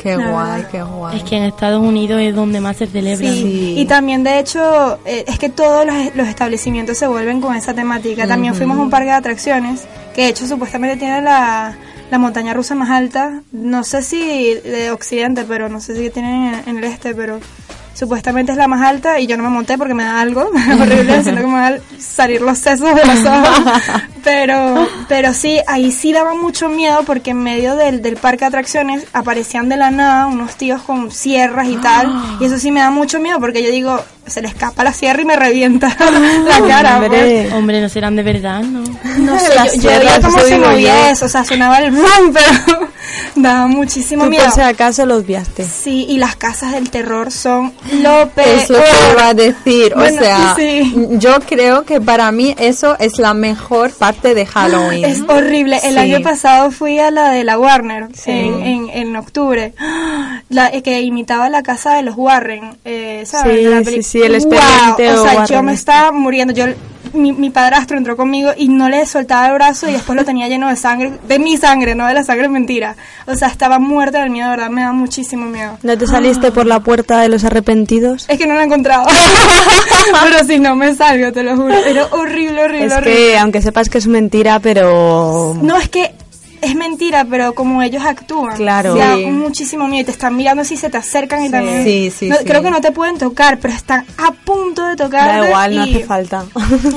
Qué 0.00 0.16
La 0.16 0.30
guay, 0.30 0.50
verdad. 0.62 0.68
qué 0.70 0.82
guay. 0.82 1.16
Es 1.16 1.24
que 1.24 1.36
en 1.38 1.42
Estados 1.44 1.82
Unidos 1.82 2.20
es 2.20 2.32
donde 2.32 2.60
más 2.60 2.76
se 2.76 2.86
celebra. 2.86 3.26
Sí. 3.26 3.42
Sí. 3.42 3.74
Y 3.78 3.84
también, 3.86 4.22
de 4.22 4.38
hecho, 4.38 5.00
eh, 5.04 5.24
es 5.26 5.40
que 5.40 5.48
todos 5.48 5.84
los, 5.84 5.96
los 6.14 6.28
establecimientos 6.28 6.96
se 6.98 7.08
vuelven 7.08 7.40
con 7.40 7.56
esa 7.56 7.74
temática. 7.74 8.26
También 8.28 8.54
fuimos 8.54 8.78
a 8.78 8.82
un 8.82 8.90
parque 8.90 9.06
de 9.08 9.12
atracciones, 9.14 9.86
que 10.14 10.22
de 10.22 10.28
hecho 10.28 10.46
supuestamente 10.46 10.98
tiene 10.98 11.20
la, 11.20 11.76
la 12.10 12.18
montaña 12.18 12.54
rusa 12.54 12.74
más 12.74 12.90
alta. 12.90 13.42
No 13.52 13.84
sé 13.84 14.02
si 14.02 14.54
de 14.54 14.90
Occidente, 14.90 15.44
pero 15.44 15.68
no 15.68 15.80
sé 15.80 15.96
si 15.96 16.10
tienen 16.10 16.62
en, 16.66 16.78
el 16.78 16.84
este, 16.84 17.14
pero 17.14 17.40
supuestamente 17.94 18.52
es 18.52 18.58
la 18.58 18.68
más 18.68 18.82
alta 18.82 19.18
y 19.18 19.26
yo 19.26 19.36
no 19.36 19.42
me 19.42 19.50
monté 19.50 19.76
porque 19.76 19.94
me 19.94 20.04
da 20.04 20.20
algo 20.20 20.50
horrible, 20.80 21.22
siento 21.22 21.40
que 21.40 21.46
me 21.46 21.54
va 21.54 21.68
a 21.68 21.78
salir 21.98 22.40
los 22.40 22.58
sesos 22.58 22.94
de 22.94 23.04
los 23.04 23.24
ojos. 23.24 23.82
Pero, 24.24 24.88
pero 25.08 25.32
sí, 25.34 25.58
ahí 25.66 25.92
sí 25.92 26.12
daba 26.12 26.34
mucho 26.34 26.68
miedo 26.68 27.02
porque 27.04 27.30
en 27.30 27.38
medio 27.42 27.76
del, 27.76 28.02
del 28.02 28.16
parque 28.16 28.40
de 28.40 28.46
atracciones 28.46 29.04
aparecían 29.12 29.68
de 29.68 29.76
la 29.76 29.90
nada 29.90 30.26
unos 30.26 30.56
tíos 30.56 30.82
con 30.82 31.10
sierras 31.10 31.68
y 31.68 31.76
tal. 31.76 32.12
Y 32.40 32.44
eso 32.46 32.58
sí 32.58 32.70
me 32.70 32.80
da 32.80 32.90
mucho 32.90 33.18
miedo 33.20 33.38
porque 33.40 33.62
yo 33.62 33.70
digo, 33.70 34.02
se 34.26 34.42
le 34.42 34.48
escapa 34.48 34.84
la 34.84 34.92
sierra 34.92 35.22
y 35.22 35.24
me 35.24 35.36
revienta 35.36 35.88
la 35.98 36.66
cara. 36.66 36.98
pues. 36.98 37.10
Hombre. 37.10 37.52
Hombre, 37.54 37.80
no 37.80 37.88
serán 37.88 38.16
de 38.16 38.22
verdad, 38.22 38.62
¿no? 38.62 38.80
No 39.18 39.38
sé, 39.38 39.48
yo, 39.76 39.82
yo 39.82 39.90
veía 39.98 40.20
cómo 40.20 40.38
se 40.40 40.58
movía 40.58 41.10
eso, 41.10 41.26
o 41.26 41.28
sea, 41.28 41.44
sonaba 41.44 41.78
el 41.78 41.94
rum, 41.96 42.32
pero 42.32 42.88
daba 43.36 43.66
muchísimo 43.66 44.24
Tú 44.24 44.30
miedo. 44.30 44.44
por 44.44 44.52
si 44.54 44.60
acaso 44.60 45.06
lo 45.06 45.16
obviaste. 45.16 45.64
Sí, 45.64 46.06
y 46.08 46.18
las 46.18 46.36
casas 46.36 46.72
del 46.72 46.90
terror 46.90 47.30
son 47.32 47.72
lo 48.02 48.28
peor. 48.30 48.48
Es 48.48 48.70
lo 48.70 48.78
que 48.78 49.12
iba 49.12 49.28
a 49.28 49.34
decir, 49.34 49.92
Bueno, 49.94 50.20
o 50.20 50.24
sea, 50.24 50.54
sí. 50.56 50.94
yo 51.12 51.38
creo 51.48 51.84
que 51.84 52.00
para 52.00 52.30
mí 52.32 52.54
eso 52.58 52.96
es 52.98 53.18
la 53.18 53.34
mejor 53.34 53.92
parte 53.92 54.07
de 54.12 54.46
Halloween. 54.46 55.04
Es 55.04 55.20
horrible. 55.28 55.80
El 55.82 55.92
Sí. 55.94 55.98
año 55.98 56.20
pasado 56.22 56.70
fui 56.70 56.98
a 56.98 57.10
la 57.10 57.30
de 57.30 57.44
la 57.44 57.58
Warner 57.58 58.08
en, 58.26 58.62
en, 58.62 58.90
en 58.90 59.16
octubre, 59.16 59.74
la, 60.48 60.68
eh, 60.68 60.82
que 60.82 61.00
imitaba 61.02 61.48
la 61.48 61.62
casa 61.62 61.94
de 61.94 62.02
los 62.02 62.16
Warren. 62.16 62.76
Eh, 62.84 63.22
¿sabes? 63.26 63.58
Sí, 63.58 63.64
la 63.64 63.84
sí, 63.84 64.02
sí, 64.02 64.22
el 64.22 64.32
Wow, 64.38 64.52
expediente 64.52 65.10
O 65.12 65.20
o 65.20 65.22
sea, 65.24 65.32
yo 65.32 65.38
Warren 65.40 65.64
me 65.66 65.72
este. 65.72 65.90
estaba 65.90 66.12
muriendo. 66.12 66.54
Yo 66.54 66.66
mi, 67.18 67.32
mi 67.32 67.50
padrastro 67.50 67.98
entró 67.98 68.16
conmigo 68.16 68.50
y 68.56 68.68
no 68.68 68.88
le 68.88 69.04
soltaba 69.06 69.48
el 69.48 69.54
brazo 69.54 69.88
y 69.88 69.92
después 69.92 70.16
lo 70.16 70.24
tenía 70.24 70.48
lleno 70.48 70.68
de 70.68 70.76
sangre, 70.76 71.12
de 71.26 71.38
mi 71.38 71.56
sangre, 71.56 71.94
no 71.94 72.06
de 72.06 72.14
la 72.14 72.22
sangre 72.24 72.48
mentira. 72.48 72.96
O 73.26 73.34
sea, 73.34 73.48
estaba 73.48 73.78
muerta 73.78 74.20
del 74.22 74.30
miedo, 74.30 74.48
de 74.50 74.56
verdad, 74.56 74.70
me 74.70 74.82
da 74.82 74.92
muchísimo 74.92 75.46
miedo. 75.46 75.78
¿No 75.82 75.98
te 75.98 76.06
saliste 76.06 76.50
por 76.52 76.66
la 76.66 76.80
puerta 76.80 77.20
de 77.20 77.28
los 77.28 77.44
arrepentidos? 77.44 78.24
Es 78.28 78.38
que 78.38 78.46
no 78.46 78.54
lo 78.54 78.60
he 78.60 78.64
encontrado. 78.64 79.06
Pero 80.24 80.44
si 80.46 80.58
no 80.58 80.74
me 80.76 80.94
salgo, 80.94 81.32
te 81.32 81.42
lo 81.42 81.56
juro. 81.56 81.74
Era 81.74 82.06
horrible, 82.06 82.62
horrible, 82.64 82.86
Es 82.86 82.92
horrible. 82.92 83.14
que, 83.16 83.38
aunque 83.38 83.62
sepas 83.62 83.88
que 83.88 83.98
es 83.98 84.06
mentira, 84.06 84.58
pero... 84.60 85.56
No, 85.60 85.76
es 85.76 85.88
que 85.88 86.14
es 86.60 86.74
mentira, 86.74 87.24
pero 87.28 87.54
como 87.54 87.82
ellos 87.82 88.02
actúan, 88.04 88.56
Claro. 88.56 88.94
da 88.94 89.16
Sí. 89.16 89.26
muchísimo 89.26 89.86
miedo 89.88 90.02
y 90.02 90.04
te 90.06 90.10
están 90.12 90.36
mirando 90.36 90.62
así, 90.62 90.76
se 90.76 90.90
te 90.90 90.96
acercan 90.96 91.44
y 91.44 91.50
también... 91.50 91.84
Sí, 91.84 92.10
sí, 92.16 92.28
no, 92.28 92.36
sí. 92.36 92.44
Creo 92.44 92.62
que 92.62 92.70
no 92.70 92.80
te 92.80 92.92
pueden 92.92 93.18
tocar, 93.18 93.58
pero 93.58 93.74
están 93.74 94.04
a 94.18 94.32
punto 94.32 94.84
de 94.86 94.96
tocar. 94.96 95.40
Da 95.40 95.46
igual, 95.48 95.74
no 95.76 95.82
hace 95.82 96.04
falta. 96.04 96.44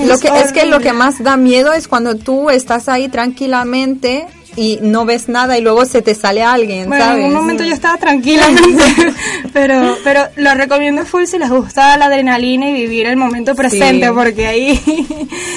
Lo 0.06 0.17
que 0.19 0.28
es 0.39 0.52
que 0.52 0.65
lo 0.65 0.80
que 0.80 0.93
más 0.93 1.24
da 1.24 1.38
miedo 1.38 1.74
es 1.74 1.88
cuando 1.88 2.15
tú 2.15 2.50
estás 2.50 2.88
ahí 2.89 3.10
tranquilamente 3.10 4.28
y 4.55 4.79
no 4.81 5.05
ves 5.05 5.29
nada 5.29 5.57
y 5.57 5.61
luego 5.61 5.86
se 5.86 6.01
te 6.01 6.13
sale 6.13 6.43
alguien, 6.43 6.88
Bueno, 6.89 7.03
¿sabes? 7.05 7.21
en 7.26 7.30
un 7.32 7.36
momento 7.36 7.63
yo 7.63 7.73
estaba 7.73 7.97
tranquilamente, 7.97 8.84
pero, 9.53 9.95
pero 10.03 10.23
lo 10.36 10.53
recomiendo 10.53 11.05
full 11.05 11.23
si 11.26 11.38
les 11.38 11.49
gusta 11.49 11.95
la 11.97 12.05
adrenalina 12.05 12.69
y 12.69 12.73
vivir 12.73 13.05
el 13.07 13.17
momento 13.17 13.55
presente, 13.55 14.07
Sí. 14.07 14.13
porque 14.13 14.47
ahí 14.47 14.76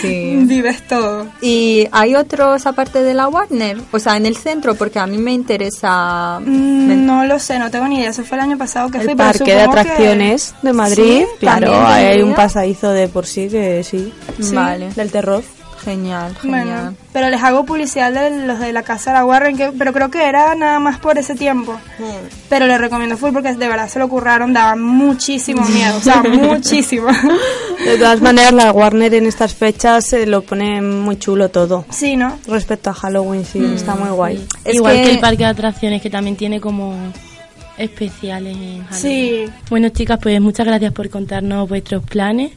Sí. 0.00 0.36
vives 0.46 0.86
todo. 0.86 1.26
¿Y 1.40 1.88
hay 1.92 2.14
otros 2.14 2.66
aparte 2.66 3.02
de 3.02 3.14
la 3.14 3.28
Warner? 3.28 3.78
O 3.92 3.98
sea, 3.98 4.16
en 4.16 4.26
el 4.26 4.36
centro, 4.36 4.74
porque 4.74 4.98
a 4.98 5.06
mí 5.06 5.18
me 5.18 5.32
interesa... 5.32 6.38
Mm, 6.40 6.86
me- 6.86 6.96
No 6.96 7.24
lo 7.24 7.38
sé, 7.38 7.58
no 7.58 7.70
tengo 7.70 7.88
ni 7.88 7.98
idea. 7.98 8.10
Eso 8.10 8.24
fue 8.24 8.36
el 8.38 8.44
año 8.44 8.58
pasado 8.58 8.90
que 8.90 8.98
fui. 9.00 9.10
El 9.10 9.16
pero 9.16 9.28
parque 9.30 9.44
de 9.44 9.56
que- 9.56 9.62
atracciones 9.62 10.54
de 10.62 10.72
Madrid, 10.72 11.22
Sí, 11.22 11.26
claro, 11.40 11.86
hay 11.86 12.22
un 12.22 12.34
pasadizo 12.34 12.90
de 12.90 13.08
por 13.08 13.26
sí 13.26 13.48
que 13.48 13.82
sí, 13.84 14.12
Sí. 14.40 14.54
Vale. 14.54 14.90
del 14.94 15.10
terror. 15.10 15.42
Genial, 15.84 16.34
genial. 16.40 16.64
Bueno, 16.66 16.94
pero 17.12 17.28
les 17.28 17.42
hago 17.42 17.64
publicidad 17.66 18.10
de 18.10 18.46
los 18.46 18.58
de 18.58 18.72
la 18.72 18.82
casa 18.82 19.10
de 19.12 19.18
la 19.18 19.24
Warren, 19.26 19.56
que, 19.56 19.70
pero 19.76 19.92
creo 19.92 20.10
que 20.10 20.24
era 20.24 20.54
nada 20.54 20.78
más 20.80 20.98
por 20.98 21.18
ese 21.18 21.34
tiempo. 21.34 21.78
Pero 22.48 22.66
les 22.66 22.80
recomiendo 22.80 23.16
full 23.18 23.32
porque 23.32 23.52
de 23.52 23.68
verdad 23.68 23.88
se 23.88 23.98
lo 23.98 24.08
curraron, 24.08 24.52
daba 24.54 24.76
muchísimo 24.76 25.62
miedo, 25.66 25.96
o 25.96 26.00
sea, 26.00 26.22
muchísimo. 26.28 27.08
De 27.84 27.98
todas 27.98 28.20
maneras, 28.22 28.52
la 28.52 28.72
Warner 28.72 29.12
en 29.14 29.26
estas 29.26 29.54
fechas 29.54 30.06
se 30.06 30.26
lo 30.26 30.42
pone 30.42 30.80
muy 30.80 31.18
chulo 31.18 31.50
todo. 31.50 31.84
Sí, 31.90 32.16
¿no? 32.16 32.38
Respecto 32.46 32.90
a 32.90 32.94
Halloween, 32.94 33.44
sí, 33.44 33.62
está 33.74 33.94
muy 33.94 34.08
guay. 34.10 34.46
Es 34.64 34.76
Igual 34.76 34.96
que... 34.96 35.02
que- 35.02 35.10
el 35.12 35.18
parque 35.20 35.44
de 35.44 35.50
atracciones, 35.50 36.00
que 36.00 36.08
también 36.10 36.36
tiene 36.36 36.60
como 36.60 36.94
especiales 37.76 38.56
en 38.56 38.84
Halloween. 38.84 38.88
Sí. 38.92 39.44
Bueno, 39.68 39.88
chicas, 39.90 40.18
pues 40.22 40.40
muchas 40.40 40.66
gracias 40.66 40.92
por 40.92 41.10
contarnos 41.10 41.68
vuestros 41.68 42.04
planes 42.04 42.52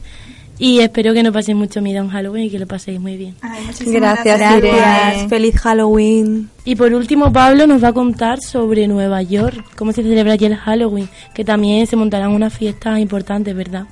y 0.58 0.80
espero 0.80 1.14
que 1.14 1.22
no 1.22 1.32
paséis 1.32 1.56
mucho 1.56 1.80
miedo 1.80 2.02
en 2.02 2.08
Halloween 2.08 2.44
y 2.44 2.50
que 2.50 2.58
lo 2.58 2.66
paséis 2.66 3.00
muy 3.00 3.16
bien. 3.16 3.34
Ay, 3.40 3.64
muchísimas 3.66 4.24
Gracias, 4.24 4.56
Irene. 4.58 4.76
Gracias, 4.76 5.28
feliz 5.28 5.60
Halloween. 5.60 6.50
Y 6.64 6.76
por 6.76 6.92
último, 6.92 7.32
Pablo 7.32 7.66
nos 7.66 7.82
va 7.82 7.88
a 7.88 7.92
contar 7.92 8.40
sobre 8.40 8.88
Nueva 8.88 9.22
York, 9.22 9.64
cómo 9.76 9.92
se 9.92 10.02
celebra 10.02 10.32
allí 10.32 10.46
el 10.46 10.56
Halloween, 10.56 11.08
que 11.34 11.44
también 11.44 11.86
se 11.86 11.96
montarán 11.96 12.32
unas 12.32 12.52
fiestas 12.52 12.98
importantes, 12.98 13.54
¿verdad? 13.54 13.86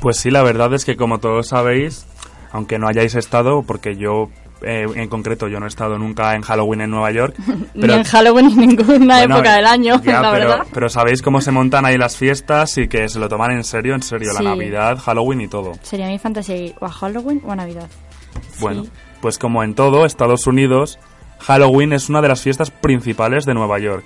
Pues 0.00 0.18
sí, 0.18 0.30
la 0.30 0.42
verdad 0.42 0.72
es 0.74 0.84
que 0.84 0.96
como 0.96 1.18
todos 1.18 1.48
sabéis, 1.48 2.06
aunque 2.50 2.78
no 2.78 2.88
hayáis 2.88 3.14
estado, 3.14 3.62
porque 3.62 3.96
yo 3.96 4.28
eh, 4.62 4.86
en 4.94 5.08
concreto 5.08 5.48
yo 5.48 5.60
no 5.60 5.66
he 5.66 5.68
estado 5.68 5.98
nunca 5.98 6.34
en 6.34 6.42
Halloween 6.42 6.80
en 6.82 6.90
Nueva 6.90 7.10
York, 7.12 7.34
Ni 7.74 7.92
en 7.92 8.04
Halloween 8.04 8.46
en 8.50 8.56
ninguna 8.56 9.18
Bueno, 9.18 9.36
época 9.36 9.54
del 9.56 9.66
año, 9.66 10.00
ya, 10.02 10.12
la 10.22 10.32
pero, 10.32 10.48
verdad. 10.48 10.66
pero 10.72 10.88
sabéis 10.88 11.22
cómo 11.22 11.40
se 11.40 11.50
montan 11.52 11.84
ahí 11.86 11.96
las 11.98 12.16
fiestas 12.16 12.76
y 12.78 12.88
que 12.88 13.08
se 13.08 13.18
lo 13.18 13.28
toman 13.28 13.52
en 13.52 13.64
serio, 13.64 13.94
en 13.94 14.02
serio, 14.02 14.30
Sí. 14.36 14.42
la 14.42 14.50
Navidad, 14.50 14.98
Halloween 14.98 15.40
y 15.42 15.48
todo. 15.48 15.72
Sería 15.82 16.06
mi 16.08 16.18
fantasía 16.18 16.56
ir 16.56 16.74
o 16.80 16.86
a 16.86 16.90
Halloween 16.90 17.40
o 17.44 17.52
a 17.52 17.56
Navidad. 17.56 17.88
Bueno, 18.60 18.84
pues 19.20 19.38
como 19.38 19.62
en 19.64 19.74
todo 19.74 20.04
Estados 20.06 20.46
Unidos, 20.46 20.98
Halloween 21.40 21.92
es 21.92 22.08
una 22.08 22.20
de 22.20 22.28
las 22.28 22.42
fiestas 22.42 22.70
principales 22.70 23.44
de 23.44 23.54
Nueva 23.54 23.78
York. 23.78 24.04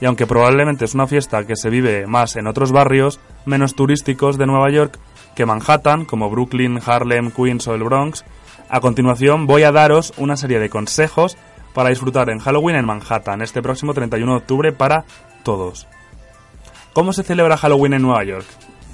Y 0.00 0.06
aunque 0.06 0.26
probablemente 0.26 0.84
es 0.84 0.94
una 0.94 1.06
fiesta 1.06 1.46
que 1.46 1.56
se 1.56 1.70
vive 1.70 2.06
más 2.06 2.36
en 2.36 2.46
otros 2.46 2.72
barrios 2.72 3.20
menos 3.46 3.74
turísticos 3.74 4.36
de 4.38 4.46
Nueva 4.46 4.70
York 4.70 4.98
que 5.34 5.46
Manhattan, 5.46 6.04
como 6.04 6.30
Brooklyn, 6.30 6.80
Harlem, 6.84 7.30
Queens 7.30 7.66
o 7.68 7.74
el 7.74 7.82
Bronx, 7.84 8.24
a 8.68 8.80
continuación 8.80 9.46
voy 9.46 9.62
a 9.62 9.72
daros 9.72 10.12
una 10.16 10.36
serie 10.36 10.58
de 10.58 10.70
consejos 10.70 11.36
para 11.72 11.90
disfrutar 11.90 12.30
en 12.30 12.38
Halloween 12.38 12.76
en 12.76 12.86
Manhattan 12.86 13.42
este 13.42 13.62
próximo 13.62 13.94
31 13.94 14.32
de 14.32 14.38
octubre 14.38 14.72
para 14.72 15.04
todos. 15.42 15.86
¿Cómo 16.92 17.12
se 17.12 17.22
celebra 17.24 17.56
Halloween 17.56 17.94
en 17.94 18.02
Nueva 18.02 18.24
York? 18.24 18.46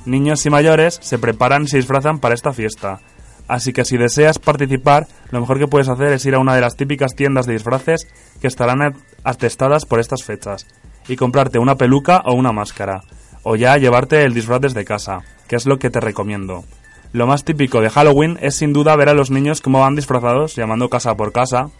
Niños 0.06 0.44
y 0.46 0.50
mayores 0.50 0.98
se 1.02 1.18
preparan 1.18 1.64
y 1.64 1.68
se 1.68 1.76
disfrazan 1.76 2.18
para 2.18 2.34
esta 2.34 2.52
fiesta. 2.52 3.00
Así 3.48 3.72
que 3.72 3.84
si 3.84 3.96
deseas 3.98 4.38
participar, 4.38 5.06
lo 5.30 5.40
mejor 5.40 5.58
que 5.58 5.66
puedes 5.66 5.88
hacer 5.88 6.12
es 6.12 6.24
ir 6.24 6.34
a 6.34 6.38
una 6.38 6.54
de 6.54 6.60
las 6.62 6.76
típicas 6.76 7.14
tiendas 7.14 7.46
de 7.46 7.52
disfraces 7.54 8.06
que 8.40 8.46
estarán 8.46 8.80
at- 8.80 8.94
atestadas 9.24 9.84
por 9.84 10.00
estas 10.00 10.22
fechas 10.24 10.66
y 11.08 11.16
comprarte 11.16 11.58
una 11.58 11.74
peluca 11.74 12.22
o 12.24 12.32
una 12.34 12.52
máscara, 12.52 13.02
o 13.42 13.56
ya 13.56 13.76
llevarte 13.76 14.22
el 14.24 14.32
disfraz 14.34 14.60
desde 14.60 14.84
casa, 14.84 15.20
que 15.48 15.56
es 15.56 15.66
lo 15.66 15.78
que 15.78 15.90
te 15.90 16.00
recomiendo. 16.00 16.64
Lo 17.12 17.26
más 17.26 17.44
típico 17.44 17.80
de 17.80 17.90
Halloween 17.90 18.38
es 18.40 18.54
sin 18.56 18.72
duda 18.72 18.94
ver 18.96 19.08
a 19.08 19.14
los 19.14 19.30
niños 19.30 19.60
cómo 19.60 19.80
van 19.80 19.96
disfrazados, 19.96 20.54
llamando 20.54 20.88
casa 20.88 21.16
por 21.16 21.32
casa 21.32 21.70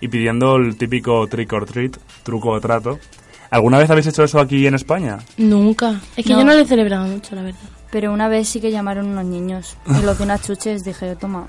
y 0.00 0.08
pidiendo 0.08 0.56
el 0.56 0.76
típico 0.76 1.26
trick 1.28 1.52
or 1.52 1.64
treat, 1.66 1.96
truco 2.24 2.50
o 2.50 2.60
trato. 2.60 2.98
¿Alguna 3.50 3.78
vez 3.78 3.90
habéis 3.90 4.06
hecho 4.08 4.24
eso 4.24 4.40
aquí 4.40 4.66
en 4.66 4.74
España? 4.74 5.18
Nunca. 5.36 6.00
Es 6.16 6.24
que 6.24 6.32
No. 6.32 6.40
yo 6.40 6.44
no 6.44 6.54
lo 6.54 6.60
he 6.60 6.64
celebrado 6.64 7.06
mucho, 7.06 7.34
la 7.34 7.42
verdad. 7.42 7.58
Pero 7.92 8.12
una 8.12 8.28
vez 8.28 8.48
sí 8.48 8.60
que 8.60 8.70
llamaron 8.70 9.06
unos 9.08 9.24
niños 9.24 9.76
y 9.86 10.02
los 10.04 10.16
de 10.18 10.24
unas 10.24 10.42
chuches 10.46 10.82
dije, 10.84 11.16
toma. 11.16 11.46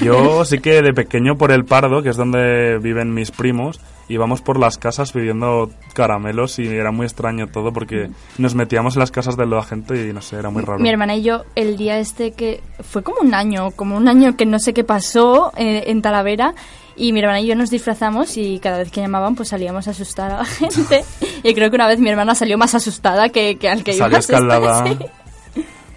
Yo 0.00 0.44
sí 0.44 0.58
que 0.60 0.82
de 0.82 0.92
pequeño 0.92 1.36
por 1.36 1.50
el 1.50 1.64
Pardo, 1.64 2.02
que 2.02 2.10
es 2.10 2.16
donde 2.16 2.78
viven 2.78 3.12
mis 3.12 3.32
primos, 3.32 3.80
íbamos 4.10 4.42
por 4.42 4.58
las 4.58 4.76
casas 4.76 5.12
pidiendo 5.12 5.70
caramelos 5.94 6.58
y 6.58 6.66
era 6.66 6.90
muy 6.90 7.06
extraño 7.06 7.46
todo 7.46 7.72
porque 7.72 8.10
nos 8.38 8.54
metíamos 8.54 8.96
en 8.96 9.00
las 9.00 9.10
casas 9.10 9.36
de 9.36 9.46
la 9.46 9.62
gente 9.62 10.08
y 10.08 10.12
no 10.12 10.20
sé, 10.20 10.36
era 10.36 10.50
muy 10.50 10.62
raro. 10.62 10.80
Mi 10.80 10.90
hermana 10.90 11.16
y 11.16 11.22
yo, 11.22 11.44
el 11.54 11.76
día 11.76 11.98
este 11.98 12.32
que 12.32 12.60
fue 12.80 13.02
como 13.02 13.20
un 13.20 13.34
año, 13.34 13.70
como 13.70 13.96
un 13.96 14.08
año 14.08 14.36
que 14.36 14.46
no 14.46 14.58
sé 14.58 14.74
qué 14.74 14.84
pasó 14.84 15.52
eh, 15.56 15.84
en 15.86 16.02
Talavera, 16.02 16.54
y 16.96 17.12
mi 17.12 17.20
hermana 17.20 17.40
y 17.40 17.46
yo 17.46 17.54
nos 17.54 17.70
disfrazamos 17.70 18.36
y 18.36 18.58
cada 18.58 18.78
vez 18.78 18.90
que 18.90 19.00
llamaban 19.00 19.36
pues 19.36 19.48
salíamos 19.48 19.86
a 19.88 19.92
asustar 19.92 20.32
a 20.32 20.38
la 20.38 20.44
gente. 20.44 21.04
Y 21.42 21.54
creo 21.54 21.70
que 21.70 21.76
una 21.76 21.86
vez 21.86 21.98
mi 21.98 22.10
hermana 22.10 22.34
salió 22.34 22.58
más 22.58 22.74
asustada 22.74 23.30
que, 23.30 23.56
que 23.56 23.70
al 23.70 23.82
que 23.82 23.92
iba 23.96 24.04
Salió 24.04 24.18
escaldada. 24.18 24.86
sí. 24.86 24.98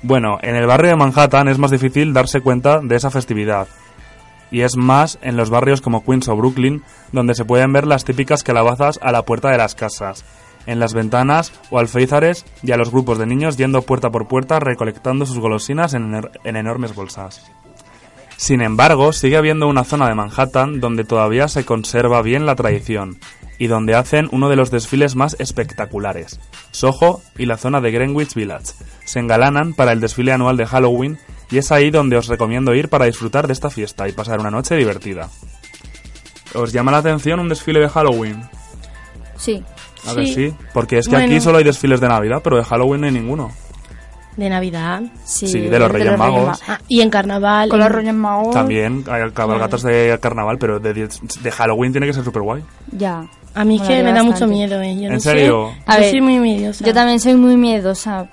Bueno, 0.01 0.38
en 0.41 0.55
el 0.55 0.66
barrio 0.66 0.91
de 0.91 0.95
Manhattan 0.95 1.49
es 1.49 1.57
más 1.57 1.72
difícil 1.72 2.14
darse 2.14 2.41
cuenta 2.41 2.80
de 2.82 2.95
esa 2.95 3.09
festividad. 3.09 3.68
Y 4.54 4.62
es 4.62 4.78
más 4.78 5.18
en 5.24 5.36
los 5.36 5.49
barrios 5.49 5.82
como 5.82 6.06
Queens 6.06 6.30
o 6.30 6.38
Brooklyn, 6.38 6.84
donde 7.12 7.34
se 7.34 7.43
pueden 7.43 7.74
ver 7.74 7.88
las 7.88 8.06
típicas 8.06 8.43
calabazas 8.43 8.99
a 9.01 9.12
la 9.12 9.24
puerta 9.24 9.49
de 9.49 9.58
las 9.58 9.74
casas, 9.74 10.24
en 10.68 10.80
las 10.80 10.93
ventanas 10.93 11.51
o 11.72 11.80
alféizares 11.80 12.45
y 12.62 12.72
a 12.72 12.78
los 12.78 12.91
grupos 12.91 13.18
de 13.18 13.26
niños 13.26 13.58
yendo 13.58 13.82
puerta 13.82 14.12
por 14.12 14.28
puerta 14.28 14.60
recolectando 14.60 15.26
sus 15.26 15.39
golosinas 15.39 15.95
en, 15.95 16.22
en 16.43 16.56
enormes 16.56 16.93
bolsas. 16.93 17.51
Sin 18.38 18.62
embargo, 18.62 19.12
sigue 19.12 19.38
habiendo 19.38 19.68
una 19.68 19.84
zona 19.84 20.08
de 20.08 20.14
Manhattan 20.14 20.80
donde 20.80 21.04
todavía 21.04 21.47
se 21.47 21.66
conserva 21.66 22.22
bien 22.22 22.45
la 22.45 22.56
tradición 22.56 23.18
y 23.58 23.68
donde 23.68 23.95
hacen 23.95 24.30
uno 24.32 24.49
de 24.49 24.56
los 24.56 24.70
desfiles 24.70 25.16
más 25.16 25.36
espectaculares. 25.39 26.39
Soho 26.72 27.22
y 27.38 27.47
la 27.47 27.58
zona 27.58 27.82
de 27.82 27.91
Greenwich 27.91 28.36
Village 28.36 28.74
se 29.06 29.20
engalanan 29.20 29.74
para 29.74 29.93
el 29.93 29.99
desfile 29.99 30.32
anual 30.32 30.58
de 30.58 30.68
Halloween 30.68 31.18
y 31.54 31.58
es 31.60 31.72
ahí 31.72 31.91
donde 31.91 32.18
os 32.18 32.28
recomiendo 32.28 32.74
ir 32.74 32.89
para 32.89 33.06
disfrutar 33.06 33.47
de 33.47 33.54
esta 33.54 33.70
fiesta 33.70 34.08
y 34.08 34.12
pasar 34.12 34.39
una 34.39 34.49
noche 34.51 34.76
divertida. 34.76 35.30
¿Os 36.56 36.72
llama 36.74 36.91
la 36.91 36.97
atención 36.99 37.39
un 37.39 37.49
desfile 37.49 37.80
de 37.80 37.89
Halloween? 37.89 38.43
Sí. 39.38 39.64
A 40.08 40.14
ver 40.14 40.28
Sí. 40.28 40.34
sí, 40.34 40.54
porque 40.74 40.97
es 40.97 41.06
que 41.08 41.16
Bueno. 41.16 41.28
aquí 41.32 41.39
solo 41.41 41.58
hay 41.60 41.64
desfiles 41.64 42.01
de 42.01 42.08
Navidad, 42.10 42.41
pero 42.43 42.58
de 42.58 42.64
Halloween 42.64 43.01
no 43.01 43.08
hay 43.08 43.14
ninguno. 43.14 43.51
De 44.36 44.49
Navidad. 44.49 45.01
Sí, 45.24 45.47
Sí, 45.47 45.60
de 45.62 45.80
los 45.80 45.91
Reyes 45.91 46.18
Magos. 46.18 46.45
Ma- 46.47 46.58
Ah, 46.76 46.80
y 46.88 47.01
en 47.01 47.10
carnaval. 47.12 47.70
Con 47.70 47.80
los 47.80 47.89
Reyes 47.91 48.14
Magos. 48.16 48.54
También 48.54 49.04
hay 49.10 49.30
cabalgatas 49.32 49.84
de 49.84 50.18
carnaval, 50.22 50.58
pero 50.58 50.80
de, 50.80 50.93
de 50.93 51.51
Halloween 51.51 51.91
tiene 51.91 52.08
que 52.08 52.14
ser 52.14 52.24
súper 52.24 52.41
guay. 52.41 52.64
Ya. 52.91 53.26
A 53.56 53.64
mí 53.64 53.76
es 53.76 53.84
que 53.88 54.01
me 54.01 54.12
da 54.12 54.24
mucho 54.24 54.47
miedo, 54.47 54.82
¿eh? 54.82 54.95
Yo 54.95 55.04
¿En 55.08 55.14
no 55.14 55.20
serio? 55.20 55.70
Sé. 55.72 55.84
A 55.86 55.95
yo 55.97 56.01
ver, 56.01 56.10
soy 56.10 56.22
muy 56.22 56.39
miedosa. 56.39 56.84
Yo 56.84 56.93
también 56.95 57.20
soy 57.20 57.36
muy 57.36 57.56
miedosa, 57.58 58.28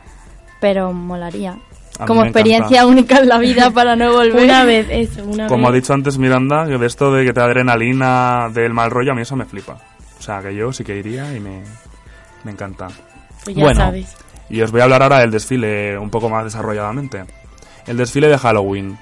pero 0.60 0.92
molaría. 0.94 1.58
A 2.00 2.06
Como 2.06 2.22
experiencia 2.24 2.80
encanta. 2.80 2.86
única 2.86 3.18
en 3.18 3.28
la 3.28 3.38
vida 3.38 3.70
para 3.74 3.94
no 3.94 4.12
volver. 4.12 4.44
Una 4.44 4.64
vez, 4.64 4.86
eso, 4.90 5.22
una 5.24 5.46
Como 5.46 5.68
ha 5.68 5.72
dicho 5.72 5.92
antes 5.92 6.16
Miranda, 6.18 6.66
que 6.66 6.78
de 6.78 6.86
esto 6.86 7.12
de 7.12 7.24
que 7.24 7.32
te 7.32 7.40
da 7.40 7.46
adrenalina 7.46 8.48
del 8.52 8.72
mal 8.72 8.90
rollo, 8.90 9.12
a 9.12 9.14
mí 9.14 9.22
eso 9.22 9.36
me 9.36 9.44
flipa. 9.44 9.76
O 10.18 10.22
sea, 10.22 10.40
que 10.40 10.54
yo 10.54 10.72
sí 10.72 10.82
que 10.84 10.96
iría 10.96 11.34
y 11.36 11.40
me, 11.40 11.62
me 12.44 12.52
encanta. 12.52 12.88
Pues 13.44 13.56
ya 13.56 13.64
bueno, 13.64 13.80
sabes. 13.80 14.16
y 14.48 14.60
os 14.62 14.70
voy 14.70 14.80
a 14.80 14.84
hablar 14.84 15.02
ahora 15.02 15.18
del 15.20 15.30
desfile 15.30 15.98
un 15.98 16.10
poco 16.10 16.28
más 16.30 16.44
desarrolladamente. 16.44 17.24
El 17.86 17.96
desfile 17.96 18.28
de 18.28 18.38
Halloween 18.38 18.98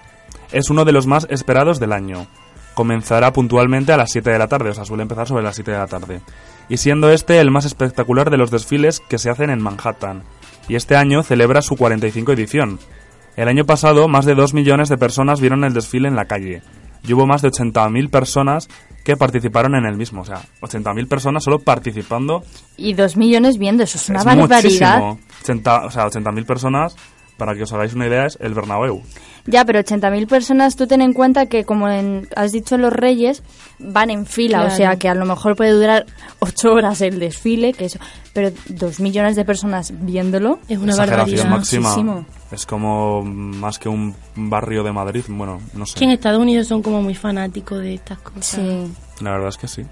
es 0.53 0.71
uno 0.71 0.85
de 0.85 0.93
los 0.93 1.07
más 1.07 1.27
esperados 1.31 1.79
del 1.81 1.93
año. 1.93 2.27
Comenzará 2.75 3.33
puntualmente 3.33 3.93
a 3.93 3.97
las 3.97 4.13
7 4.13 4.31
de 4.31 4.39
la 4.39 4.47
tarde, 4.47 4.71
o 4.71 4.75
sea, 4.75 4.85
suele 4.85 5.03
empezar 5.03 5.27
sobre 5.27 5.43
las 5.43 5.57
7 5.57 5.73
de 5.73 5.79
la 5.79 5.87
tarde. 5.89 6.21
Y 6.69 6.77
siendo 6.77 7.11
este 7.11 7.41
el 7.41 7.51
más 7.51 7.65
espectacular 7.65 8.31
de 8.31 8.37
los 8.37 8.51
desfiles 8.53 9.01
que 9.09 9.19
se 9.19 9.31
hacen 9.31 9.51
en 9.51 9.61
Manhattan. 9.61 10.23
Y 10.69 10.77
este 10.77 10.97
año 10.97 11.23
celebra 11.23 11.63
su 11.63 11.77
45 11.77 12.33
edición. 12.33 12.79
El 13.37 13.49
año 13.49 13.65
pasado, 13.65 14.09
más 14.09 14.25
de 14.25 14.35
2 14.35 14.53
millones 14.55 14.89
de 14.89 14.99
personas 14.99 15.41
vieron 15.41 15.65
el 15.65 15.73
desfile 15.73 16.09
en 16.09 16.17
la 16.17 16.27
calle. 16.27 16.63
Y 17.07 17.13
hubo 17.13 17.27
más 17.27 17.41
de 17.43 17.49
80.000 17.51 18.11
personas 18.11 18.69
que 19.05 19.17
participaron 19.17 19.75
en 19.77 19.87
el 19.87 19.97
mismo. 19.97 20.23
O 20.23 20.25
sea, 20.25 20.43
80.000 20.61 21.09
personas 21.09 21.45
solo 21.45 21.61
participando 21.61 22.43
Y 22.77 22.93
dos 22.95 23.17
millones 23.17 23.57
viendo, 23.57 23.85
eso 23.85 23.97
es 23.97 24.09
una 24.09 24.19
es 24.19 24.25
barbaridad. 24.25 25.01
muchísimo. 25.01 25.19
80, 25.43 25.85
o 25.87 25.91
sea, 25.91 26.07
80.000 26.07 26.45
personas, 26.45 26.97
para 27.39 27.55
que 27.55 27.63
os 27.63 27.73
hagáis 27.73 27.95
una 27.95 28.07
idea, 28.07 28.27
es 28.27 28.37
el 28.41 28.53
Bernabéu. 28.53 29.01
Ya, 29.47 29.65
pero 29.65 29.79
80.000 29.79 30.27
personas, 30.27 30.77
tú 30.77 30.87
ten 30.87 31.01
en 31.01 31.15
cuenta 31.15 31.47
que, 31.47 31.65
como 31.65 31.89
en- 31.89 32.29
has 32.37 32.53
dicho, 32.53 32.77
los 32.77 32.93
reyes 32.93 33.43
van 33.79 34.11
en 34.11 34.27
fila, 34.27 34.59
o 34.59 34.63
Claro. 34.65 34.77
sea 34.77 34.97
que 34.97 35.09
a 35.09 35.15
lo 35.15 35.25
mejor 35.25 35.57
puede 35.57 35.71
durar 35.71 36.05
8 36.41 36.73
horas 36.73 37.01
el 37.01 37.19
desfile, 37.19 37.73
que 37.73 37.87
eso, 37.87 37.99
pero 38.35 38.51
2 38.69 39.01
millones 39.01 39.37
de 39.37 39.47
personas 39.47 39.93
viéndolo. 40.03 40.59
Es 40.69 40.77
una 40.79 40.95
barbaridad. 40.97 41.47
máxima. 41.49 41.89
Muchísimo. 41.89 42.27
Es 42.53 42.67
como 42.67 43.23
más 43.25 43.79
que 43.79 43.89
un 43.89 44.15
barrio 44.35 44.83
de 44.83 44.93
Madrid. 44.93 45.25
Bueno, 45.29 45.61
no 45.75 45.87
sé. 45.87 45.99
Que 45.99 46.05
en 46.05 46.11
Estados 46.11 46.41
Unidos 46.41 46.67
son 46.67 46.83
como 46.83 47.01
muy 47.01 47.15
fanáticos 47.15 47.79
de 47.79 47.95
estas 47.95 48.19
cosas. 48.19 48.45
Sí, 48.45 48.93
La 49.23 49.31
verdad 49.33 49.49
es 49.49 49.57
que 49.57 49.69
sí. 49.69 49.83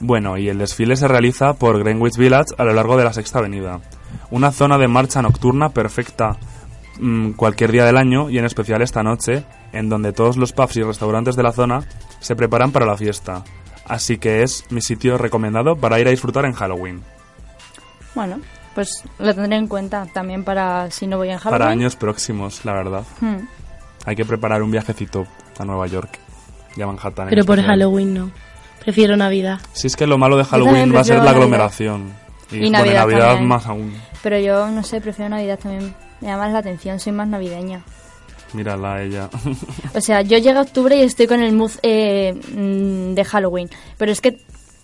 Bueno, 0.00 0.36
y 0.38 0.48
el 0.48 0.58
desfile 0.58 0.96
se 0.96 1.06
realiza 1.08 1.52
por 1.54 1.78
Greenwich 1.78 2.16
Village 2.16 2.54
a 2.58 2.64
lo 2.64 2.72
largo 2.72 2.96
de 2.96 3.04
la 3.04 3.12
Sexta 3.12 3.38
Avenida. 3.38 3.80
Una 4.32 4.50
zona 4.50 4.78
de 4.78 4.88
marcha 4.88 5.20
nocturna 5.20 5.68
perfecta 5.68 6.38
mm, 6.98 7.32
cualquier 7.32 7.70
día 7.70 7.84
del 7.84 7.98
año 7.98 8.30
y 8.30 8.38
en 8.38 8.46
especial 8.46 8.80
esta 8.80 9.02
noche, 9.02 9.44
en 9.74 9.90
donde 9.90 10.14
todos 10.14 10.38
los 10.38 10.54
pubs 10.54 10.78
y 10.78 10.82
restaurantes 10.82 11.36
de 11.36 11.42
la 11.42 11.52
zona 11.52 11.84
se 12.18 12.34
preparan 12.34 12.72
para 12.72 12.86
la 12.86 12.96
fiesta. 12.96 13.44
Así 13.86 14.16
que 14.16 14.42
es 14.42 14.64
mi 14.70 14.80
sitio 14.80 15.18
recomendado 15.18 15.76
para 15.76 16.00
ir 16.00 16.06
a 16.06 16.12
disfrutar 16.12 16.46
en 16.46 16.54
Halloween. 16.54 17.02
Bueno, 18.14 18.40
pues 18.74 19.04
lo 19.18 19.34
tendré 19.34 19.58
en 19.58 19.66
cuenta 19.66 20.06
también 20.06 20.44
para 20.44 20.90
si 20.90 21.06
no 21.06 21.18
voy 21.18 21.28
en 21.28 21.36
Halloween. 21.36 21.58
Para 21.60 21.70
años 21.70 21.96
próximos, 21.96 22.64
la 22.64 22.72
verdad. 22.72 23.04
Hmm. 23.20 23.46
Hay 24.06 24.16
que 24.16 24.24
preparar 24.24 24.62
un 24.62 24.70
viajecito 24.70 25.26
a 25.58 25.64
Nueva 25.66 25.86
York 25.88 26.18
y 26.74 26.80
a 26.80 26.86
Manhattan. 26.86 27.28
Pero 27.28 27.44
por 27.44 27.58
especial. 27.58 27.80
Halloween 27.80 28.14
no. 28.14 28.30
Prefiero 28.80 29.14
Navidad. 29.14 29.60
Si 29.74 29.88
es 29.88 29.94
que 29.94 30.06
lo 30.06 30.16
malo 30.16 30.38
de 30.38 30.44
Halloween 30.44 30.94
va 30.94 31.00
a 31.00 31.04
ser 31.04 31.22
la 31.22 31.32
aglomeración. 31.32 32.14
Y 32.50 32.60
bueno, 32.60 32.78
Navidad 32.78 33.06
Navidad 33.06 33.40
más 33.40 33.66
aún. 33.66 33.92
Pero 34.22 34.38
yo, 34.38 34.68
no 34.70 34.82
sé, 34.82 35.00
prefiero 35.00 35.30
Navidad 35.30 35.58
también. 35.58 35.94
Me 36.20 36.28
llama 36.28 36.48
la 36.48 36.58
atención, 36.58 37.00
soy 37.00 37.12
más 37.12 37.28
navideña. 37.28 37.82
Mírala 38.52 38.94
a 38.94 39.02
ella. 39.02 39.30
O 39.94 40.00
sea, 40.00 40.22
yo 40.22 40.38
llego 40.38 40.58
a 40.58 40.62
octubre 40.62 40.96
y 40.96 41.02
estoy 41.02 41.26
con 41.26 41.42
el 41.42 41.52
mood 41.52 41.72
eh, 41.82 42.34
mm, 42.54 43.14
de 43.14 43.24
Halloween. 43.24 43.70
Pero 43.96 44.12
es 44.12 44.20
que 44.20 44.38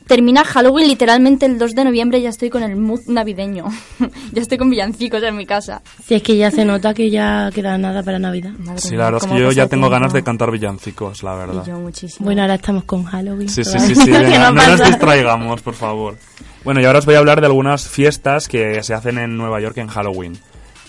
termina 0.09 0.43
Halloween 0.43 0.89
literalmente 0.89 1.47
el 1.47 1.59
2 1.59 1.75
de 1.75 1.85
noviembre 1.85 2.19
y 2.19 2.23
ya 2.23 2.31
estoy 2.31 2.51
con 2.51 2.65
el 2.65 2.75
mood 2.75 3.03
navideño. 3.07 3.67
ya 4.33 4.43
estoy 4.43 4.59
con 4.59 4.71
villancicos 4.71 5.23
en 5.23 5.37
mi 5.37 5.47
casa. 5.47 5.83
Si 6.05 6.15
es 6.15 6.23
que 6.23 6.37
ya 6.37 6.51
se 6.51 6.65
nota 6.65 6.95
que 6.95 7.11
ya 7.11 7.51
queda 7.55 7.79
nada 7.79 8.03
para 8.03 8.19
Navidad. 8.19 8.53
Madre 8.59 8.81
Sí, 8.81 8.97
la 8.97 9.05
verdad 9.05 9.21
es 9.23 9.31
que 9.31 9.39
yo 9.39 9.53
ya 9.53 9.69
tengo 9.69 9.87
tiempo. 9.87 9.91
ganas 9.91 10.13
de 10.13 10.25
cantar 10.25 10.51
villancicos, 10.51 11.23
la 11.23 11.35
verdad. 11.37 11.63
Y 11.65 11.69
yo 11.69 11.79
muchísimo. 11.79 12.25
Bueno, 12.25 12.43
ahora 12.43 12.55
estamos 12.55 12.85
con 12.85 13.05
Halloween. 13.05 13.49
Sí, 13.49 13.63
sí, 13.63 13.79
sí, 13.79 13.95
sí, 13.95 14.11
venga, 14.11 14.51
no 14.51 14.53
no 14.53 14.67
nos 14.67 14.83
distraigamos, 14.85 15.63
por 15.63 15.75
favor. 15.75 16.17
Bueno, 16.65 16.81
y 16.81 16.87
ahora 16.87 16.99
os 16.99 17.07
voy 17.07 17.15
a 17.15 17.19
hablar 17.19 17.41
de 17.41 17.47
algunas 17.47 17.87
fiestas 17.87 18.49
que 18.49 18.83
se 18.83 18.95
hacen 18.95 19.19
en 19.19 19.37
Nueva 19.37 19.61
York 19.61 19.77
en 19.77 19.89
Halloween. 19.89 20.39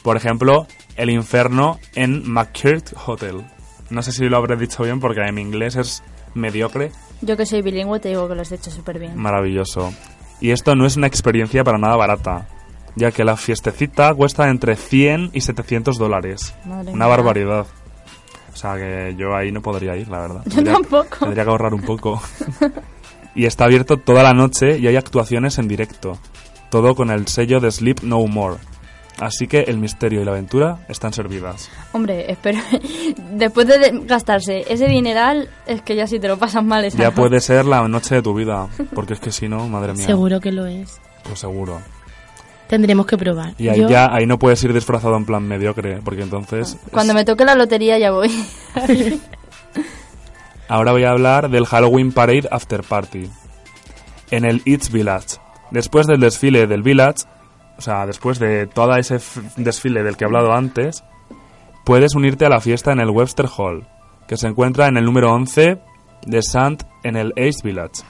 Por 0.01 0.15
ejemplo, 0.17 0.65
el 0.95 1.09
infierno 1.09 1.77
en 1.93 2.23
McCurt 2.31 2.93
Hotel. 3.05 3.43
No 3.89 4.01
sé 4.01 4.11
si 4.11 4.29
lo 4.29 4.37
habré 4.37 4.55
dicho 4.55 4.83
bien 4.83 4.99
porque 4.99 5.21
en 5.21 5.37
inglés 5.37 5.75
es 5.75 6.03
mediocre, 6.33 6.91
Yo 7.21 7.35
que 7.37 7.45
soy 7.45 7.61
bilingüe 7.61 7.99
te 7.99 8.09
digo 8.09 8.27
que 8.27 8.35
lo 8.35 8.41
has 8.41 8.51
hecho 8.51 8.71
súper 8.71 8.99
bien. 8.99 9.15
maravilloso. 9.17 9.91
Y 10.41 10.51
esto 10.51 10.75
no 10.75 10.85
es 10.85 10.95
una 10.97 11.07
experiencia 11.07 11.63
para 11.63 11.77
nada 11.77 11.95
barata, 11.97 12.47
ya 12.95 13.11
que 13.11 13.23
la 13.25 13.35
fiestecita 13.37 14.13
cuesta 14.13 14.49
entre 14.49 14.75
100 14.75 15.31
y 15.33 15.41
700 15.41 15.97
dólares. 15.97 16.53
Madre 16.65 16.91
Una 16.91 17.05
mía. 17.05 17.15
barbaridad. 17.15 17.65
O 18.53 18.55
sea 18.55 18.75
que 18.75 19.15
yo 19.17 19.35
ahí 19.35 19.51
no 19.51 19.61
podría 19.61 19.95
ir, 19.95 20.07
la 20.07 20.19
verdad. 20.21 20.41
Yo 20.45 20.55
Tendría- 20.55 20.73
tampoco. 20.73 21.17
Tendría 21.19 21.43
que 21.43 21.49
ahorrar 21.49 21.73
un 21.73 21.81
poco. 21.81 22.21
y 23.35 23.45
está 23.45 23.65
abierto 23.65 23.97
toda 23.97 24.23
la 24.23 24.33
noche 24.33 24.77
y 24.79 24.87
hay 24.87 24.95
actuaciones 24.95 25.57
en 25.59 25.67
directo. 25.67 26.17
Todo 26.69 26.95
con 26.95 27.09
el 27.11 27.27
sello 27.27 27.59
de 27.59 27.71
Sleep 27.71 28.01
No 28.03 28.25
More. 28.27 28.57
Así 29.19 29.47
que 29.47 29.61
el 29.67 29.77
misterio 29.77 30.21
y 30.21 30.25
la 30.25 30.31
aventura 30.31 30.79
están 30.87 31.11
servidas. 31.11 31.69
Hombre, 31.91 32.31
espero. 32.31 32.59
Después 33.33 33.67
de 33.67 34.01
gastarse 34.05 34.63
ese 34.71 34.85
dineral, 34.87 35.49
es 35.67 35.81
que 35.81 35.95
ya 35.95 36.07
si 36.07 36.19
te 36.19 36.27
lo 36.29 36.37
pasas 36.37 36.63
mal 36.63 36.85
esa 36.85 36.97
Ya 36.97 37.05
noche. 37.05 37.15
puede 37.17 37.39
ser 37.41 37.65
la 37.65 37.85
noche 37.87 38.15
de 38.15 38.21
tu 38.21 38.33
vida, 38.33 38.67
porque 38.95 39.13
es 39.13 39.19
que 39.19 39.31
si 39.31 39.49
no, 39.49 39.67
madre 39.67 39.93
mía, 39.93 40.05
Seguro 40.05 40.39
que 40.39 40.51
lo 40.53 40.65
es. 40.65 41.01
pues 41.23 41.39
seguro. 41.39 41.81
Tendremos 42.69 43.07
que 43.07 43.17
probar. 43.17 43.55
Y 43.57 43.67
ahí 43.67 43.81
Yo- 43.81 43.89
ya 43.89 44.07
ahí 44.13 44.25
no 44.25 44.37
puedes 44.39 44.63
ir 44.63 44.71
disfrazado 44.73 45.17
en 45.17 45.25
plan 45.25 45.43
mediocre, 45.45 45.99
porque 46.03 46.21
entonces 46.21 46.77
Cuando 46.91 47.13
me 47.13 47.25
toque 47.25 47.43
la 47.43 47.55
lotería 47.55 47.97
ya 47.97 48.11
voy. 48.11 48.31
Ahora 50.67 50.91
voy 50.91 51.03
a 51.03 51.11
hablar 51.11 51.49
del 51.49 51.65
Halloween 51.65 52.11
Parade 52.11 52.47
After 52.51 52.83
Party 52.83 53.29
en 54.31 54.45
el 54.45 54.61
Eats 54.65 54.91
Village. 54.91 55.37
Después 55.71 56.05
del 56.07 56.19
desfile 56.19 56.67
del 56.67 56.83
Village, 56.83 57.23
o 57.79 57.81
sea, 57.81 58.05
después 58.05 58.39
de 58.39 58.67
todo 58.67 58.93
ese 58.97 59.19
desfile 59.55 60.03
del 60.03 60.17
que 60.17 60.25
he 60.25 60.27
hablado 60.27 60.51
antes, 60.51 61.05
puedes 61.85 62.13
unirte 62.13 62.45
a 62.45 62.49
la 62.49 62.59
fiesta 62.59 62.91
en 62.91 62.99
el 62.99 63.09
Webster 63.09 63.45
Hall, 63.57 63.87
que 64.27 64.35
se 64.35 64.47
encuentra 64.47 64.87
en 64.87 64.97
el 64.97 65.05
número 65.05 65.33
11 65.33 65.79
de 66.27 66.41
Sant 66.41 66.83
en 67.03 67.15
el 67.15 67.31
East 67.37 67.63
Village. 67.63 68.03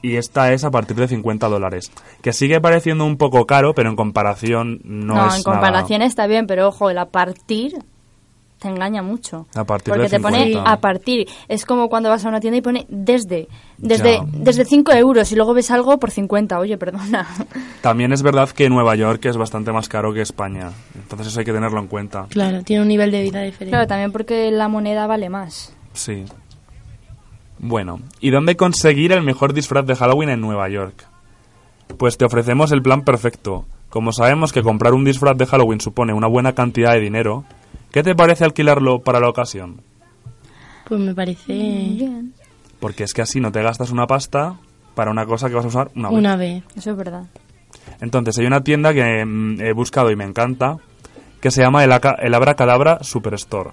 Y 0.00 0.14
esta 0.14 0.52
es 0.52 0.62
a 0.62 0.70
partir 0.70 0.96
de 0.96 1.08
50 1.08 1.48
dólares. 1.48 1.90
Que 2.22 2.32
sigue 2.32 2.60
pareciendo 2.60 3.04
un 3.04 3.16
poco 3.16 3.46
caro, 3.46 3.74
pero 3.74 3.90
en 3.90 3.96
comparación 3.96 4.80
no, 4.84 5.16
No, 5.16 5.26
es 5.26 5.38
en 5.38 5.42
nada. 5.42 5.54
comparación 5.54 6.02
está 6.02 6.28
bien, 6.28 6.46
pero 6.46 6.68
ojo, 6.68 6.88
el 6.88 6.98
a 6.98 7.06
partir 7.06 7.74
te 8.60 8.68
engaña 8.68 9.02
mucho. 9.02 9.46
A 9.54 9.64
partir 9.64 9.92
Porque 9.94 10.04
de 10.04 10.10
te 10.10 10.20
pone 10.20 10.44
50. 10.44 10.70
a 10.70 10.80
partir. 10.80 11.26
Es 11.48 11.64
como 11.64 11.88
cuando 11.88 12.08
vas 12.10 12.24
a 12.24 12.28
una 12.28 12.40
tienda 12.40 12.58
y 12.58 12.60
pone 12.60 12.86
desde. 12.88 13.48
Desde, 13.78 14.16
Ya. 14.18 14.24
desde 14.32 14.64
5 14.66 14.92
euros 14.92 15.32
y 15.32 15.36
luego 15.36 15.54
ves 15.54 15.70
algo 15.70 15.98
por 15.98 16.10
50. 16.10 16.58
Oye, 16.58 16.76
perdona. 16.76 17.26
También 17.80 18.12
es 18.12 18.22
verdad 18.22 18.48
que 18.50 18.68
Nueva 18.68 18.94
York 18.94 19.24
es 19.24 19.36
bastante 19.36 19.72
más 19.72 19.88
caro 19.88 20.12
que 20.12 20.20
España. 20.20 20.70
Entonces 20.94 21.28
eso 21.28 21.40
hay 21.40 21.46
que 21.46 21.52
tenerlo 21.52 21.80
en 21.80 21.86
cuenta. 21.86 22.26
Claro, 22.28 22.62
tiene 22.62 22.82
un 22.82 22.88
nivel 22.88 23.10
de 23.10 23.22
vida 23.22 23.40
diferente. 23.42 23.70
Claro, 23.70 23.86
también 23.86 24.12
porque 24.12 24.50
la 24.50 24.68
moneda 24.68 25.06
vale 25.06 25.30
más. 25.30 25.74
Sí. 25.94 26.24
Bueno, 27.58 28.00
¿y 28.20 28.30
dónde 28.30 28.56
conseguir 28.56 29.12
el 29.12 29.22
mejor 29.22 29.52
disfraz 29.52 29.84
de 29.86 29.94
Halloween 29.96 30.30
en 30.30 30.40
Nueva 30.40 30.68
York? 30.68 31.06
Pues 31.98 32.16
te 32.16 32.24
ofrecemos 32.24 32.72
el 32.72 32.82
plan 32.82 33.02
perfecto. 33.02 33.64
Como 33.90 34.12
sabemos 34.12 34.52
que 34.52 34.62
comprar 34.62 34.94
un 34.94 35.04
disfraz 35.04 35.36
de 35.36 35.46
Halloween 35.46 35.80
supone 35.80 36.12
una 36.14 36.28
buena 36.28 36.54
cantidad 36.54 36.92
de 36.92 37.00
dinero, 37.00 37.44
¿qué 37.92 38.02
te 38.02 38.14
parece 38.14 38.44
alquilarlo 38.44 39.00
para 39.00 39.20
la 39.20 39.28
ocasión? 39.28 39.82
Pues 40.88 41.00
me 41.00 41.14
parece 41.14 41.52
Bien. 41.52 42.34
Porque 42.80 43.04
es 43.04 43.12
que 43.14 43.22
así 43.22 43.40
no 43.40 43.52
te 43.52 43.62
gastas 43.62 43.90
una 43.90 44.06
pasta 44.06 44.56
para 44.94 45.10
una 45.10 45.26
cosa 45.26 45.48
que 45.48 45.54
vas 45.54 45.64
a 45.64 45.68
usar 45.68 45.90
una 45.94 46.08
vez. 46.08 46.18
una 46.18 46.36
vez. 46.36 46.64
Eso 46.76 46.90
es 46.92 46.96
verdad. 46.96 47.24
Entonces 48.00 48.36
hay 48.38 48.46
una 48.46 48.62
tienda 48.62 48.92
que 48.94 49.24
mm, 49.24 49.60
he 49.60 49.72
buscado 49.72 50.10
y 50.10 50.16
me 50.16 50.24
encanta, 50.24 50.78
que 51.40 51.50
se 51.50 51.62
llama 51.62 51.84
el, 51.84 51.92
Aca- 51.92 52.16
el 52.20 52.34
Abracadabra 52.34 53.02
Superstore. 53.02 53.70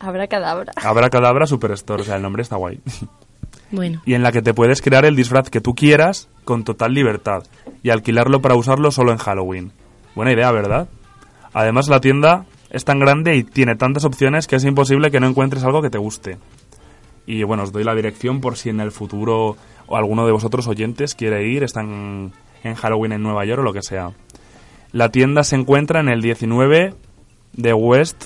Habrá 0.00 0.26
cadabra. 0.26 0.72
Abracadabra 0.76 1.46
Superstore, 1.46 2.02
o 2.02 2.04
sea, 2.04 2.16
el 2.16 2.22
nombre 2.22 2.42
está 2.42 2.56
guay. 2.56 2.80
Bueno, 3.70 4.02
y 4.04 4.14
en 4.14 4.22
la 4.22 4.30
que 4.30 4.42
te 4.42 4.54
puedes 4.54 4.80
crear 4.82 5.04
el 5.04 5.16
disfraz 5.16 5.50
que 5.50 5.60
tú 5.60 5.74
quieras 5.74 6.28
con 6.44 6.62
total 6.62 6.92
libertad 6.94 7.42
y 7.82 7.90
alquilarlo 7.90 8.40
para 8.40 8.54
usarlo 8.54 8.92
solo 8.92 9.10
en 9.10 9.18
Halloween. 9.18 9.72
Buena 10.14 10.32
idea, 10.32 10.52
¿verdad? 10.52 10.86
Además 11.52 11.88
la 11.88 12.00
tienda 12.00 12.44
es 12.74 12.84
tan 12.84 12.98
grande 12.98 13.36
y 13.36 13.44
tiene 13.44 13.76
tantas 13.76 14.04
opciones 14.04 14.48
que 14.48 14.56
es 14.56 14.64
imposible 14.64 15.12
que 15.12 15.20
no 15.20 15.28
encuentres 15.28 15.62
algo 15.62 15.80
que 15.80 15.90
te 15.90 15.98
guste. 15.98 16.38
Y 17.24 17.44
bueno, 17.44 17.62
os 17.62 17.70
doy 17.70 17.84
la 17.84 17.94
dirección 17.94 18.40
por 18.40 18.56
si 18.56 18.68
en 18.68 18.80
el 18.80 18.90
futuro 18.90 19.56
o 19.86 19.96
alguno 19.96 20.26
de 20.26 20.32
vosotros 20.32 20.66
oyentes 20.66 21.14
quiere 21.14 21.46
ir, 21.48 21.62
están 21.62 22.32
en 22.64 22.74
Halloween 22.74 23.12
en 23.12 23.22
Nueva 23.22 23.44
York 23.44 23.60
o 23.60 23.62
lo 23.62 23.72
que 23.72 23.82
sea. 23.82 24.10
La 24.90 25.10
tienda 25.10 25.44
se 25.44 25.54
encuentra 25.54 26.00
en 26.00 26.08
el 26.08 26.20
19 26.20 26.94
de 27.52 27.72
West 27.72 28.24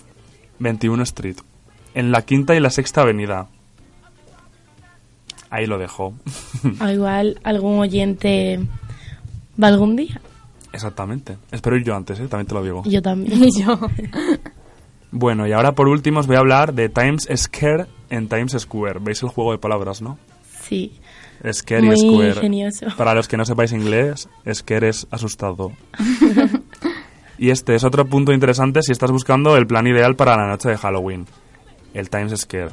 21 0.61 1.03
Street, 1.03 1.37
en 1.93 2.11
la 2.11 2.23
quinta 2.23 2.57
y 2.57 2.61
la 2.61 2.71
sexta 2.71 3.03
avenida. 3.03 3.49
Ahí 5.51 5.67
lo 5.67 5.77
dejo. 5.77 6.15
a 6.81 6.93
igual 6.93 7.39
algún 7.45 7.79
oyente 7.81 8.61
va 9.63 9.69
algún 9.69 9.95
día. 9.95 10.23
Exactamente. 10.73 11.39
Espero 11.51 11.77
ir 11.77 11.85
yo 11.85 11.95
antes, 11.95 12.21
¿eh? 12.21 12.29
también 12.29 12.47
te 12.47 12.55
lo 12.55 12.63
digo. 12.63 12.83
Yo 12.85 13.01
también. 13.03 13.45
Y 13.45 13.51
yo. 13.63 13.79
Bueno, 15.11 15.47
y 15.47 15.53
ahora 15.53 15.73
por 15.73 15.89
último 15.89 16.21
os 16.21 16.27
voy 16.27 16.37
a 16.37 16.41
hablar 16.41 16.75
de 16.75 16.89
Times 16.89 17.29
Square 17.35 17.87
en 18.11 18.29
Times 18.29 18.53
Square. 18.59 19.01
¿Veis 19.01 19.23
el 19.23 19.31
juego 19.31 19.53
de 19.53 19.59
palabras, 19.59 20.03
no? 20.03 20.19
Sí. 20.63 21.01
Scare 21.51 21.87
y 21.87 21.97
Square. 21.97 22.29
ingenioso. 22.31 22.87
Para 22.97 23.15
los 23.15 23.29
que 23.29 23.37
no 23.37 23.45
sepáis 23.45 23.73
inglés, 23.73 24.29
Scare 24.53 24.89
es 24.89 25.07
asustado. 25.11 25.73
y 27.39 27.51
este 27.51 27.75
es 27.75 27.85
otro 27.85 28.05
punto 28.07 28.33
interesante 28.33 28.83
si 28.83 28.93
estás 28.93 29.11
buscando 29.11 29.57
el 29.57 29.67
plan 29.67 29.87
ideal 29.87 30.17
para 30.17 30.37
la 30.37 30.49
noche 30.49 30.69
de 30.69 30.77
Halloween. 30.77 31.27
El 31.95 32.11
Times 32.11 32.39
Square. 32.39 32.73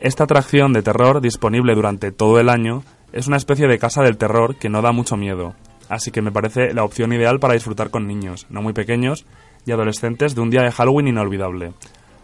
Esta 0.00 0.24
atracción 0.24 0.72
de 0.72 0.82
terror, 0.82 1.20
disponible 1.20 1.74
durante 1.74 2.10
todo 2.10 2.40
el 2.40 2.48
año, 2.48 2.82
es 3.12 3.28
una 3.28 3.36
especie 3.36 3.68
de 3.68 3.78
casa 3.78 4.02
del 4.02 4.16
terror 4.16 4.56
que 4.56 4.68
no 4.68 4.82
da 4.82 4.90
mucho 4.90 5.16
miedo. 5.16 5.54
Así 5.92 6.10
que 6.10 6.22
me 6.22 6.32
parece 6.32 6.72
la 6.72 6.84
opción 6.84 7.12
ideal 7.12 7.38
para 7.38 7.52
disfrutar 7.52 7.90
con 7.90 8.06
niños, 8.06 8.46
no 8.48 8.62
muy 8.62 8.72
pequeños, 8.72 9.26
y 9.66 9.72
adolescentes 9.72 10.34
de 10.34 10.40
un 10.40 10.48
día 10.48 10.62
de 10.62 10.70
Halloween 10.70 11.08
inolvidable. 11.08 11.74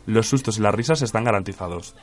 Los 0.06 0.26
sustos 0.26 0.56
y 0.56 0.62
las 0.62 0.74
risas 0.74 1.02
están 1.02 1.24
garantizados. 1.24 1.94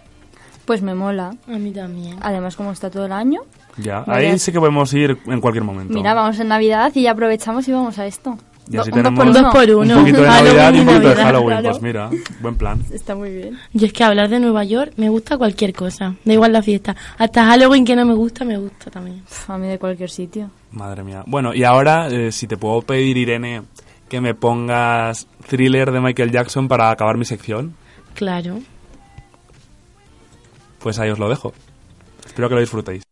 Pues 0.66 0.84
me 0.84 0.93
mola. 0.93 1.36
A 1.47 1.57
mí 1.57 1.72
también. 1.72 2.18
Además, 2.22 2.55
como 2.55 2.72
está 2.72 2.91
todo 2.91 3.07
el 3.07 3.11
año. 3.11 3.41
Ya, 3.78 4.03
ahí 4.05 4.38
sí 4.38 4.51
que 4.51 4.59
podemos 4.59 4.93
ir 4.93 5.18
en 5.26 5.41
cualquier 5.41 5.63
momento. 5.63 5.95
Mira, 5.95 6.13
vamos 6.13 6.39
en 6.39 6.49
Navidad 6.49 6.91
y 6.93 7.01
ya 7.01 7.13
aprovechamos 7.13 7.68
y 7.68 7.72
vamos 7.72 7.97
a 7.97 8.05
esto. 8.05 8.38
Y 8.72 8.78
así 8.78 8.89
un 8.89 9.03
dos 9.03 9.03
tenemos 9.03 9.20
por 9.20 9.28
uno. 9.30 9.41
Dos 9.41 9.53
por 9.53 9.70
uno. 9.70 9.93
un 9.95 9.99
poquito 10.01 10.22
de 10.22 10.28
Halloween 10.28 10.55
Navidad 10.57 10.74
y 10.74 10.76
un 10.78 10.82
y 10.82 10.86
poquito 10.86 10.99
de 11.01 11.05
Navidad, 11.16 11.26
Halloween. 11.26 11.57
claro. 11.59 11.70
Pues 11.70 11.82
mira, 11.84 12.09
buen 12.41 12.55
plan. 12.55 12.82
Está 12.91 13.16
muy 13.16 13.30
bien. 13.32 13.59
Yo 13.74 13.86
es 13.88 13.93
que 13.93 14.03
hablar 14.03 14.30
de 14.30 14.39
Nueva 14.39 14.63
York 14.63 14.93
me 14.97 15.09
gusta 15.09 15.38
cualquier 15.38 15.74
cosa. 15.74 16.16
Da 16.26 16.34
igual 16.34 16.51
la 16.53 16.61
fiesta. 16.61 16.95
Hasta 17.18 17.45
Halloween 17.45 17.86
que 17.86 17.95
no 17.95 18.05
me 18.05 18.13
gusta, 18.16 18.43
me 18.45 18.57
gusta 18.57 18.89
también. 18.89 19.24
A 19.47 19.57
mí 19.57 19.68
de 19.68 19.78
cualquier 19.80 20.09
sitio. 20.09 20.49
Madre 20.72 21.03
mía. 21.03 21.24
Bueno, 21.28 21.53
y 21.53 21.63
ahora, 21.63 22.07
eh, 22.09 22.32
si 22.32 22.47
te 22.47 22.57
puedo 22.57 22.82
pedir, 22.82 23.18
Irene, 23.18 23.61
que 24.09 24.20
me 24.22 24.34
pongas 24.34 25.28
thriller 25.47 25.91
de 25.91 26.01
Michael 26.01 26.32
Jackson 26.32 26.68
para 26.68 26.89
acabar 26.89 27.18
mi 27.18 27.26
sección, 27.26 27.76
Claro. 28.13 28.59
pues 30.80 30.99
ahí 30.99 31.09
os 31.09 31.20
lo 31.20 31.30
dejo. 31.30 31.53
Espero 32.26 32.49
que 32.49 32.55
lo 32.55 32.61
disfrutéis. 32.61 33.03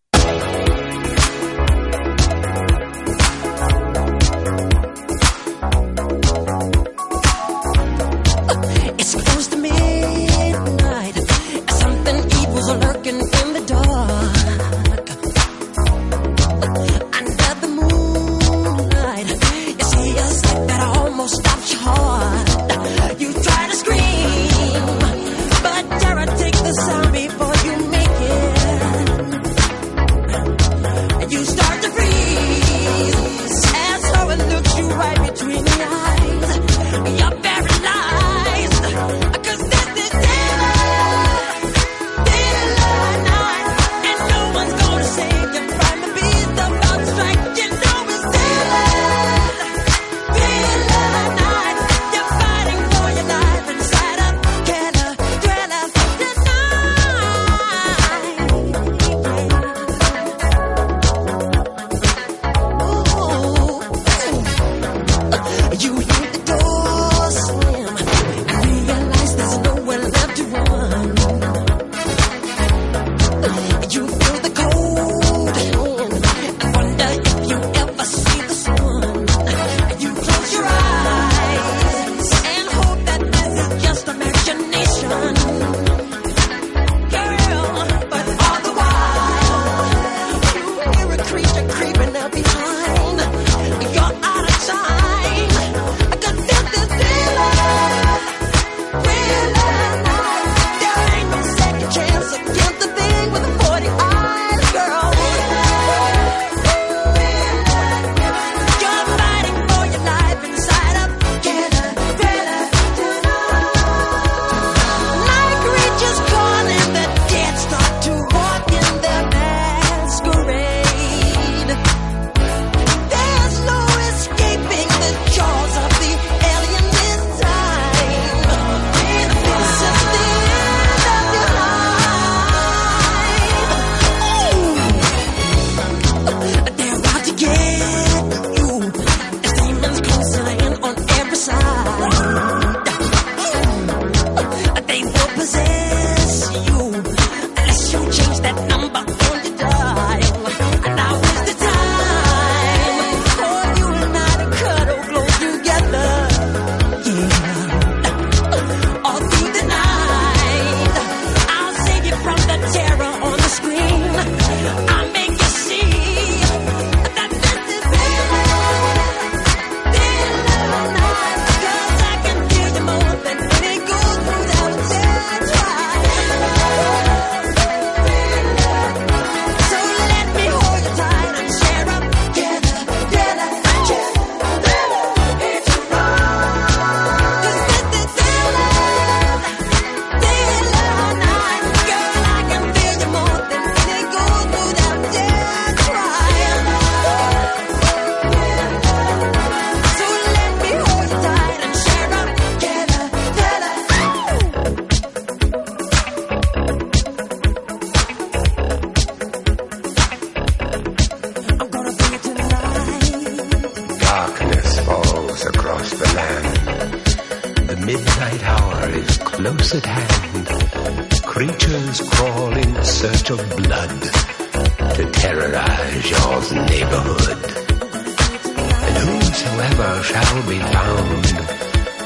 whoever 229.53 230.03
shall 230.03 230.49
be 230.49 230.59
found 230.59 231.25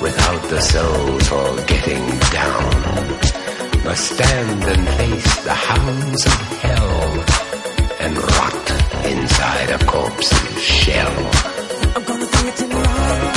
without 0.01 0.43
the 0.49 0.59
soul 0.59 1.19
for 1.29 1.65
getting 1.65 2.05
down 2.39 3.85
must 3.85 4.11
stand 4.11 4.63
and 4.63 4.87
face 4.99 5.43
the 5.45 5.53
hounds 5.53 6.25
of 6.25 6.39
hell 6.63 7.07
and 8.03 8.17
rot 8.17 8.67
inside 9.05 9.69
a 9.69 9.85
corpse's 9.85 10.61
shell. 10.61 11.31
I'm 11.95 12.03
gonna 12.03 12.25
it. 12.25 13.36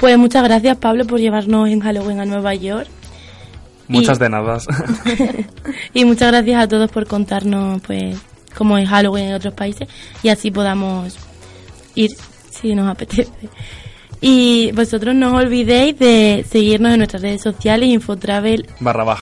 Pues 0.00 0.18
muchas 0.18 0.44
gracias 0.44 0.76
Pablo 0.76 1.06
por 1.06 1.18
llevarnos 1.18 1.68
en 1.68 1.80
Halloween 1.80 2.20
a 2.20 2.26
Nueva 2.26 2.54
York. 2.54 2.88
Muchas 3.88 4.18
de 4.18 4.28
nada. 4.28 4.58
y 5.94 6.04
muchas 6.04 6.32
gracias 6.32 6.62
a 6.62 6.68
todos 6.68 6.90
por 6.90 7.06
contarnos 7.06 7.80
pues 7.82 8.18
cómo 8.56 8.78
es 8.78 8.88
Halloween 8.88 9.28
en 9.28 9.34
otros 9.34 9.54
países 9.54 9.88
y 10.22 10.28
así 10.28 10.50
podamos 10.50 11.16
ir 11.94 12.10
si 12.50 12.74
nos 12.74 12.88
apetece. 12.88 13.48
Y 14.20 14.72
vosotros 14.72 15.14
no 15.14 15.34
os 15.34 15.44
olvidéis 15.44 15.98
de 15.98 16.44
seguirnos 16.48 16.92
en 16.92 16.98
nuestras 16.98 17.22
redes 17.22 17.42
sociales, 17.42 17.88
Infotravel. 17.88 18.66
Barra 18.80 19.04
baja. 19.04 19.14